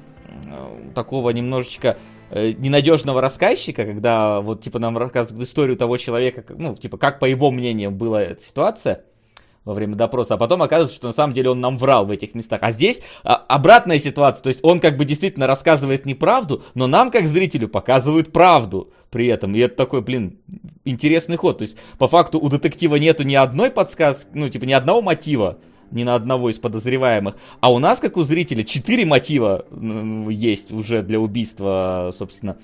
[0.47, 1.97] э, такого немножечко
[2.31, 7.25] э, ненадежного рассказчика, когда вот типа нам рассказывают историю того человека, ну типа как по
[7.25, 9.05] его мнению была эта ситуация,
[9.69, 12.35] во время допроса, а потом оказывается, что на самом деле он нам врал в этих
[12.35, 12.61] местах.
[12.63, 17.11] А здесь а, обратная ситуация, то есть он как бы действительно рассказывает неправду, но нам,
[17.11, 19.55] как зрителю, показывают правду при этом.
[19.55, 20.39] И это такой, блин,
[20.87, 21.59] интересный ход.
[21.59, 25.59] То есть, по факту, у детектива нету ни одной подсказки, ну, типа, ни одного мотива,
[25.91, 27.37] ни на одного из подозреваемых.
[27.61, 29.67] А у нас, как у зрителя, четыре мотива
[30.31, 32.57] есть уже для убийства, собственно,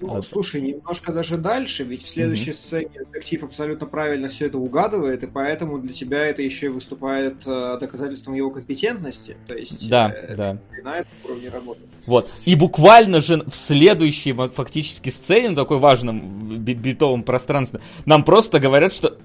[0.00, 2.66] ну, а, слушай, немножко даже дальше, ведь в следующей mm-hmm.
[2.66, 7.36] сцене детектив абсолютно правильно все это угадывает, и поэтому для тебя это еще и выступает
[7.46, 9.36] э, доказательством его компетентности.
[9.46, 10.58] То есть, да, э, да.
[10.84, 11.88] на этом уровне работает.
[12.06, 12.30] Вот.
[12.44, 18.92] И буквально же в следующей фактически сцене, на такой важном битовом пространстве, нам просто говорят,
[18.92, 19.18] что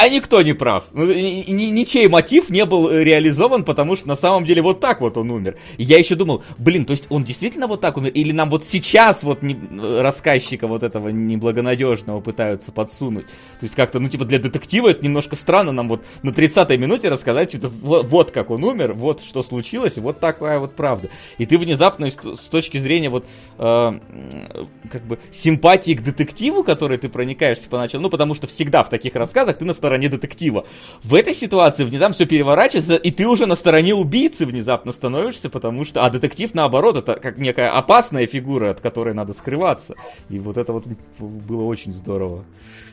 [0.00, 0.84] а никто не прав.
[0.92, 5.30] Ну, ничей мотив не был реализован, потому что на самом деле вот так вот он
[5.30, 5.58] умер.
[5.76, 8.10] Я еще думал, блин, то есть он действительно вот так умер?
[8.12, 9.58] Или нам вот сейчас вот не,
[10.00, 13.26] рассказчика вот этого неблагонадежного пытаются подсунуть?
[13.26, 17.10] То есть как-то, ну типа для детектива это немножко странно нам вот на 30-й минуте
[17.10, 21.10] рассказать, что вот, вот как он умер, вот что случилось, вот такая вот правда.
[21.36, 23.26] И ты внезапно с, точки зрения вот
[23.58, 24.00] э,
[24.90, 29.14] как бы симпатии к детективу, который ты проникаешься поначалу, ну потому что всегда в таких
[29.14, 30.66] рассказах ты на детектива.
[31.02, 35.84] В этой ситуации внезапно все переворачивается, и ты уже на стороне убийцы внезапно становишься, потому
[35.84, 36.04] что...
[36.04, 39.94] А детектив, наоборот, это как некая опасная фигура, от которой надо скрываться.
[40.28, 40.86] И вот это вот
[41.18, 42.44] было очень здорово.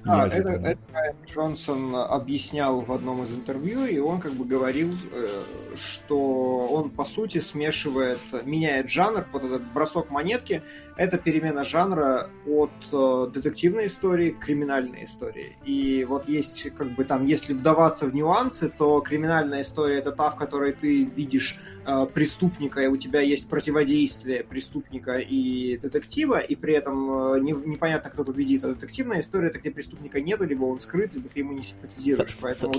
[0.07, 5.27] А, это, это Джонсон объяснял в одном из интервью, и он как бы говорил, э,
[5.75, 10.61] что он по сути смешивает, меняет жанр под этот бросок монетки.
[10.95, 15.57] Это перемена жанра от э, детективной истории к криминальной истории.
[15.65, 20.29] И вот есть как бы там, если вдаваться в нюансы, то криминальная история это та,
[20.29, 21.57] в которой ты видишь
[22.13, 28.09] преступника, и у тебя есть противодействие преступника и детектива, и при этом э, не, непонятно,
[28.09, 28.63] кто победит.
[28.65, 32.37] А детективная история, это где преступника нету, либо он скрыт, либо ты ему не симпатизируешь.
[32.41, 32.73] Поэтому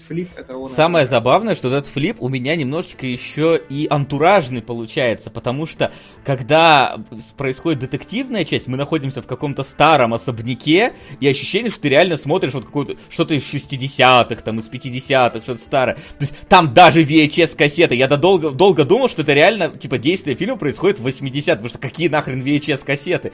[0.00, 0.68] флип это он.
[0.68, 1.10] Самое это...
[1.10, 5.92] забавное, что этот флип у меня немножечко еще и антуражный получается, потому что
[6.24, 6.98] когда
[7.36, 12.54] происходит детективная часть, мы находимся в каком-то старом особняке, и ощущение, что ты реально смотришь
[12.54, 15.94] вот какое-то что-то из 60-х, там, из 50-х, что-то старое.
[15.94, 17.94] То есть там даже VHS-кассеты.
[17.94, 21.78] Я долго, долго думал, что это реально, типа, действие фильма происходит в 80-х, потому что
[21.78, 23.32] какие нахрен VHS-кассеты?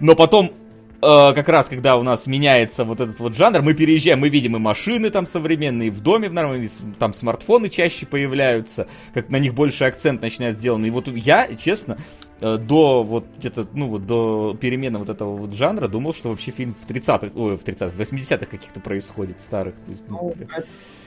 [0.00, 0.52] Но потом
[1.00, 4.58] как раз, когда у нас меняется вот этот вот жанр, мы переезжаем, мы видим и
[4.58, 6.68] машины там современные, в доме в нормальном,
[6.98, 10.84] там смартфоны чаще появляются, как на них больше акцент начинает сделан.
[10.84, 15.52] И вот я, честно, Э, до вот где-то, ну вот до перемены вот этого вот
[15.52, 19.76] жанра думал, что вообще фильм в 30-х, ой, в 30-х, 80-х каких-то происходит, старых.
[19.76, 20.46] То есть, ну, ну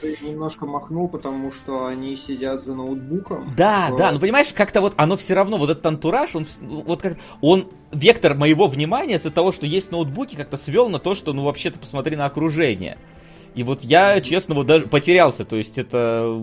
[0.00, 3.54] ты немножко махнул, потому что они сидят за ноутбуком.
[3.56, 3.98] Да, что...
[3.98, 7.68] да, ну понимаешь, как-то вот оно все равно, вот этот антураж, он вот как он
[7.92, 11.78] вектор моего внимания из-за того, что есть ноутбуки, как-то свел на то, что ну вообще-то
[11.78, 12.98] посмотри на окружение.
[13.54, 16.40] И вот я, честно, вот даже потерялся, то есть это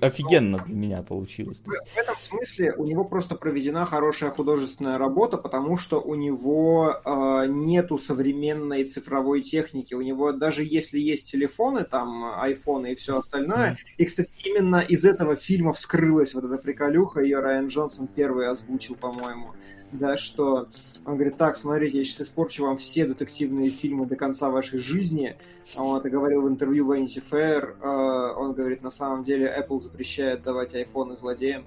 [0.00, 1.62] офигенно для меня получилось.
[1.64, 7.46] В этом смысле у него просто проведена хорошая художественная работа, потому что у него э,
[7.48, 9.94] нету современной цифровой техники.
[9.94, 13.72] У него даже если есть телефоны, там, айфоны и все остальное.
[13.72, 13.76] Mm.
[13.98, 18.94] И, кстати, именно из этого фильма вскрылась вот эта приколюха, ее Райан Джонсон первый озвучил,
[18.94, 19.52] по-моему.
[19.92, 20.66] Да, что
[21.04, 25.36] он говорит, так, смотрите, я сейчас испорчу вам все детективные фильмы до конца вашей жизни.
[25.76, 27.76] Он это говорил в интервью Vanity Fair.
[27.80, 31.64] Э, он говорит, на самом деле Apple запрещает давать айфоны злодеям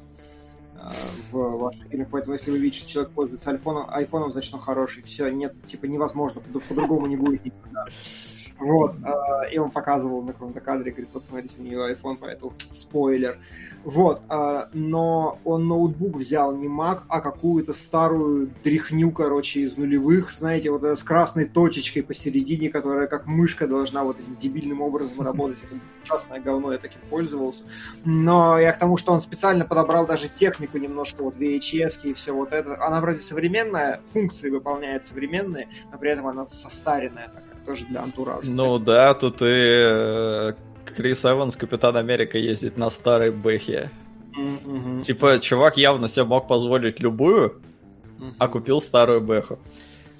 [0.76, 0.90] э,
[1.32, 2.07] в ваших фильмах.
[2.12, 5.03] Поэтому, если вы видите, что человек пользуется айфоном, айфоном значит, он хороший.
[5.03, 7.86] Все, нет, типа, невозможно, по-другому не будет никогда.
[8.60, 12.53] Вот, э, и он показывал на каком-то кадре, говорит, вот смотрите, у нее iPhone, поэтому
[12.73, 13.38] спойлер.
[13.86, 20.32] Вот, а, но он ноутбук взял не Mac, а какую-то старую дрихню, короче, из нулевых,
[20.32, 25.60] знаете, вот с красной точечкой посередине, которая как мышка должна вот этим дебильным образом работать.
[25.64, 27.65] Это ужасное говно, я таким пользовался.
[28.06, 32.34] Но я к тому, что он специально подобрал даже технику немножко, вот VHS и все
[32.34, 32.84] вот это.
[32.84, 38.52] Она вроде современная, функции выполняет современные, но при этом она состаренная такая, тоже для антуража.
[38.52, 40.54] Ну да, тут и э,
[40.96, 43.92] Крис Эванс, Капитан Америка, ездит на старой Бэхе.
[44.38, 45.02] Mm-hmm.
[45.02, 47.62] Типа, чувак явно себе мог позволить любую,
[48.20, 48.34] mm-hmm.
[48.38, 49.60] а купил старую Бэху.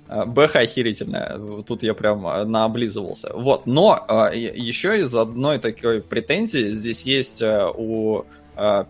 [0.08, 1.40] А, Бэха охерительная.
[1.64, 3.32] Тут я прям а, наоблизывался.
[3.34, 3.66] Вот.
[3.66, 8.26] Но а, еще из одной такой претензии здесь есть у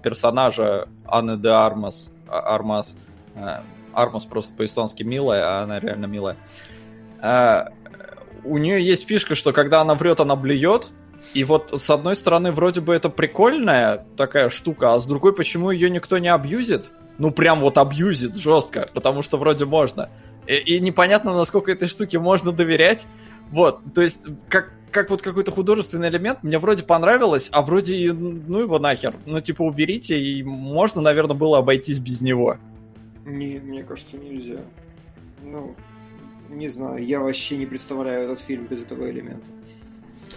[0.04, 2.12] персонажа Анны де Армас.
[2.28, 2.96] Армас.
[3.94, 6.38] Армас просто по-эстонски милая, а она реально милая.
[8.46, 10.92] У нее есть фишка, что когда она врет, она блюет.
[11.34, 15.72] И вот с одной стороны вроде бы это прикольная такая штука, а с другой почему
[15.72, 16.92] ее никто не абьюзит?
[17.18, 20.10] Ну прям вот абьюзит жестко, потому что вроде можно.
[20.48, 23.06] И, и непонятно, насколько этой штуке можно доверять.
[23.52, 28.12] Вот, то есть, как, как вот какой-то художественный элемент мне вроде понравилось, а вроде и
[28.12, 29.16] ну его нахер.
[29.26, 32.58] Ну, типа, уберите, и можно, наверное, было обойтись без него.
[33.26, 34.60] Не, мне кажется, нельзя.
[35.44, 35.76] Ну,
[36.50, 39.46] не знаю, я вообще не представляю этот фильм без этого элемента.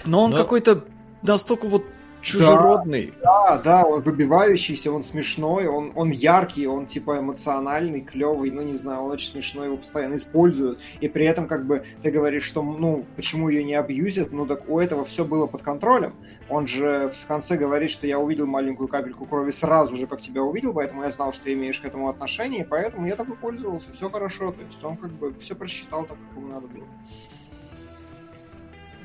[0.05, 0.37] Но он Но...
[0.37, 0.85] какой-то
[1.23, 1.85] настолько вот
[2.21, 3.13] чужеродный.
[3.23, 8.63] Да, да, да, он выбивающийся, он смешной, он, он яркий, он типа эмоциональный, клевый, ну
[8.63, 10.81] не знаю, он очень смешной, его постоянно используют.
[11.01, 14.69] И при этом как бы ты говоришь, что ну почему ее не абьюзят, ну так
[14.69, 16.15] у этого все было под контролем.
[16.51, 20.43] Он же в конце говорит, что я увидел маленькую капельку крови сразу же, как тебя
[20.43, 23.93] увидел, поэтому я знал, что ты имеешь к этому отношение, поэтому я так и пользовался,
[23.93, 24.53] все хорошо.
[24.53, 26.87] То есть он как бы все просчитал так, как ему надо было.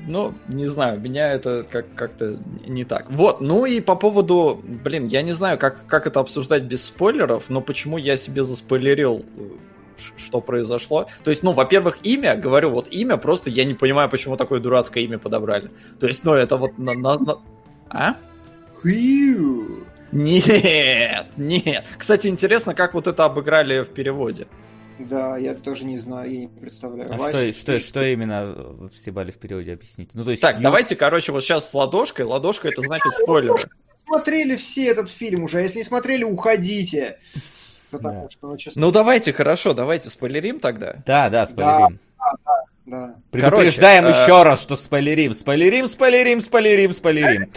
[0.06, 3.10] ну, не знаю, меня это как- как-то не так.
[3.10, 7.48] Вот, ну и по поводу, блин, я не знаю, как, как это обсуждать без спойлеров,
[7.48, 9.50] но почему я себе заспойлерил э,
[10.16, 11.08] что произошло.
[11.22, 15.04] То есть, ну, во-первых, имя, говорю, вот имя, просто я не понимаю, почему такое дурацкое
[15.04, 15.70] имя подобрали.
[16.00, 16.94] То есть, ну, это вот на...
[16.94, 17.38] на- на-
[17.90, 18.16] А?
[20.12, 21.84] Нет, нет.
[21.98, 24.46] Кстати, интересно, как вот это обыграли в переводе.
[24.98, 27.12] Да, я тоже не знаю, я не представляю.
[27.12, 28.54] А Вася, что, что, что именно
[28.88, 30.12] в Сибале в переводе объясните?
[30.14, 32.26] Ну, то есть, Так, Ю- давайте, короче, вот сейчас с ладошкой.
[32.26, 33.58] Ладошка это значит спойлеры.
[34.06, 37.18] Смотрели все этот фильм уже, если не смотрели, уходите.
[37.98, 38.30] Потому Да.
[38.30, 40.96] что, ну, честно, Ну давайте, хорошо, давайте спойлерим тогда.
[41.06, 41.98] Да, да, спойлерим.
[42.86, 43.14] да.
[43.30, 45.32] Предупреждаем Короче, э, еще раз, что спойлерим.
[45.32, 47.50] Спойлерим, спойлерим, спойлерим, спойлерим.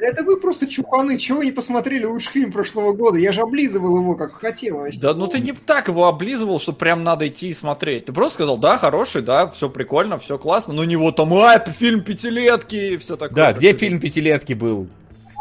[0.00, 3.18] Это вы просто чуханы, чего не посмотрели лучший фильм прошлого года?
[3.18, 4.78] Я же облизывал его, как хотел.
[4.78, 5.00] вообще.
[5.00, 8.04] Да, ну ты не так его облизывал, что прям надо идти и смотреть.
[8.04, 11.60] Ты просто сказал, да, хороший, да, все прикольно, все классно, но не вот там, ай,
[11.72, 13.34] фильм пятилетки и все такое.
[13.34, 14.86] Да, где фильм пятилетки был?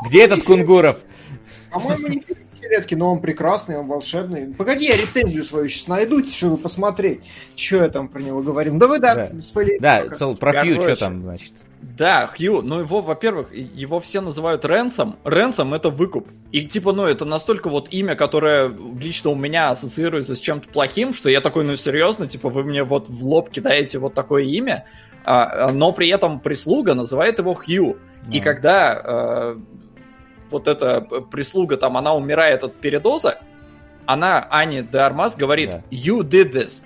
[0.08, 0.98] Где этот Кунгуров?
[1.72, 4.54] По-моему, не фильм «Пятилетки», но он прекрасный, он волшебный.
[4.54, 7.22] Погоди, я рецензию свою сейчас найду, чтобы посмотреть,
[7.56, 8.76] что я там про него говорил.
[8.78, 9.42] Да вы, да, Да.
[9.42, 10.16] спойлерите Да.
[10.16, 11.54] Сол, про Хью что там, значит?
[11.80, 15.18] Да, Хью, ну его, во-первых, его все называют Ренсом.
[15.24, 16.28] Ренсом это выкуп.
[16.52, 18.68] И типа, ну это настолько вот имя, которое
[19.00, 22.84] лично у меня ассоциируется с чем-то плохим, что я такой, ну серьезно, типа вы мне
[22.84, 24.86] вот в лоб кидаете вот такое имя,
[25.24, 27.98] а, но при этом прислуга называет его Хью.
[28.32, 28.44] И Ну.
[28.44, 29.58] когда э,
[30.52, 33.40] вот эта п- прислуга там, она умирает от передоза,
[34.06, 35.82] она, Ани де Армас, говорит, Да.
[35.92, 36.84] you did this.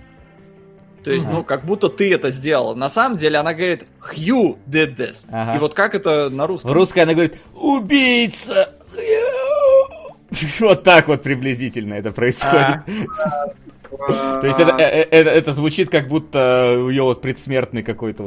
[1.04, 1.36] То есть, Мгм.
[1.38, 2.76] ну, как будто ты это сделал.
[2.76, 5.26] На самом деле она говорит, Hugh did this.
[5.32, 5.56] Ага.
[5.56, 6.70] И вот как это на русском?
[6.70, 8.74] В русской она говорит «Убийца!»
[10.60, 12.80] Вот так вот приблизительно это происходит.
[14.08, 18.24] То есть это, э, э, это, звучит как будто у нее вот предсмертный какой-то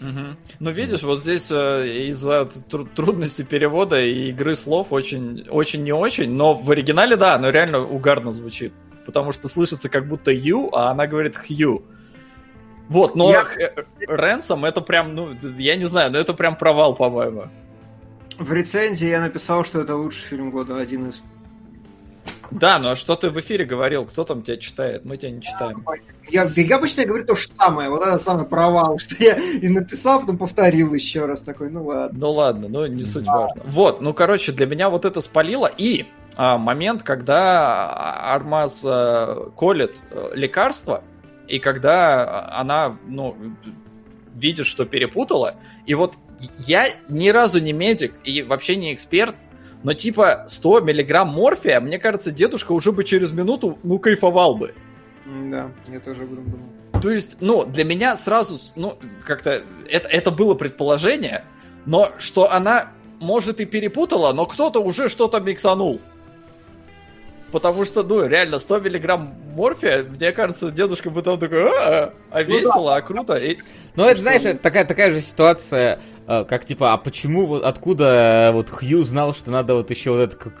[0.00, 0.36] Мгм.
[0.60, 5.92] Ну, видишь, вот здесь э, из-за тру- трудности перевода и игры слов очень, очень не
[5.92, 8.72] очень, но в оригинале, да, оно реально угарно звучит.
[9.06, 11.82] Потому что слышится как будто you, а она говорит Хью.
[12.88, 13.46] Вот, но Я-
[14.06, 17.48] Ренсом это прям, ну, я не знаю, но это прям провал, по-моему.
[18.38, 21.22] В рецензии я написал, что это лучший фильм года, один из.
[22.50, 24.04] Да, ну а что ты в эфире говорил?
[24.06, 25.04] Кто там тебя читает?
[25.04, 25.84] Мы тебя не читаем.
[26.30, 29.68] Я, да я обычно говорю то же самое, вот это самый провал, что я и
[29.68, 32.18] написал, потом повторил еще раз такой, ну ладно.
[32.18, 33.62] Ну ладно, ну не суть важно.
[33.64, 35.70] Вот, ну короче, для меня вот это спалило.
[35.76, 36.06] И
[36.36, 41.02] а, момент, когда Армаз а, колет э, лекарство,
[41.46, 43.36] и когда она, ну,
[44.34, 45.56] видит, что перепутала,
[45.86, 46.14] и вот
[46.58, 49.34] я ни разу не медик и вообще не эксперт,
[49.82, 54.74] но типа 100 миллиграмм морфия, мне кажется, дедушка уже бы через минуту, ну, кайфовал бы.
[55.26, 57.00] Да, я тоже об этом думал.
[57.00, 61.44] То есть, ну, для меня сразу, ну, как-то, это, это было предположение,
[61.86, 62.88] но что она,
[63.20, 66.00] может, и перепутала, но кто-то уже что-то миксанул.
[67.50, 72.42] Потому что, ну, реально, 100 миллиграмм морфия, мне кажется, дедушка бы там такой, а, а
[72.42, 73.34] весело, а круто.
[73.36, 73.58] И-
[73.96, 78.50] Ну, это, знаешь, это такая, такая же ситуация, э, как типа, а почему, вот откуда
[78.50, 80.52] э, вот Хью знал, что надо вот еще вот этот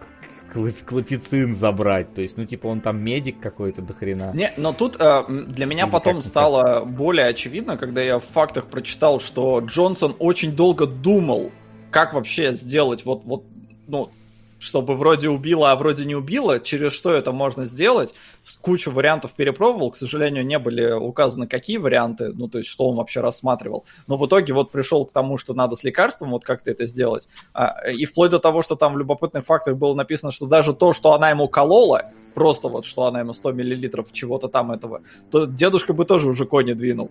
[0.86, 2.14] клопицин забрать?
[2.14, 4.32] То есть, ну, типа, он там медик какой-то до хрена.
[4.34, 8.66] Не, но тут э, для меня Или потом стало более очевидно, когда я в фактах
[8.66, 11.52] прочитал, что Джонсон очень долго думал,
[11.90, 13.44] как вообще сделать вот, вот,
[13.86, 14.10] ну,
[14.58, 18.14] чтобы вроде убило, а вроде не убило, через что это можно сделать.
[18.60, 22.96] Кучу вариантов перепробовал, к сожалению, не были указаны, какие варианты, ну, то есть, что он
[22.96, 23.84] вообще рассматривал.
[24.06, 27.28] Но в итоге вот пришел к тому, что надо с лекарством вот как-то это сделать.
[27.52, 30.92] А, и вплоть до того, что там в любопытных фактах было написано, что даже то,
[30.92, 35.44] что она ему колола, просто вот, что она ему 100 миллилитров чего-то там этого, то
[35.44, 37.10] дедушка бы тоже уже кони двинул.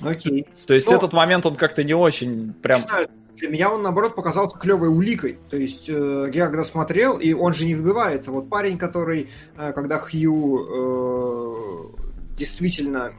[0.00, 0.46] Окей.
[0.66, 2.80] То есть Ну, этот момент, он как-то не очень прям...
[2.80, 5.38] Не знаю, для меня он, наоборот, показался клевой уликой.
[5.50, 8.30] То есть, э, я когда смотрел, и он же не выбивается.
[8.30, 11.56] Вот парень, который, э, когда Хью э,
[12.36, 13.12] действительно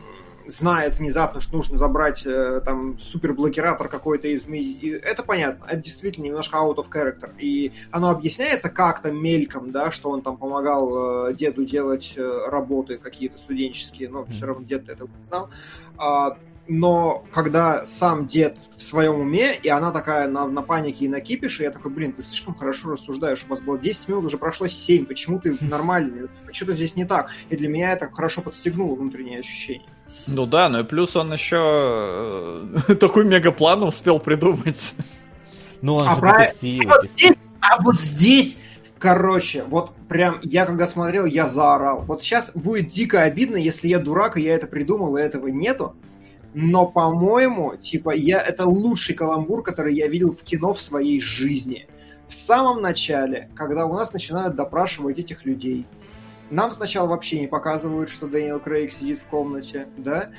[0.47, 5.77] знает внезапно, что нужно забрать э, там суперблокиратор какой-то из ми- и Это понятно, это
[5.77, 7.31] действительно немножко out of character.
[7.37, 12.97] И оно объясняется как-то мельком, да, что он там помогал э, деду делать э, работы
[12.97, 15.49] какие-то студенческие, но все равно дед не знал.
[15.97, 16.37] А,
[16.67, 21.21] но когда сам дед в своем уме, и она такая на, на панике и на
[21.21, 24.67] кипише, я такой, блин, ты слишком хорошо рассуждаешь, у вас было 10 минут, уже прошло
[24.67, 27.31] 7, почему ты нормальный, что-то здесь не так.
[27.49, 29.85] И для меня это хорошо подстегнуло внутренние ощущения.
[30.25, 34.93] Ну да, ну и плюс он еще э, такой мегаплан успел придумать.
[35.81, 36.83] Ну, он А же про- детектив.
[36.85, 37.15] Вот писал.
[37.15, 38.57] здесь, а вот здесь,
[38.99, 42.03] короче, вот прям я когда смотрел, я заорал.
[42.05, 45.95] Вот сейчас будет дико обидно, если я дурак, и я это придумал, и этого нету.
[46.53, 51.87] Но, по-моему, типа, я это лучший каламбур, который я видел в кино в своей жизни.
[52.27, 55.85] В самом начале, когда у нас начинают допрашивать этих людей,
[56.49, 60.29] нам сначала вообще не показывают, что Дэниел Крейг сидит в комнате, да?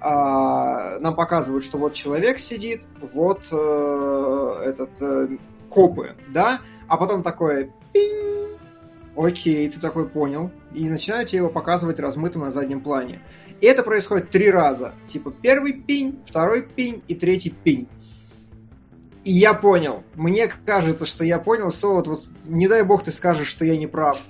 [0.00, 5.28] А, нам показывают, что вот человек сидит, вот э, этот э,
[5.70, 6.60] копы, да?
[6.88, 8.58] А потом такое пинь,
[9.16, 13.20] окей, ты такой понял, и начинаете его показывать размытым на заднем плане.
[13.60, 14.92] И это происходит три раза.
[15.06, 17.88] Типа первый пинь, второй пинь и третий пинь.
[19.24, 20.02] И я понял.
[20.14, 21.72] Мне кажется, что я понял.
[21.72, 24.20] Солод, вот, не дай бог ты скажешь, что я не прав.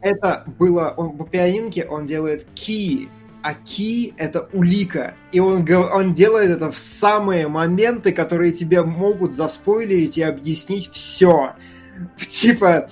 [0.00, 0.92] Это было...
[0.96, 3.08] Он по пианинке он делает ки,
[3.42, 5.14] а ки— это улика.
[5.32, 11.54] И он, он делает это в самые моменты, которые тебе могут заспойлерить и объяснить все.
[12.16, 12.90] Типа,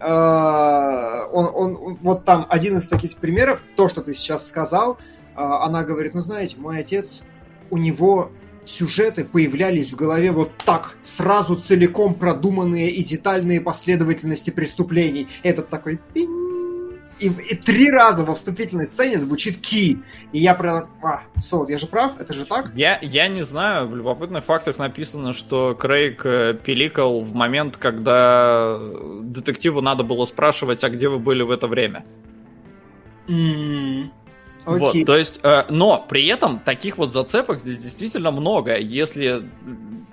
[0.00, 4.98] э, он, он, вот там один из таких примеров, то, что ты сейчас сказал,
[5.38, 7.22] она говорит, ну знаете, мой отец,
[7.70, 8.30] у него
[8.64, 15.28] сюжеты появлялись в голове вот так, сразу целиком продуманные и детальные последовательности преступлений.
[15.42, 16.38] Этот такой пинь,
[17.20, 19.98] и, и три раза во вступительной сцене звучит ки.
[20.32, 20.88] И я прям...
[21.02, 22.18] А, Солод, я же прав?
[22.20, 22.70] Это же так?
[22.74, 23.88] Я, я не знаю.
[23.88, 28.78] В любопытных фактах написано, что Крейг э, пиликал в момент, когда
[29.22, 32.04] детективу надо было спрашивать, а где вы были в это время.
[33.26, 34.10] Mm.
[34.68, 34.78] Okay.
[34.78, 38.76] Вот, то есть, э, но при этом таких вот зацепок здесь действительно много.
[38.76, 39.48] Если,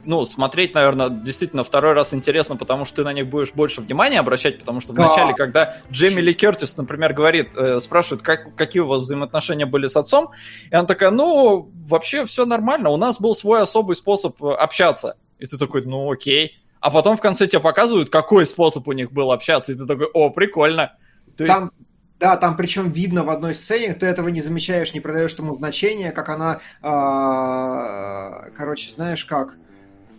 [0.05, 4.19] ну, смотреть, наверное, действительно второй раз интересно, потому что ты на них будешь больше внимания
[4.19, 5.07] обращать, потому что да.
[5.07, 9.87] вначале, когда Джейми Ли Кертис, например, говорит, э, спрашивает, как, какие у вас взаимоотношения были
[9.87, 10.31] с отцом,
[10.71, 15.17] и она такая, ну, вообще все нормально, у нас был свой особый способ э, общаться.
[15.37, 16.61] И ты такой, ну, окей.
[16.79, 20.07] А потом в конце тебе показывают, какой способ у них был общаться, и ты такой,
[20.13, 20.95] о, прикольно.
[21.35, 21.61] То Там...
[21.63, 21.73] есть
[22.19, 26.11] да, там причем видно в одной сцене, ты этого не замечаешь, не продаешь тому значения,
[26.11, 29.55] как она, э, короче, знаешь как,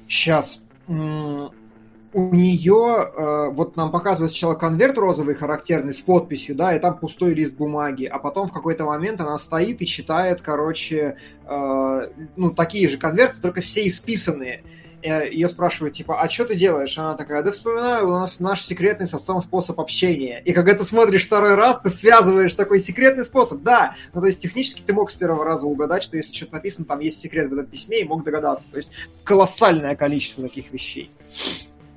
[0.08, 6.78] сейчас у нее, э, вот нам показывает сначала конверт розовый характерный с подписью, да, и
[6.78, 12.08] там пустой лист бумаги, а потом в какой-то момент она стоит и читает, короче, э,
[12.36, 14.62] ну, такие же конверты, только все исписанные
[15.02, 16.96] ее спрашивают, типа, а что ты делаешь?
[16.98, 20.42] Она такая, да вспоминаю, у нас наш секретный с отцом способ общения.
[20.44, 23.94] И когда ты смотришь второй раз, ты связываешь такой секретный способ, да.
[24.14, 27.00] Ну, то есть технически ты мог с первого раза угадать, что если что-то написано, там
[27.00, 28.66] есть секрет в этом письме, и мог догадаться.
[28.70, 28.90] То есть
[29.24, 31.10] колоссальное количество таких вещей.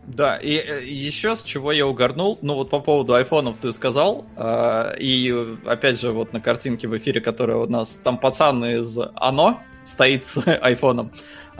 [0.09, 4.25] Да, и э, еще с чего я угорнул, ну вот по поводу айфонов ты сказал,
[4.35, 8.97] э, и опять же вот на картинке в эфире, которая у нас, там пацан из
[9.13, 11.11] Оно стоит с айфоном.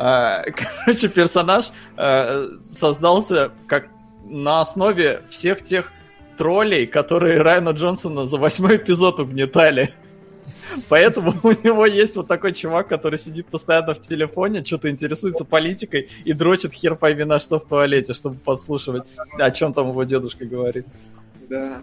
[0.02, 0.44] А,
[0.86, 3.90] короче, персонаж а, создался как
[4.24, 5.92] на основе всех тех
[6.38, 9.94] троллей, которые Райана Джонсона за восьмой эпизод угнетали.
[10.88, 16.10] Поэтому у него есть вот такой чувак, который сидит постоянно в телефоне, что-то интересуется политикой
[16.24, 19.04] и дрочит хер пойми на что в туалете, чтобы подслушивать,
[19.38, 20.86] о чем там его дедушка говорит.
[21.50, 21.82] Да.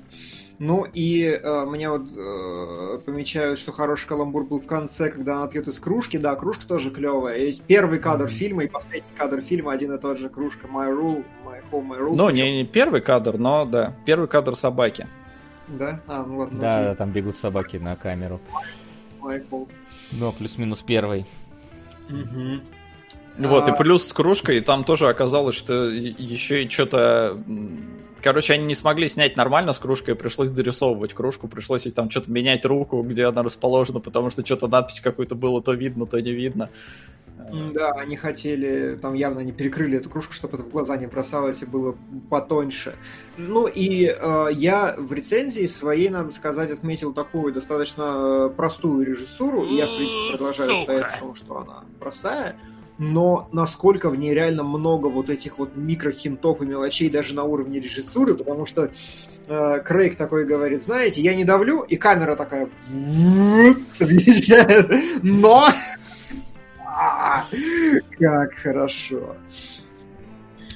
[0.58, 5.48] Ну и э, мне вот э, помечают, что хороший каламбур был в конце, когда она
[5.48, 6.16] пьет из кружки.
[6.16, 7.36] Да, кружка тоже клевая.
[7.36, 10.66] И первый кадр фильма и последний кадр фильма один и тот же кружка.
[10.66, 12.14] My rule, my home, my rule.
[12.16, 15.06] Ну, не, не первый кадр, но да, первый кадр собаки.
[15.68, 16.00] Да?
[16.06, 16.58] А, ну ладно.
[16.58, 18.40] Да, да, там бегут собаки на камеру.
[19.20, 19.64] Майкл.
[20.12, 21.26] Ну, плюс-минус первый.
[22.08, 23.48] Угу.
[23.48, 23.72] Вот, а...
[23.72, 27.36] и плюс с кружкой, там тоже оказалось, что еще и что-то
[28.26, 32.28] Короче, они не смогли снять нормально с кружкой, пришлось дорисовывать кружку, пришлось ей там что-то
[32.28, 36.32] менять руку, где она расположена, потому что что-то надпись какую-то было то видно, то не
[36.32, 36.68] видно.
[37.72, 41.62] Да, они хотели, там явно не перекрыли эту кружку, чтобы это в глаза не бросалось
[41.62, 41.96] и было
[42.28, 42.96] потоньше.
[43.36, 49.62] Ну и э, я в рецензии своей, надо сказать, отметил такую достаточно э, простую режиссуру,
[49.66, 50.82] и я, в принципе, продолжаю Сука.
[50.82, 52.56] стоять в том, что она простая
[52.98, 57.80] но насколько в ней реально много вот этих вот микрохинтов и мелочей даже на уровне
[57.80, 58.90] режиссуры, потому что
[59.46, 62.68] э, Крейг такой говорит, знаете, я не давлю, и камера такая
[63.98, 64.90] въезжает,
[65.22, 65.68] но
[68.18, 69.36] как хорошо.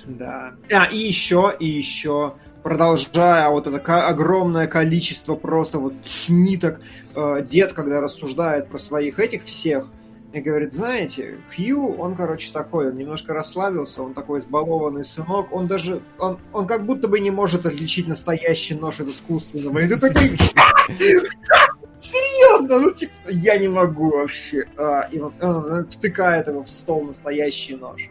[0.06, 0.54] Да.
[0.72, 5.94] А, и еще, и еще, продолжая вот это огромное количество просто вот
[6.28, 6.80] ниток,
[7.14, 9.86] э, дед, когда рассуждает про своих этих всех,
[10.32, 15.66] и говорит, знаете, Хью, он, короче, такой, он немножко расслабился, он такой избалованный сынок, он
[15.66, 19.78] даже, он, он как будто бы не может отличить настоящий нож от искусственного.
[19.80, 20.38] И ты такой,
[21.98, 24.68] серьезно, ну типа, я не могу вообще.
[24.76, 25.32] А, и он,
[25.90, 28.08] втыкает его в стол настоящий нож.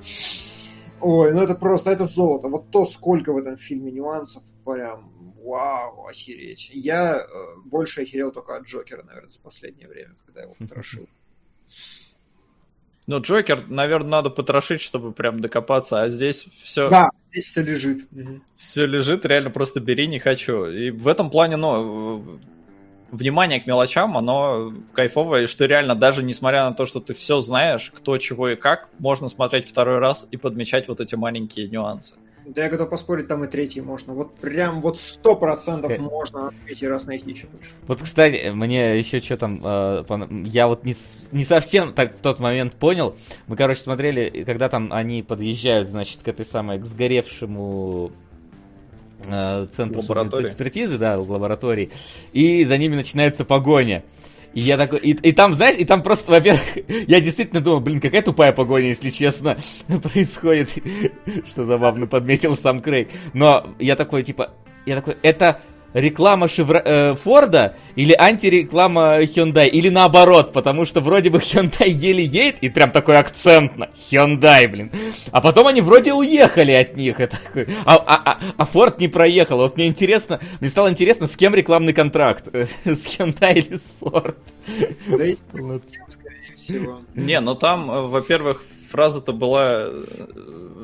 [0.99, 2.49] Ой, ну это просто, это золото.
[2.49, 6.69] Вот то, сколько в этом фильме нюансов, прям, вау, охереть.
[6.73, 7.25] Я э,
[7.63, 11.07] больше охерел только от Джокера, наверное, за последнее время, когда его потрошил.
[13.09, 16.91] Ну, Джокер, наверное, надо потрошить, чтобы прям докопаться, а здесь все...
[16.91, 18.07] Да, здесь все лежит.
[18.55, 20.65] Все лежит, реально просто бери, не хочу.
[20.67, 22.39] И в этом плане, ну,
[23.09, 27.91] внимание к мелочам, оно кайфовое, что реально даже несмотря на то, что ты все знаешь,
[27.95, 32.13] кто, чего и как, можно смотреть второй раз и подмечать вот эти маленькие нюансы.
[32.49, 34.15] Да я готов поспорить, там и третий можно.
[34.15, 37.71] Вот прям вот сто процентов можно третий раз найти что лучше.
[37.87, 40.03] Вот, кстати, мне еще что там, э,
[40.45, 40.95] я вот не,
[41.31, 43.15] не совсем так в тот момент понял.
[43.45, 48.11] Мы, короче, смотрели, когда там они подъезжают, значит, к этой самой, к сгоревшему
[49.27, 51.91] э, центру экспертизы, да, в лаборатории,
[52.33, 54.03] и за ними начинается погоня.
[54.53, 57.99] И я такой, и, и там, знаешь, и там просто, во-первых, я действительно думал, блин,
[57.99, 59.57] какая тупая погоня, если честно,
[60.03, 60.69] происходит,
[61.47, 63.09] что забавно подметил сам Крейг.
[63.33, 64.51] Но я такой, типа,
[64.85, 65.61] я такой, это
[65.93, 66.81] реклама Шевро...
[66.83, 72.69] э, Форда или антиреклама Hyundai, или наоборот, потому что вроде бы Hyundai еле едет, и
[72.69, 74.91] прям такой акцентно, Hyundai, блин.
[75.31, 77.37] А потом они вроде уехали от них, это
[77.85, 79.57] а, а, а, а Ford не проехал.
[79.57, 82.47] Вот мне интересно, мне стало интересно, с кем рекламный контракт,
[82.85, 84.35] с Hyundai или с Ford.
[85.07, 87.01] Да, скорее всего.
[87.15, 89.83] Не, ну там, э, во-первых, фраза-то была...
[89.85, 90.03] Э,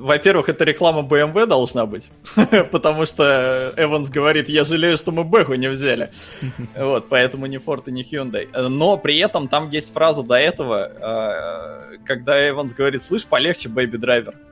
[0.06, 2.10] во-первых, это реклама BMW должна быть,
[2.72, 6.12] потому что Эванс говорит, я жалею, что мы Бэху не взяли.
[6.76, 8.48] Вот, поэтому не Ford и не Hyundai.
[8.70, 14.36] Но при этом там есть фраза до этого, э, когда Эванс говорит, слышь, полегче, Driver.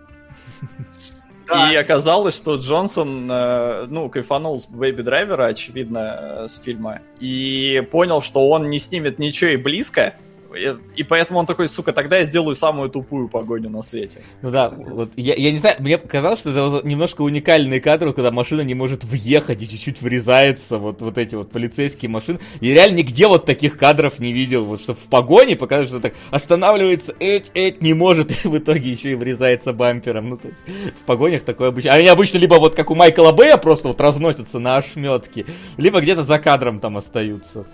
[1.46, 1.74] Да.
[1.74, 8.22] И оказалось, что Джонсон, э, ну, кайфанул с Baby Драйвера, очевидно, с фильма, и понял,
[8.22, 10.16] что он не снимет ничего и близко,
[10.56, 14.22] и поэтому он такой, сука, тогда я сделаю самую тупую погоню на свете.
[14.42, 18.14] Ну да, вот я, я не знаю, мне казалось, что это вот немножко уникальный кадр,
[18.14, 22.40] когда машина не может въехать и чуть-чуть врезается, вот, вот эти вот полицейские машины.
[22.60, 26.14] И реально нигде вот таких кадров не видел, вот что в погоне показывают, что так
[26.32, 30.30] останавливается, эть, эть, не может, и в итоге еще и врезается бампером.
[30.30, 30.62] Ну, то есть
[31.02, 31.94] в погонях такое обычно.
[31.94, 35.46] Они обычно либо вот как у Майкла Бэя просто вот разносятся на ошметки,
[35.78, 37.66] либо где-то за кадром там остаются.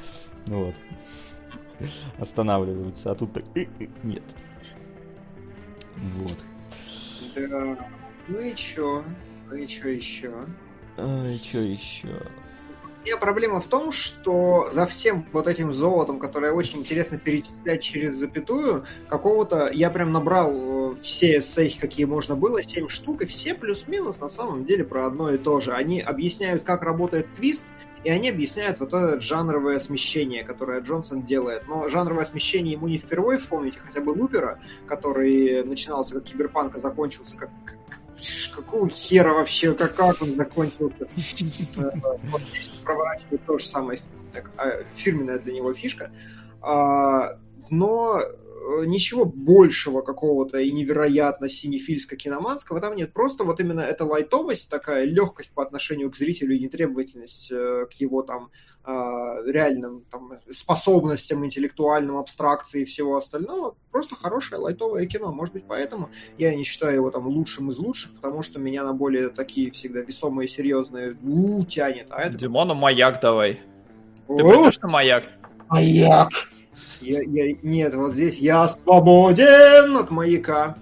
[0.47, 0.75] Вот
[2.19, 3.43] останавливаются, а тут так
[4.03, 4.23] нет.
[5.95, 6.37] Вот.
[7.35, 7.77] Да.
[8.27, 9.03] Ну и чё?
[9.49, 10.31] Ну и чё еще?
[10.97, 12.21] А, и чё еще?
[13.01, 17.81] У меня проблема в том, что за всем вот этим золотом, которое очень интересно перечислять
[17.81, 23.25] через запятую, какого-то я прям набрал э, все эссеи, какие можно было, 7 штук, и
[23.25, 25.73] все плюс-минус на самом деле про одно и то же.
[25.73, 27.65] Они объясняют, как работает твист,
[28.03, 31.67] и они объясняют вот это жанровое смещение, которое Джонсон делает.
[31.67, 36.79] Но жанровое смещение ему не впервые вспомните, хотя бы Лупера, который начинался как киберпанк, а
[36.79, 37.49] закончился как
[38.53, 41.07] какого хера вообще, как, как он закончился?
[41.75, 43.99] Вот здесь проворачивает то же самое,
[44.57, 46.11] а, фирменная для него фишка.
[46.61, 47.37] А,
[47.69, 48.48] но Э,
[48.85, 53.13] ничего большего какого-то и невероятно синефильско-киноманского там нет.
[53.13, 57.93] Просто вот именно эта лайтовость, такая легкость по отношению к зрителю и нетребовательность э, к
[57.93, 58.51] его там
[58.83, 63.75] а, реальным там, способностям, интеллектуальным, абстракции и всего остального.
[63.91, 65.31] Просто хорошее лайтовое кино.
[65.31, 68.93] Может быть, поэтому я не считаю его там лучшим из лучших, потому что меня на
[68.93, 72.07] более такие всегда весомые, серьезные у, тянет.
[72.09, 72.35] А это...
[72.35, 73.59] Димону маяк давай.
[74.27, 75.25] Ты придешь на маяк?
[75.67, 76.29] Маяк!
[77.01, 80.77] Я, я, нет, вот здесь я свободен от маяка.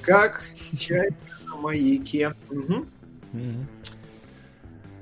[0.00, 0.42] Как
[0.78, 1.10] чай
[1.46, 2.34] на маяке.
[2.50, 2.86] Угу.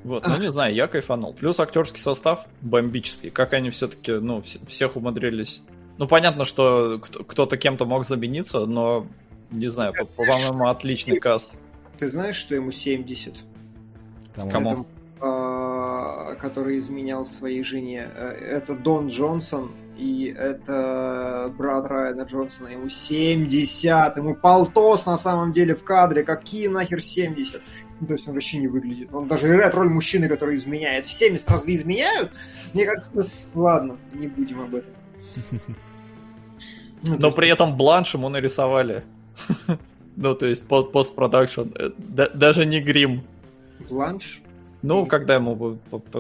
[0.05, 1.35] Вот, ну не знаю, я кайфанул.
[1.35, 3.31] Плюс актерский состав бомбический.
[3.31, 5.63] Как они все-таки, ну, всех умудрились.
[5.99, 9.07] Ну, понятно, что кто-то кем-то мог замениться, но
[9.51, 11.53] не знаю, по-моему, отличный каст.
[11.99, 13.35] Ты знаешь, что ему 70?
[14.51, 14.87] Кому?
[15.21, 18.09] А, который изменял своей жене.
[18.15, 19.71] Э, это Дон Джонсон,
[20.01, 26.69] и это брат Райана Джонсона, ему 70, ему полтос на самом деле в кадре, какие
[26.69, 27.61] нахер 70?
[28.01, 29.13] Ну, то есть он вообще не выглядит.
[29.13, 31.05] Он даже играет роль мужчины, который изменяет.
[31.05, 32.33] В 70 разве изменяют?
[32.73, 34.91] Мне кажется, ладно, не будем об этом.
[37.03, 39.05] Ну, Но при этом бланш ему нарисовали.
[40.17, 41.69] Ну, то есть постпродакшн.
[41.75, 41.91] Э,
[42.35, 43.23] даже не грим.
[43.89, 44.43] Бланш?
[44.83, 45.79] Ну, когда ему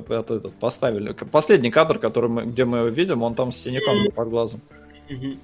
[0.08, 1.12] этот, поставили.
[1.12, 4.60] Последний кадр, который мы, где мы его видим, он там с синяком под глазом.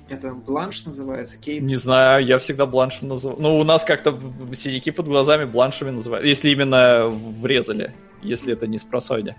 [0.08, 1.38] Это бланш называется?
[1.38, 1.62] Кейт?
[1.62, 3.40] Не знаю, я всегда бланшем называю.
[3.40, 4.18] Ну, у нас как-то
[4.52, 6.24] синяки под глазами бланшами называют.
[6.24, 9.34] Если именно врезали, если это не с просойди.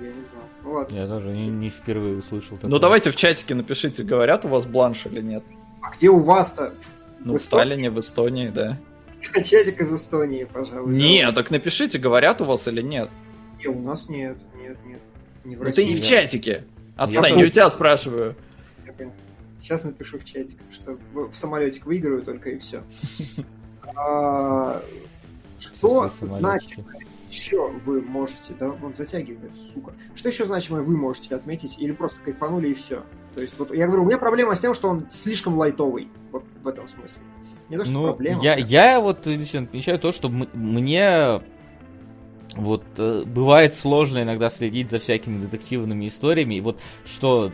[0.00, 0.44] Я не знаю.
[0.62, 0.92] Вот.
[0.92, 2.70] Я тоже не, не впервые услышал такое.
[2.70, 5.44] Ну, давайте в чатике напишите, говорят у вас бланш или нет.
[5.82, 6.74] А где у вас-то?
[7.20, 8.76] Ну, в, в Сталине, в Эстонии, да.
[9.44, 10.94] Чатик из Эстонии, пожалуй.
[10.94, 13.10] Нет, так напишите, говорят у вас или нет.
[13.58, 15.00] Не, у нас нет, нет, нет.
[15.44, 16.64] Не в ну ты не в чатике.
[16.96, 18.34] Отстань, я у тебя спрашиваю.
[19.60, 22.82] Сейчас напишу в чатик, что в самолетик выиграю только и все.
[23.96, 24.82] А,
[25.58, 26.78] что значит
[27.28, 29.92] еще вы можете, да, он затягивает, сука.
[30.14, 33.02] Что еще значимое вы можете отметить или просто кайфанули и все?
[33.34, 36.44] То есть, вот я говорю, у меня проблема с тем, что он слишком лайтовый, вот
[36.62, 37.22] в этом смысле.
[37.70, 38.42] Не то, что ну, проблема.
[38.42, 41.40] Я, я вот отмечаю то, что мне
[42.56, 46.56] вот э, бывает сложно иногда следить за всякими детективными историями.
[46.56, 47.52] И вот что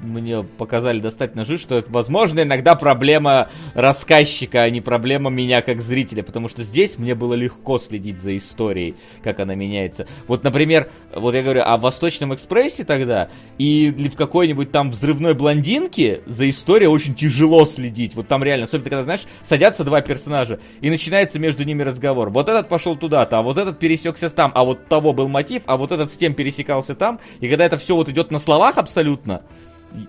[0.00, 5.80] мне показали достаточно жить, что это, возможно, иногда проблема рассказчика, а не проблема меня как
[5.80, 10.06] зрителя, потому что здесь мне было легко следить за историей, как она меняется.
[10.26, 13.28] Вот, например, вот я говорю о Восточном экспрессе тогда,
[13.58, 18.14] и в какой-нибудь там взрывной блондинке за историей очень тяжело следить.
[18.14, 22.30] Вот там реально, особенно когда, знаешь, садятся два персонажа, и начинается между ними разговор.
[22.30, 25.76] Вот этот пошел туда-то, а вот этот пересекся там, а вот того был мотив, а
[25.76, 27.20] вот этот с тем пересекался там.
[27.40, 29.42] И когда это все вот идет на словах абсолютно,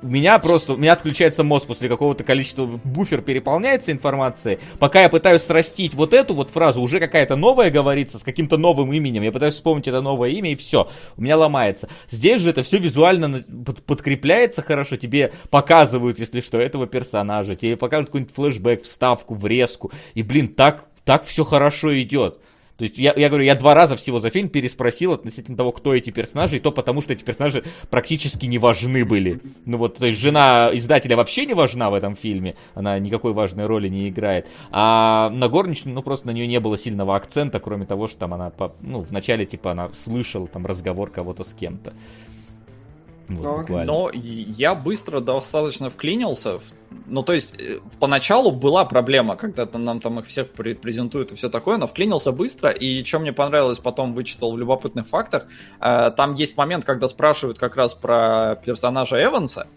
[0.02, 4.60] у меня просто, у меня отключается мозг после какого-то количества, буфер переполняется информацией.
[4.80, 8.94] Пока я пытаюсь срастить вот эту вот фразу, уже какая-то новая говорится с каким-то новым
[8.94, 9.24] именем.
[9.24, 11.90] Я пытаюсь вспомнить это новое имя и все, у меня ломается.
[12.10, 13.44] Здесь же это все визуально
[13.86, 19.92] подкрепляется хорошо, тебе показывают, если что, этого персонажа, тебе показывают какой-нибудь флешбэк, вставку, врезку.
[20.14, 22.40] И, блин, так, так все хорошо идет.
[22.78, 25.96] То есть я, я говорю, я два раза всего за фильм переспросил относительно того, кто
[25.96, 29.42] эти персонажи, и то потому, что эти персонажи практически не важны были.
[29.66, 33.66] Ну вот, то есть жена издателя вообще не важна в этом фильме, она никакой важной
[33.66, 34.48] роли не играет.
[34.72, 38.34] А на горничную, ну просто на нее не было сильного акцента, кроме того, что там
[38.36, 38.52] она,
[38.82, 41.94] ну, вначале типа она слышала там разговор кого-то с кем-то.
[43.30, 46.60] Вот, Но я быстро достаточно вклинился.
[47.10, 51.36] Ну, то есть, э, поначалу была проблема, когда -то нам там их всех презентуют и
[51.36, 52.70] все такое, но вклинился быстро.
[52.70, 55.48] И что мне понравилось, потом вычитал в любопытных фактах,
[55.80, 59.68] э, там есть момент, когда спрашивают как раз про персонажа Эванса,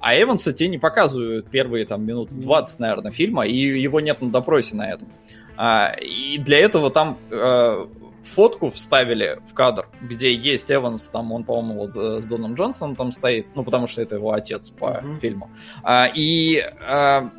[0.00, 4.30] а Эванса тебе не показывают первые там минут 20, наверное, фильма, и его нет на
[4.30, 5.08] допросе на этом.
[5.56, 7.86] А, и для этого там э,
[8.24, 12.96] фотку вставили в кадр, где есть Эванс, там он, по-моему, вот э, с Доном Джонсоном
[12.96, 15.20] там стоит, ну, потому что это его отец по mm-hmm.
[15.20, 15.50] фильму.
[15.82, 17.30] А, и а,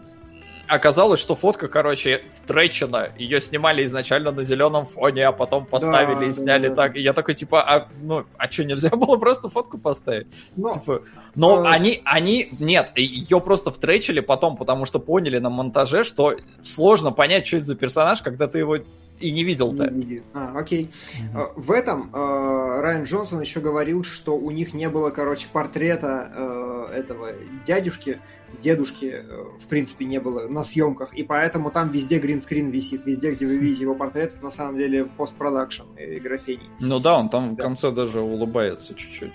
[0.70, 3.10] оказалось, что фотка, короче, втречена.
[3.18, 6.96] Ее снимали изначально на зеленом фоне, а потом поставили да, и сняли да, так.
[6.96, 10.28] И я такой, типа, а, ну, а что, нельзя было просто фотку поставить?
[10.56, 11.02] Но, типа,
[11.36, 11.72] но а...
[11.72, 17.48] они, они, нет, ее просто втречили потом, потому что поняли на монтаже, что сложно понять,
[17.48, 18.78] что это за персонаж, когда ты его
[19.20, 19.94] и не видел-то.
[20.34, 20.90] А, окей.
[21.34, 21.54] Mm-hmm.
[21.56, 27.00] В этом э, Райан Джонсон еще говорил, что у них не было, короче, портрета э,
[27.00, 27.30] этого
[27.66, 28.20] дядюшки,
[28.62, 33.32] дедушки, э, в принципе, не было на съемках, и поэтому там везде гринскрин висит, везде,
[33.32, 36.70] где вы видите его портрет, на самом деле постпродакшн и графений.
[36.80, 37.54] Ну да, он там да.
[37.56, 39.34] в конце даже улыбается чуть-чуть.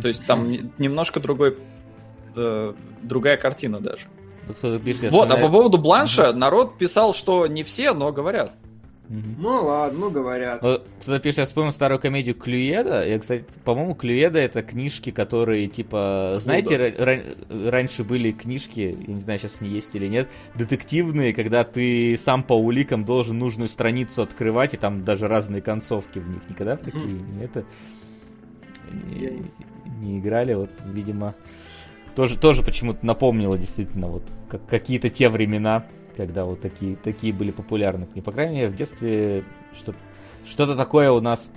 [0.00, 1.56] То есть там немножко другой,
[2.34, 4.06] э, другая картина даже.
[4.46, 4.58] Вот,
[5.10, 8.52] вот а по поводу Бланша народ писал, что не все, но говорят.
[9.08, 10.58] Ну ладно, ну говорят.
[10.58, 13.06] Кто-то пишет, я вспомнил старую комедию Клюеда.
[13.06, 17.70] Я, кстати, по-моему, Клюеда это книжки, которые, типа, знаете, ну, да.
[17.70, 22.42] раньше были книжки, я не знаю, сейчас они есть или нет, детективные, когда ты сам
[22.42, 26.48] по уликам должен нужную страницу открывать, и там даже разные концовки в них.
[26.48, 27.36] Никогда в такие mm.
[27.36, 27.64] не это
[28.92, 29.50] не,
[30.00, 31.34] не играли, вот, видимо,
[32.14, 35.84] тоже, тоже почему-то напомнило действительно вот как, какие-то те времена
[36.16, 38.08] когда вот такие, такие были популярны.
[38.14, 39.94] Не, по крайней мере, в детстве что,
[40.44, 41.50] что-то такое у нас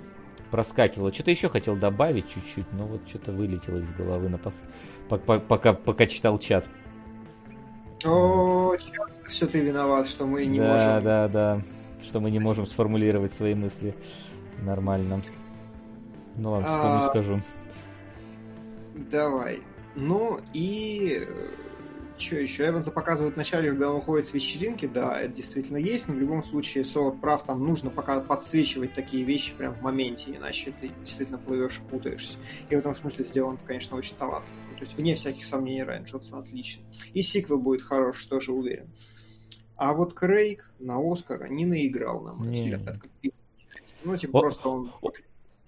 [0.50, 1.12] проскакивало.
[1.12, 4.54] Что-то еще хотел добавить чуть-чуть, но вот что-то вылетело из головы на пос...
[5.08, 6.68] пока, пока, пока читал чат.
[8.04, 10.86] О, черт, все ты виноват, что мы не да, можем.
[10.86, 11.62] Да, да, да.
[12.02, 13.94] Что мы не можем сформулировать свои мысли
[14.62, 15.20] нормально.
[16.36, 17.08] Ну ладно, вспомню, а...
[17.08, 17.42] скажу.
[18.94, 19.60] Давай.
[19.94, 21.26] Ну и
[22.18, 22.68] что еще?
[22.68, 26.18] Эванса показывают в начале, когда он уходит с вечеринки, да, это действительно есть, но в
[26.18, 30.90] любом случае Солод прав, там нужно пока подсвечивать такие вещи прям в моменте, иначе ты
[31.00, 32.38] действительно плывешь и путаешься.
[32.70, 34.56] И в этом смысле сделан, конечно, очень талантливо.
[34.78, 36.84] То есть, вне всяких сомнений, Райан Джонсон отлично.
[37.12, 38.88] И сиквел будет хорош, тоже уверен.
[39.76, 43.00] А вот Крейг на Оскара не наиграл, на мой взгляд.
[44.04, 44.92] Ну, типа, просто он...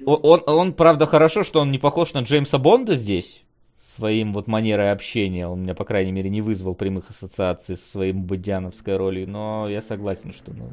[0.05, 0.43] Он, он...
[0.47, 3.45] Он, правда, хорошо, что он не похож на Джеймса Бонда здесь
[3.81, 5.49] своим вот манерой общения.
[5.49, 9.81] Он меня, по крайней мере, не вызвал прямых ассоциаций со своим бодяновской ролью, но я
[9.81, 10.73] согласен, что ну...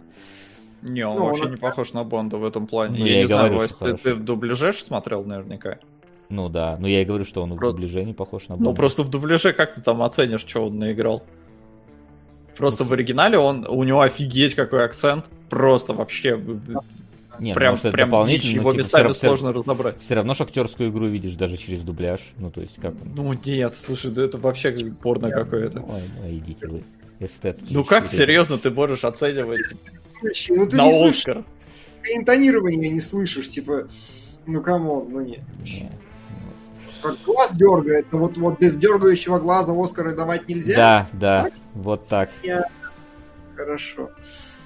[0.83, 1.51] Не, он ну, вообще он...
[1.51, 2.99] не похож на Бонда в этом плане.
[2.99, 5.79] Ну, я, я не знаю, говорю, ты, ты в дубляже смотрел наверняка?
[6.29, 7.69] Ну да, но я и говорю, что он Про...
[7.69, 8.69] в дубляже не похож на ну, Бонда.
[8.69, 11.23] Ну просто в дубляже как ты там оценишь, что он наиграл?
[12.57, 15.25] Просто ну, в оригинале он, у него офигеть какой акцент.
[15.49, 16.39] Просто вообще
[17.39, 19.95] Не, ну, прям, может, это прям дополнительно, дичь, его типа, местами всё- сложно разобрать.
[20.01, 22.33] Все равно ж актерскую игру видишь даже через дубляж.
[22.37, 23.11] Ну, то есть, как он.
[23.15, 25.81] Ну нет, слушай, да это вообще порно какое-то.
[25.81, 26.83] Ой, ну, идите вы.
[27.19, 29.61] Эстетские Ну как серьезно ты можешь оценивать
[30.49, 31.43] Ну ты на не слышишь, Оскар?
[32.03, 33.87] ты интонирование не слышишь, типа,
[34.45, 35.41] ну come on, ну нет.
[35.65, 35.89] Не,
[36.29, 40.75] ну, Как глаз дергается, вот, вот без дергающего глаза Оскары давать нельзя?
[40.75, 42.29] Да, да, вот так.
[43.55, 44.11] Хорошо.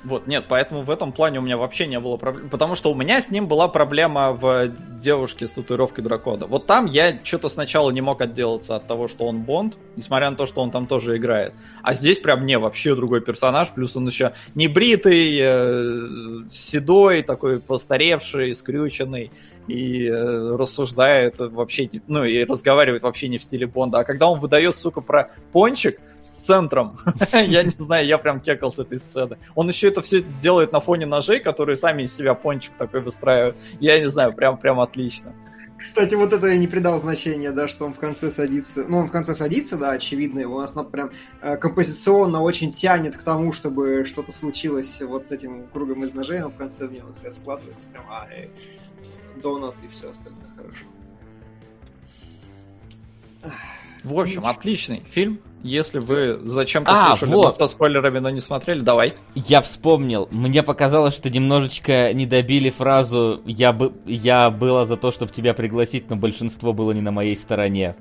[0.04, 2.50] Вот, нет, поэтому в этом плане у меня вообще не было проблем.
[2.50, 4.68] Потому что у меня с ним была проблема в
[5.00, 6.48] девушке с татуировкой дракона.
[6.48, 10.36] Вот там я что-то сначала не мог отделаться от того, что он Бонд, несмотря на
[10.36, 11.54] то, что он там тоже играет.
[11.84, 17.60] А здесь прям не, вообще другой персонаж, плюс он еще не бритый, э, седой, такой
[17.60, 19.32] постаревший, скрюченный,
[19.68, 24.00] и э, рассуждает вообще, ну, и разговаривает вообще не в стиле Бонда.
[24.00, 26.98] А когда он выдает, сука, про пончик с центром,
[27.34, 29.38] я не знаю, я прям кекал с этой сцены.
[29.56, 33.58] Он еще это все делает на фоне ножей, которые сами из себя пончик такой выстраивают.
[33.80, 35.34] Я не знаю, прям, прям отлично.
[35.82, 38.86] Кстати, вот это я не придал значения, да, что он в конце садится.
[38.88, 41.10] Ну, он в конце садится, да, очевидно, его у нас на- прям
[41.42, 46.40] э, композиционно очень тянет к тому, чтобы что-то случилось вот с этим кругом из ножей,
[46.40, 48.50] но в конце мне вот складывается прям, а, э,
[49.42, 50.86] донат и все остальное хорошо.
[54.04, 55.40] В общем, отличный фильм.
[55.64, 57.56] Если вы зачем-то А, слушали вот.
[57.56, 59.14] со спойлерами, но не смотрели, давай.
[59.36, 60.28] Я вспомнил.
[60.32, 65.54] Мне показалось, что немножечко не добили фразу «Я, бы, я была за то, чтобы тебя
[65.54, 67.96] пригласить, но большинство было не на моей стороне».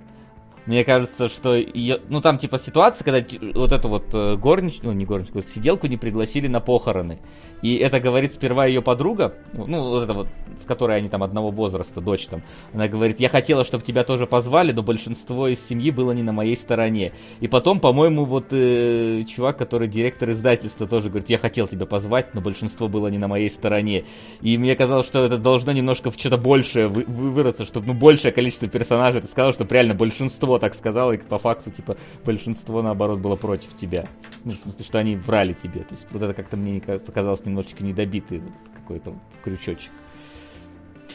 [0.71, 1.99] Мне кажется, что ее...
[2.11, 4.79] Ну, там, типа, ситуация, когда вот эту вот э, горнич...
[4.85, 7.19] Ну, не горничную, вот сиделку не пригласили на похороны.
[7.61, 10.29] И это говорит сперва ее подруга, ну, вот это вот,
[10.59, 12.43] с которой они там одного возраста, дочь там.
[12.73, 16.33] Она говорит, я хотела, чтобы тебя тоже позвали, но большинство из семьи было не на
[16.33, 17.13] моей стороне.
[17.41, 22.33] И потом, по-моему, вот э, чувак, который директор издательства, тоже говорит, я хотел тебя позвать,
[22.33, 24.05] но большинство было не на моей стороне.
[24.41, 28.31] И мне казалось, что это должно немножко в что-то большее вы- вырасться, чтобы ну, большее
[28.31, 33.19] количество персонажей ты сказал, что реально большинство так сказало, и по факту, типа, большинство, наоборот,
[33.21, 34.05] было против тебя.
[34.45, 35.81] Ну, в смысле, что они врали тебе.
[35.81, 39.91] То есть, вот это как-то мне ка- показалось немножечко недобитый вот какой-то вот крючочек.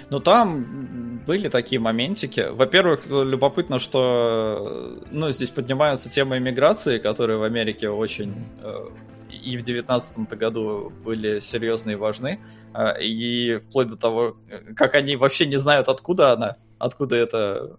[0.09, 2.47] Ну, там были такие моментики.
[2.51, 8.89] Во-первых, э, любопытно, что э, ну, здесь поднимаются темы иммиграции, которые в Америке очень э,
[9.29, 12.39] и в 2019 году были серьезны и важны.
[12.73, 17.77] А, И вплоть до того, э, как они вообще не знают, откуда она, откуда это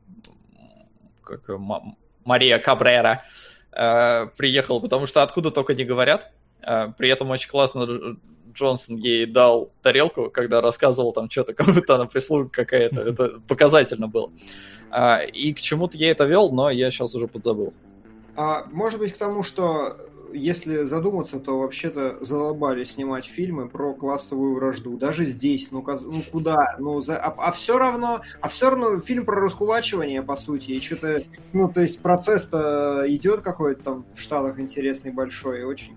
[1.27, 3.23] как, э, Ма- Мария Кабрера
[3.73, 6.33] э, приехала, потому что откуда только не говорят.
[6.63, 8.17] А, При этом очень классно Дж-
[8.55, 13.01] Джонсон ей дал тарелку, когда рассказывал там что-то, как будто она прислуга какая-то.
[13.01, 14.31] Это показательно было.
[14.91, 17.75] А, И к чему-то я это вел, но я сейчас уже подзабыл.
[18.37, 19.97] А, может быть, к тому, что
[20.37, 24.97] если задуматься, то вообще-то задолбали снимать фильмы про классовую вражду.
[24.97, 26.77] Даже здесь, ну, ну куда?
[26.79, 31.23] Ну, за- а, все равно, а все равно фильм про раскулачивание, по сути, и что-то,
[31.53, 35.97] ну, то есть процесс-то идет какой-то там в Штатах интересный, большой, и очень,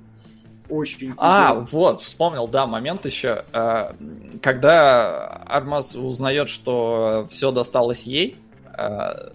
[0.70, 1.14] очень...
[1.18, 3.44] А, вот, вспомнил, да, момент еще.
[3.54, 3.94] э,
[4.42, 8.38] Когда Армаз узнает, что все досталось ей,
[8.78, 9.30] э,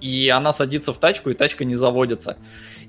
[0.00, 2.36] и она садится в тачку, и тачка не заводится.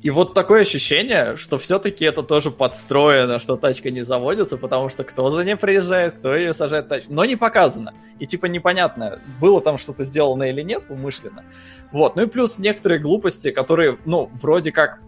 [0.02, 5.04] И вот такое ощущение, что все-таки это тоже подстроено, что тачка не заводится, потому что
[5.04, 7.14] кто за ней приезжает, кто ее сажает в тачку.
[7.14, 7.94] Но не показано.
[8.18, 11.44] И типа непонятно, было там что-то сделано или нет умышленно.
[11.92, 12.16] Вот.
[12.16, 15.00] Ну и плюс некоторые глупости, которые, ну, вроде как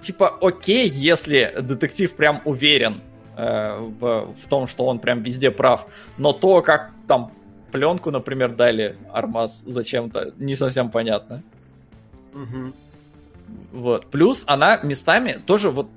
[0.00, 3.00] типа, окей, если детектив прям уверен
[3.36, 5.86] э, в, в том, что он прям везде прав,
[6.18, 7.32] но то, как там
[7.72, 11.42] пленку, например, дали Армаз зачем-то, не совсем понятно.
[12.32, 12.74] Мгм.
[13.72, 14.06] Вот.
[14.06, 15.88] Плюс она местами тоже вот,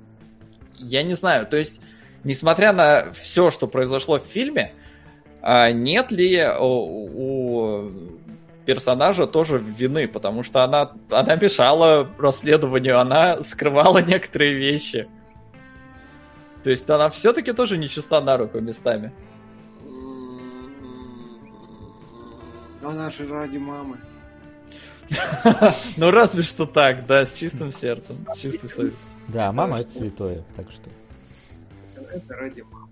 [0.78, 1.80] я не знаю, то есть,
[2.24, 4.72] несмотря на все, что произошло в фильме,
[5.40, 7.90] а, нет ли у,
[8.64, 15.08] персонажа тоже вины, потому что она, она мешала расследованию, она скрывала некоторые вещи.
[16.62, 19.12] То есть она все-таки тоже нечиста на руку местами.
[22.84, 23.98] Она же ради мамы.
[25.96, 29.08] Ну разве что так, да, с чистым сердцем, с чистой совестью.
[29.28, 30.88] Да, мама это святое, так что...
[32.12, 32.88] Это ради мамы.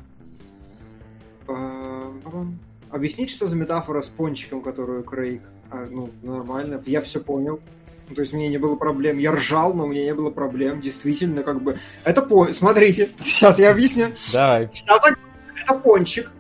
[1.47, 2.59] Пам-пам.
[2.91, 5.43] Объяснить, что за метафора с пончиком, которую Крейг?
[5.71, 6.83] А, ну, нормально.
[6.87, 7.61] Я все понял.
[8.09, 9.19] Ну, То есть мне не было проблем.
[9.19, 10.81] Я ржал, но мне не было проблем.
[10.81, 11.79] Действительно, как бы...
[12.05, 12.53] Это по...
[12.53, 14.09] Смотрите, сейчас я объясню.
[14.33, 14.71] Давай.
[15.63, 16.31] Это пончик.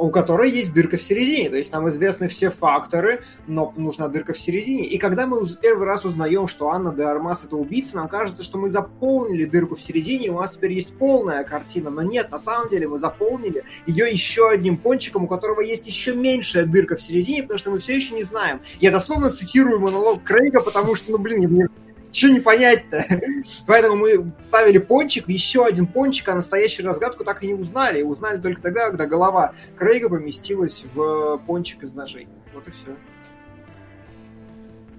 [0.00, 1.50] У которой есть дырка в середине.
[1.50, 4.86] То есть нам известны все факторы, но нужна дырка в середине.
[4.86, 8.58] И когда мы первый раз узнаем, что Анна де Армас это убийца, нам кажется, что
[8.58, 11.90] мы заполнили дырку в середине, и у нас теперь есть полная картина.
[11.90, 16.14] Но нет, на самом деле мы заполнили ее еще одним пончиком, у которого есть еще
[16.14, 18.60] меньшая дырка в середине, потому что мы все еще не знаем.
[18.80, 21.68] Я дословно цитирую монолог Крейга, потому что, ну блин, мне
[22.12, 23.04] что не понять-то?
[23.66, 28.00] Поэтому мы ставили пончик, еще один пончик, а настоящую разгадку так и не узнали.
[28.00, 32.28] И узнали только тогда, когда голова Крейга поместилась в пончик из ножей.
[32.52, 32.96] Вот и все.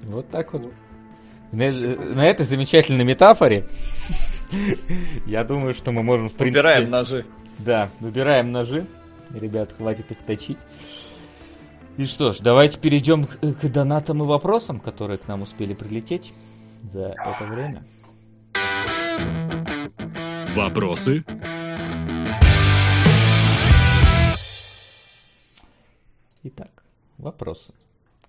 [0.04, 0.74] Вот так вот.
[1.52, 3.68] На, на этой замечательной метафоре
[5.26, 6.62] я думаю, что мы можем, в принципе...
[6.62, 7.26] Выбираем ножи.
[7.60, 8.86] Да, выбираем ножи.
[9.32, 10.58] Ребят, хватит их точить.
[11.98, 16.34] И что ж, давайте перейдем к, к донатам и вопросам, которые к нам успели прилететь
[16.84, 17.84] за это время.
[20.56, 21.24] Вопросы?
[26.44, 26.84] Итак,
[27.18, 27.74] вопросы.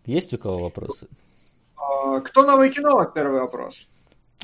[0.04, 1.08] Есть у кого вопросы?
[1.76, 3.14] А, кто новый кинолог?
[3.14, 3.88] Первый вопрос.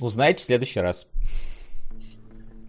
[0.01, 1.07] Узнаете в следующий раз.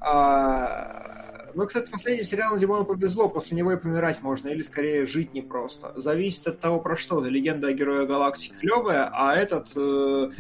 [0.02, 1.19] А,
[1.56, 5.94] ну, кстати, последний сериал Димону повезло, после него и помирать можно, или скорее жить непросто.
[5.96, 7.24] Зависит от того, про что.
[7.24, 9.70] Легенда о Герое Галактики клевая, а этот...
[9.76, 10.32] Э,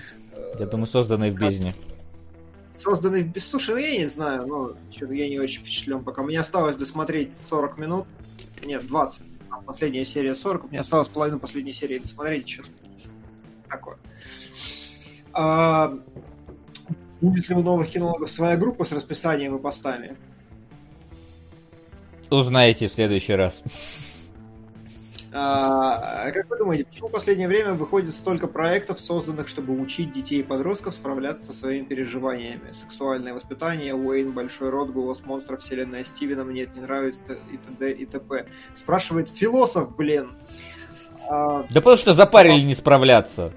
[0.59, 1.75] я думаю, созданный в бездне.
[2.75, 3.41] Созданный в бездне.
[3.41, 6.23] Слушай, ну я не знаю, ну, что-то я не очень впечатлен пока.
[6.23, 8.05] Мне осталось досмотреть 40 минут.
[8.63, 9.21] Нет, 20.
[9.49, 10.69] А последняя серия 40.
[10.69, 12.49] Мне осталось половину последней серии досмотреть.
[12.49, 12.69] Что-то
[13.69, 13.97] такое.
[15.33, 15.99] А,
[17.21, 20.17] будет ли у новых кинологов своя группа с расписанием и постами?
[22.29, 23.63] Узнаете в следующий раз.
[25.31, 30.39] А, как вы думаете, почему в последнее время выходит столько проектов, созданных, чтобы учить детей
[30.39, 32.71] и подростков справляться со своими переживаниями?
[32.73, 37.91] Сексуальное воспитание, Уэйн, Большой рот, Голос монстра, Вселенная Стивена, мне это не нравится, и т.д.
[37.91, 38.47] и т.п.
[38.73, 40.31] Спрашивает философ, блин.
[41.29, 41.63] А...
[41.69, 43.51] Да потому что запарили не справляться.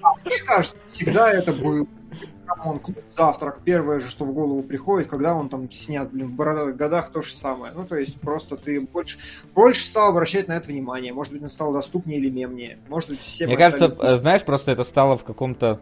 [0.00, 1.86] А, мне кажется, всегда это было
[2.64, 6.32] он клуб завтрак, первое же, что в голову приходит, когда он там снят, блин, в
[6.32, 7.72] бородатых годах то же самое.
[7.74, 9.18] Ну, то есть просто ты больше,
[9.54, 11.12] больше стал обращать на это внимание.
[11.12, 12.78] Может быть, он стал доступнее или мемнее.
[12.88, 13.46] Может быть, все...
[13.46, 14.16] Мне кажется, стали...
[14.16, 15.80] знаешь, просто это стало в каком-то,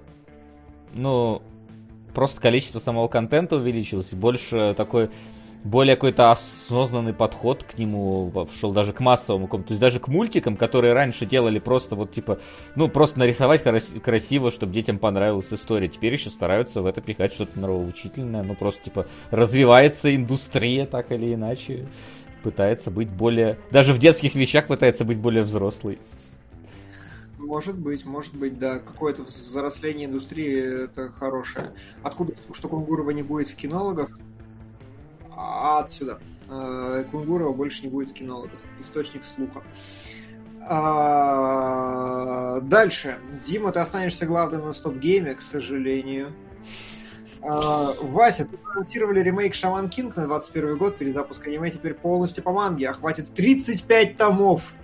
[0.94, 1.42] ну,
[2.14, 5.10] просто количество самого контента увеличилось, больше такой
[5.66, 10.56] более какой-то осознанный подход к нему шел даже к массовому, то есть даже к мультикам,
[10.56, 12.38] которые раньше делали просто вот типа,
[12.74, 13.62] ну просто нарисовать
[14.02, 15.88] красиво, чтобы детям понравилась история.
[15.88, 21.34] Теперь еще стараются в это пихать что-то нравоучительное, ну просто типа развивается индустрия так или
[21.34, 21.88] иначе,
[22.42, 25.98] пытается быть более, даже в детских вещах пытается быть более взрослый.
[27.38, 28.80] Может быть, может быть, да.
[28.80, 31.70] Какое-то взросление индустрии это хорошее.
[32.02, 34.18] Откуда, что Кунгурова не будет в кинологах?
[35.36, 36.18] А отсюда.
[36.48, 38.58] Э, Кунгурова больше не будет скинологов.
[38.80, 39.62] Источник слуха.
[40.68, 43.18] А, дальше.
[43.44, 46.32] Дима, ты останешься главным на стоп-гейме, к сожалению.
[47.42, 52.52] А, Вася, ты анонсировали ремейк Шаман Кинг на 21 год, перезапуск аниме теперь полностью по
[52.52, 54.74] манге, охватит 35 томов.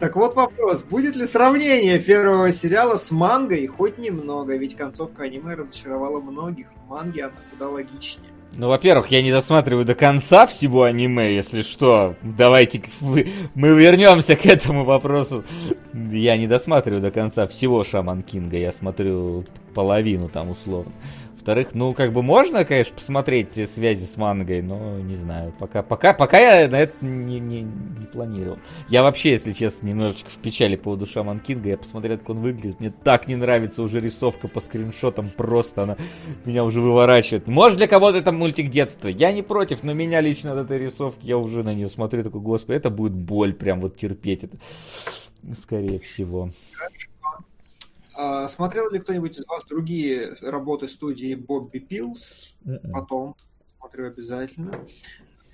[0.00, 5.54] Так вот вопрос, будет ли сравнение первого сериала с мангой хоть немного, ведь концовка аниме
[5.54, 8.25] разочаровала многих, в манге она куда логичнее.
[8.52, 12.14] Ну, во-первых, я не досматриваю до конца всего аниме, если что.
[12.22, 13.24] Давайте мы
[13.54, 15.44] вернемся к этому вопросу.
[15.92, 19.44] Я не досматриваю до конца всего Шаман Кинга, я смотрю
[19.74, 20.92] половину там условно.
[21.46, 25.54] Во-вторых, ну, как бы можно, конечно, посмотреть связи с мангой, но не знаю.
[25.56, 28.58] Пока, пока, пока я на это не, не, не планировал.
[28.88, 31.68] Я вообще, если честно, немножечко в печали по поводу Шаман Кинга.
[31.68, 32.80] Я посмотрел, как он выглядит.
[32.80, 35.30] Мне так не нравится уже рисовка по скриншотам.
[35.36, 35.96] Просто она
[36.44, 37.46] меня уже выворачивает.
[37.46, 39.06] Может, для кого-то это мультик детства.
[39.06, 42.40] Я не против, но меня лично от этой рисовки, я уже на нее смотрю, такой,
[42.40, 44.56] господи, это будет боль прям вот терпеть это.
[45.62, 46.50] Скорее всего.
[48.16, 52.56] А, смотрел ли кто-нибудь из вас другие работы студии Бобби Пилс?
[52.64, 52.92] М-м.
[52.92, 53.36] Потом
[53.78, 54.86] смотрю обязательно.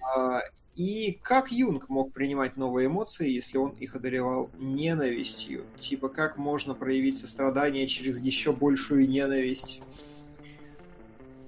[0.00, 0.42] А,
[0.76, 5.64] и как Юнг мог принимать новые эмоции, если он их одолевал ненавистью?
[5.78, 9.82] Типа, как можно проявить сострадание через еще большую ненависть?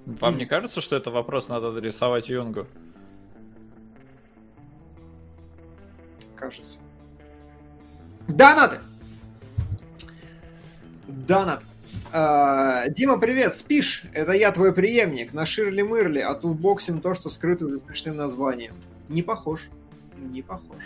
[0.05, 2.67] Вам не кажется, что это вопрос надо адресовать Юнгу?
[6.35, 6.77] Кажется.
[8.27, 8.79] Донаты!
[11.07, 11.63] Донат.
[12.11, 14.05] А, Дима, привет, спишь?
[14.13, 15.33] Это я, твой преемник.
[15.33, 18.75] На Ширли Мырли, а тут боксим то, что скрыто за смешным названием.
[19.09, 19.69] Не похож.
[20.17, 20.83] Не похож.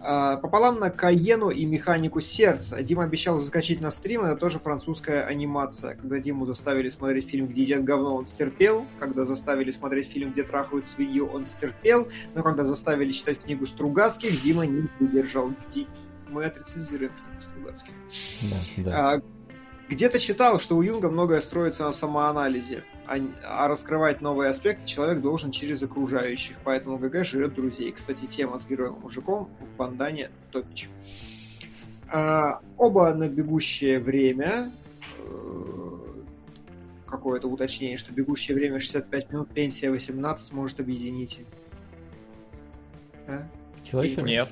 [0.00, 2.82] А, пополам на Каену и Механику Сердца.
[2.82, 5.94] Дима обещал заскочить на стрим, это тоже французская анимация.
[5.94, 8.84] Когда Диму заставили смотреть фильм, где едят говно, он стерпел.
[9.00, 12.06] Когда заставили смотреть фильм, где трахают свинью, он стерпел.
[12.34, 15.52] Но когда заставили читать книгу Стругацких, Дима не выдержал.
[16.34, 17.92] Мы отрецензируем книгу Стругацких.
[18.42, 19.14] Да, да.
[19.14, 19.22] А,
[19.88, 25.20] где-то читал, что у Юнга многое строится на самоанализе, а, а раскрывать новые аспекты человек
[25.20, 27.92] должен через окружающих, поэтому ГГ жрет друзей.
[27.92, 30.88] Кстати, тема с героем-мужиком в бандане топич.
[32.10, 34.72] А, оба на бегущее время
[35.18, 35.84] э,
[37.06, 41.44] какое-то уточнение, что бегущее время 65 минут, пенсия 18 может объединить.
[43.28, 43.46] А?
[43.84, 44.22] Чего еще?
[44.22, 44.48] Нет.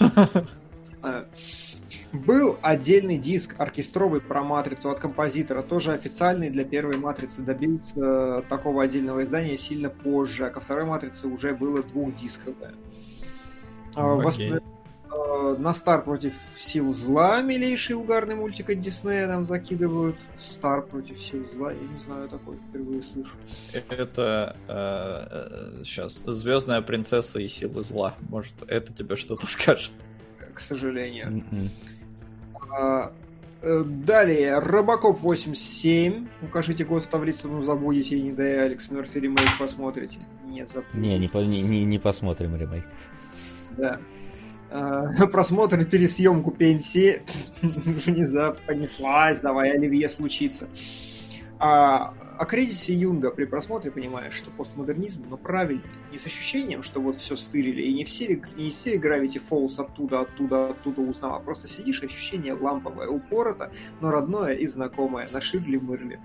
[1.02, 1.26] А,
[2.12, 7.42] был отдельный диск оркестровый про матрицу от композитора, тоже официальный для первой матрицы.
[7.42, 12.74] Добился такого отдельного издания сильно позже, а ко второй матрице уже было двухдисковое.
[13.94, 14.22] Okay.
[14.22, 14.40] Восп...
[15.58, 20.16] На Стар против сил зла милейший угарный мультик от Диснея нам закидывают.
[20.38, 23.36] Стар против сил зла, я не знаю, такой впервые слышу.
[23.72, 28.14] Это э, сейчас э, Звездная принцесса и силы зла.
[28.28, 29.92] Может, это тебе что-то скажет?
[30.60, 31.42] К сожалению.
[31.50, 31.70] Mm-mm.
[32.76, 33.12] А,
[33.62, 36.28] э, далее, Робокоп 87.
[36.42, 40.18] Укажите год в таблицу, ну забудете, и не дай Алекс Мерфи ремейк посмотрите.
[40.44, 40.98] Не забудете.
[40.98, 42.84] Не, не, не, не посмотрим ремейк.
[43.78, 44.00] Да.
[44.70, 47.22] А, просмотр пересъемку пенсии.
[47.62, 50.68] Внезапно понеслась, давай, Оливье случится.
[51.58, 55.84] А, о кризисе Юнга при просмотре понимаешь, что постмодернизм, но правильный.
[56.10, 60.20] Не с ощущением, что вот все стырили, и не все, не все Gravity Falls оттуда,
[60.20, 66.18] оттуда, оттуда узнал, а просто сидишь, ощущение ламповое, упорото, но родное и знакомое, на Ширли-Мырли.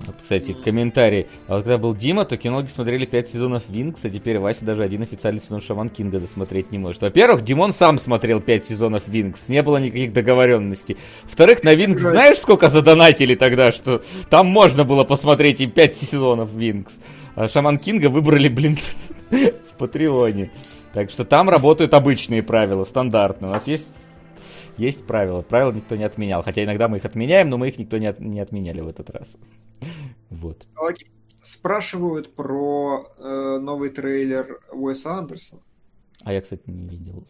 [0.00, 1.26] Вот, кстати, комментарий.
[1.48, 4.82] А вот когда был Дима, то кинологи смотрели 5 сезонов Винкс, а теперь Вася даже
[4.84, 7.02] один официальный сезон Шаман Кинга досмотреть не может.
[7.02, 10.96] Во-первых, Димон сам смотрел 5 сезонов Винкс, не было никаких договоренностей.
[11.24, 16.52] Во-вторых, на Винкс знаешь, сколько задонатили тогда, что там можно было посмотреть и 5 сезонов
[16.52, 16.98] Винкс.
[17.34, 18.78] А Шаман Кинга выбрали, блин,
[19.30, 20.50] в Патреоне.
[20.92, 23.50] Так что там работают обычные правила, стандартные.
[23.50, 23.90] У нас есть
[24.78, 25.42] есть правила.
[25.42, 26.42] Правила никто не отменял.
[26.42, 29.10] Хотя иногда мы их отменяем, но мы их никто не, от, не отменяли в этот
[29.10, 29.36] раз.
[30.30, 30.66] Вот.
[31.42, 35.62] Спрашивают про э, новый трейлер Уэса Андерсона.
[36.22, 37.26] А я, кстати, не видел.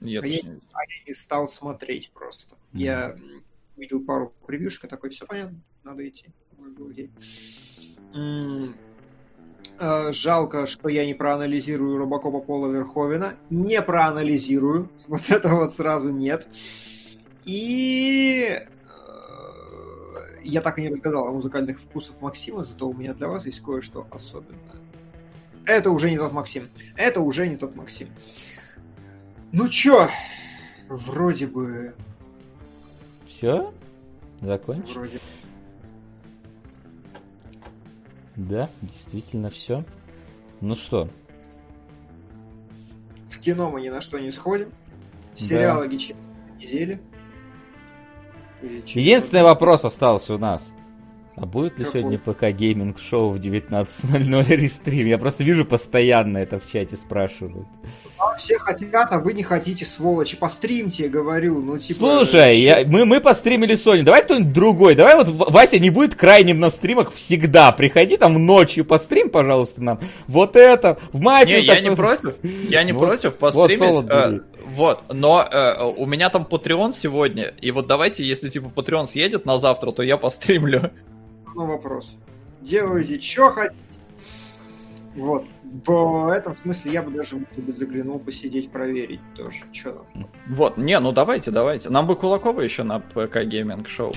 [0.00, 0.40] Я, а, я,
[0.72, 2.54] а я не стал смотреть просто.
[2.72, 2.78] Mm.
[2.78, 3.16] Я
[3.76, 6.26] видел пару превьюшек, такой, все понятно, надо идти.
[8.14, 8.68] Э,
[10.10, 13.34] жалко, что я не проанализирую Робокопа Пола Верховена.
[13.50, 14.90] Не проанализирую.
[15.08, 16.46] Вот это вот сразу нет.
[17.44, 18.64] И э,
[20.42, 23.62] я так и не рассказал о музыкальных вкусах Максима, зато у меня для вас есть
[23.62, 24.60] кое-что особенное.
[25.64, 26.68] Это уже не тот Максим.
[26.96, 28.08] Это уже не тот Максим.
[29.52, 30.08] Ну чё,
[30.88, 31.94] вроде бы...
[33.26, 33.72] Все?
[34.40, 34.94] Закончил?
[34.94, 35.18] Вроде
[38.38, 39.84] да, действительно все.
[40.60, 41.08] Ну что?
[43.28, 44.70] В кино мы ни на что не сходим.
[45.34, 45.94] Сериалы да.
[46.58, 47.00] недели.
[48.62, 50.74] Единственный вопрос остался у нас.
[51.34, 52.00] А будет ли Какой?
[52.00, 55.06] сегодня ПК гейминг шоу в 19.00 рестрим?
[55.06, 57.66] Я просто вижу постоянно это в чате спрашивают.
[58.38, 60.36] Все хотят, а вы не хотите, сволочи.
[60.36, 61.60] Постримьте, говорю.
[61.60, 61.98] Ну, типа...
[61.98, 64.04] Слушай, я, мы, мы постримили Соню.
[64.04, 64.94] Давай кто-нибудь другой.
[64.94, 67.72] Давай вот Вася не будет крайним на стримах всегда.
[67.72, 70.00] Приходи там ночью, пострим, пожалуйста, нам.
[70.26, 70.98] Вот это.
[71.12, 71.60] В мафию.
[71.60, 72.34] Не, я не против.
[72.68, 73.80] Я не вот, против постримить.
[73.80, 74.40] Вот, э,
[74.74, 75.02] вот.
[75.12, 77.54] но э, у меня там Patreon сегодня.
[77.60, 80.92] И вот давайте, если типа Patreon съедет на завтра, то я постримлю
[81.58, 82.16] но вопрос.
[82.60, 83.74] Делайте, что хотите.
[85.18, 85.44] Вот.
[85.64, 89.64] В этом смысле я бы даже, может быть, заглянул посидеть, проверить тоже.
[89.72, 90.26] Что там.
[90.48, 91.90] Вот, не, ну давайте, давайте.
[91.90, 94.12] Нам бы Кулакова еще на ПК Гейминг Шоу.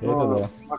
[0.00, 0.76] Это да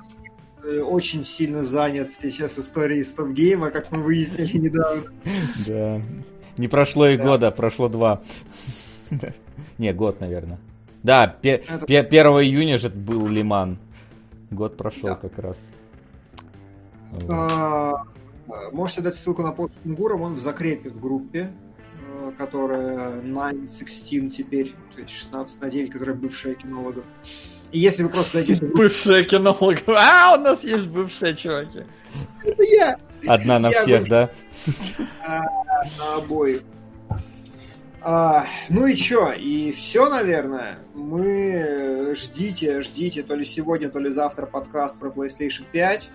[0.66, 5.04] э, очень сильно занят сейчас историей стоп-гейма, как мы выяснили недавно.
[5.66, 6.02] Да.
[6.58, 8.22] Не прошло и года, прошло два.
[9.78, 10.60] Не, год, наверное.
[11.02, 13.78] Да, 1 июня же был Лиман.
[14.52, 15.72] Год прошел как раз.
[18.48, 21.52] А, можете дать ссылку на пост Кунгуром, он в закрепе в группе,
[22.08, 27.06] э, которая 916 теперь, то есть 16 на 9, которая бывшая кинологов.
[27.72, 28.66] И если вы просто зайдете...
[28.76, 29.84] Бывшая кинологов.
[29.88, 31.84] А, у нас есть бывшие чуваки.
[32.44, 33.00] Это я.
[33.28, 34.30] Одна на всех, да?
[35.28, 35.42] А,
[35.98, 36.62] на обоих.
[38.08, 40.78] А, ну и чё, и все, наверное.
[40.94, 46.12] Мы ждите, ждите то ли сегодня, то ли завтра подкаст про PlayStation 5.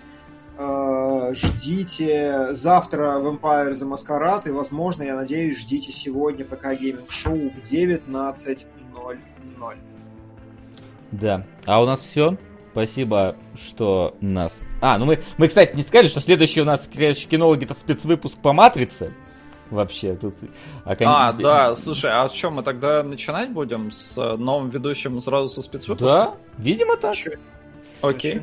[0.57, 7.49] Э, ждите завтра Vampire the Masquerade, и, возможно, я надеюсь, ждите сегодня ПК Гейминг Шоу
[7.49, 9.77] в 19.00.
[11.11, 11.45] Да.
[11.65, 12.37] А у нас все.
[12.71, 14.61] Спасибо, что нас...
[14.79, 18.37] А, ну мы, мы, кстати, не сказали, что следующий у нас, следующий кинологи это спецвыпуск
[18.37, 19.13] по Матрице.
[19.69, 20.35] Вообще, тут...
[20.85, 25.61] А, а да, слушай, а что, мы тогда начинать будем с новым ведущим сразу со
[25.61, 26.07] спецвыпуском?
[26.07, 27.15] Да, видимо так.
[28.01, 28.41] Окей.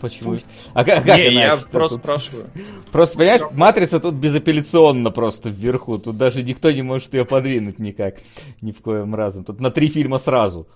[0.00, 0.36] Почему?
[0.72, 2.04] А как, как Не, я просто тут?
[2.04, 2.50] спрашиваю.
[2.92, 5.98] Просто, понимаешь, матрица тут безапелляционно просто вверху.
[5.98, 8.16] Тут даже никто не может ее подвинуть никак.
[8.60, 9.44] Ни в коем разом.
[9.44, 10.68] Тут на три фильма сразу.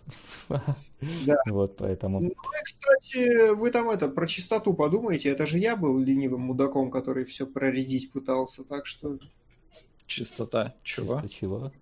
[1.27, 1.37] Да.
[1.49, 2.21] Вот поэтому.
[2.21, 2.35] Ну, и,
[2.65, 5.29] кстати, вы там это про чистоту подумайте.
[5.29, 9.19] Это же я был ленивым мудаком, который все проредить пытался, так что.
[10.07, 10.75] Чистота.
[10.83, 11.21] Чего?
[11.21, 11.73] Чисто чего?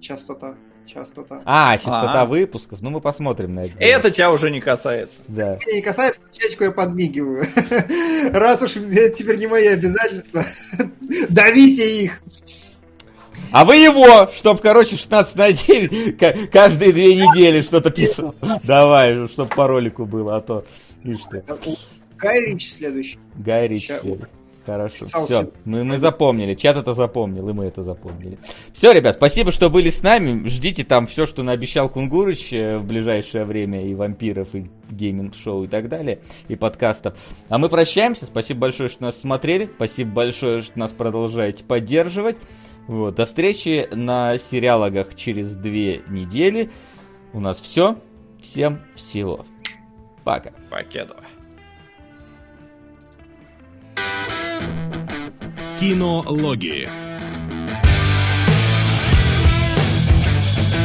[0.00, 0.56] Частота
[0.86, 1.42] частота.
[1.44, 2.26] А, частота А-а.
[2.26, 2.80] выпусков.
[2.80, 3.74] Ну, мы посмотрим на это.
[3.78, 5.18] Это тебя уже не касается.
[5.28, 5.58] Да.
[5.66, 7.46] Меня не касается, чатику я подмигиваю.
[8.32, 10.44] Раз уж это теперь не мои обязательства,
[11.28, 12.20] давите их.
[13.52, 18.34] А вы его, чтоб, короче, 16 на 9 каждые две недели что-то писал.
[18.64, 20.64] Давай, чтоб по ролику было, а то,
[21.02, 21.44] видишь ты.
[22.18, 23.18] Гай Ричи следующий.
[23.36, 24.26] Гай Ричи следующий.
[24.66, 28.36] Хорошо, все, мы, мы запомнили, чат это запомнил, и мы это запомнили.
[28.72, 32.84] Все, ребят, спасибо, что были с нами, ждите там все, что наобещал Кунгурыч э, в
[32.84, 36.18] ближайшее время, и вампиров, и гейминг-шоу, и так далее,
[36.48, 37.16] и подкастов.
[37.48, 42.36] А мы прощаемся, спасибо большое, что нас смотрели, спасибо большое, что нас продолжаете поддерживать.
[42.88, 46.70] Вот, до встречи на сериалогах через две недели.
[47.32, 47.98] У нас все.
[48.40, 49.44] Всем всего.
[50.24, 50.52] Пока.
[50.70, 51.25] Покедова.
[55.78, 57.05] Кинологии.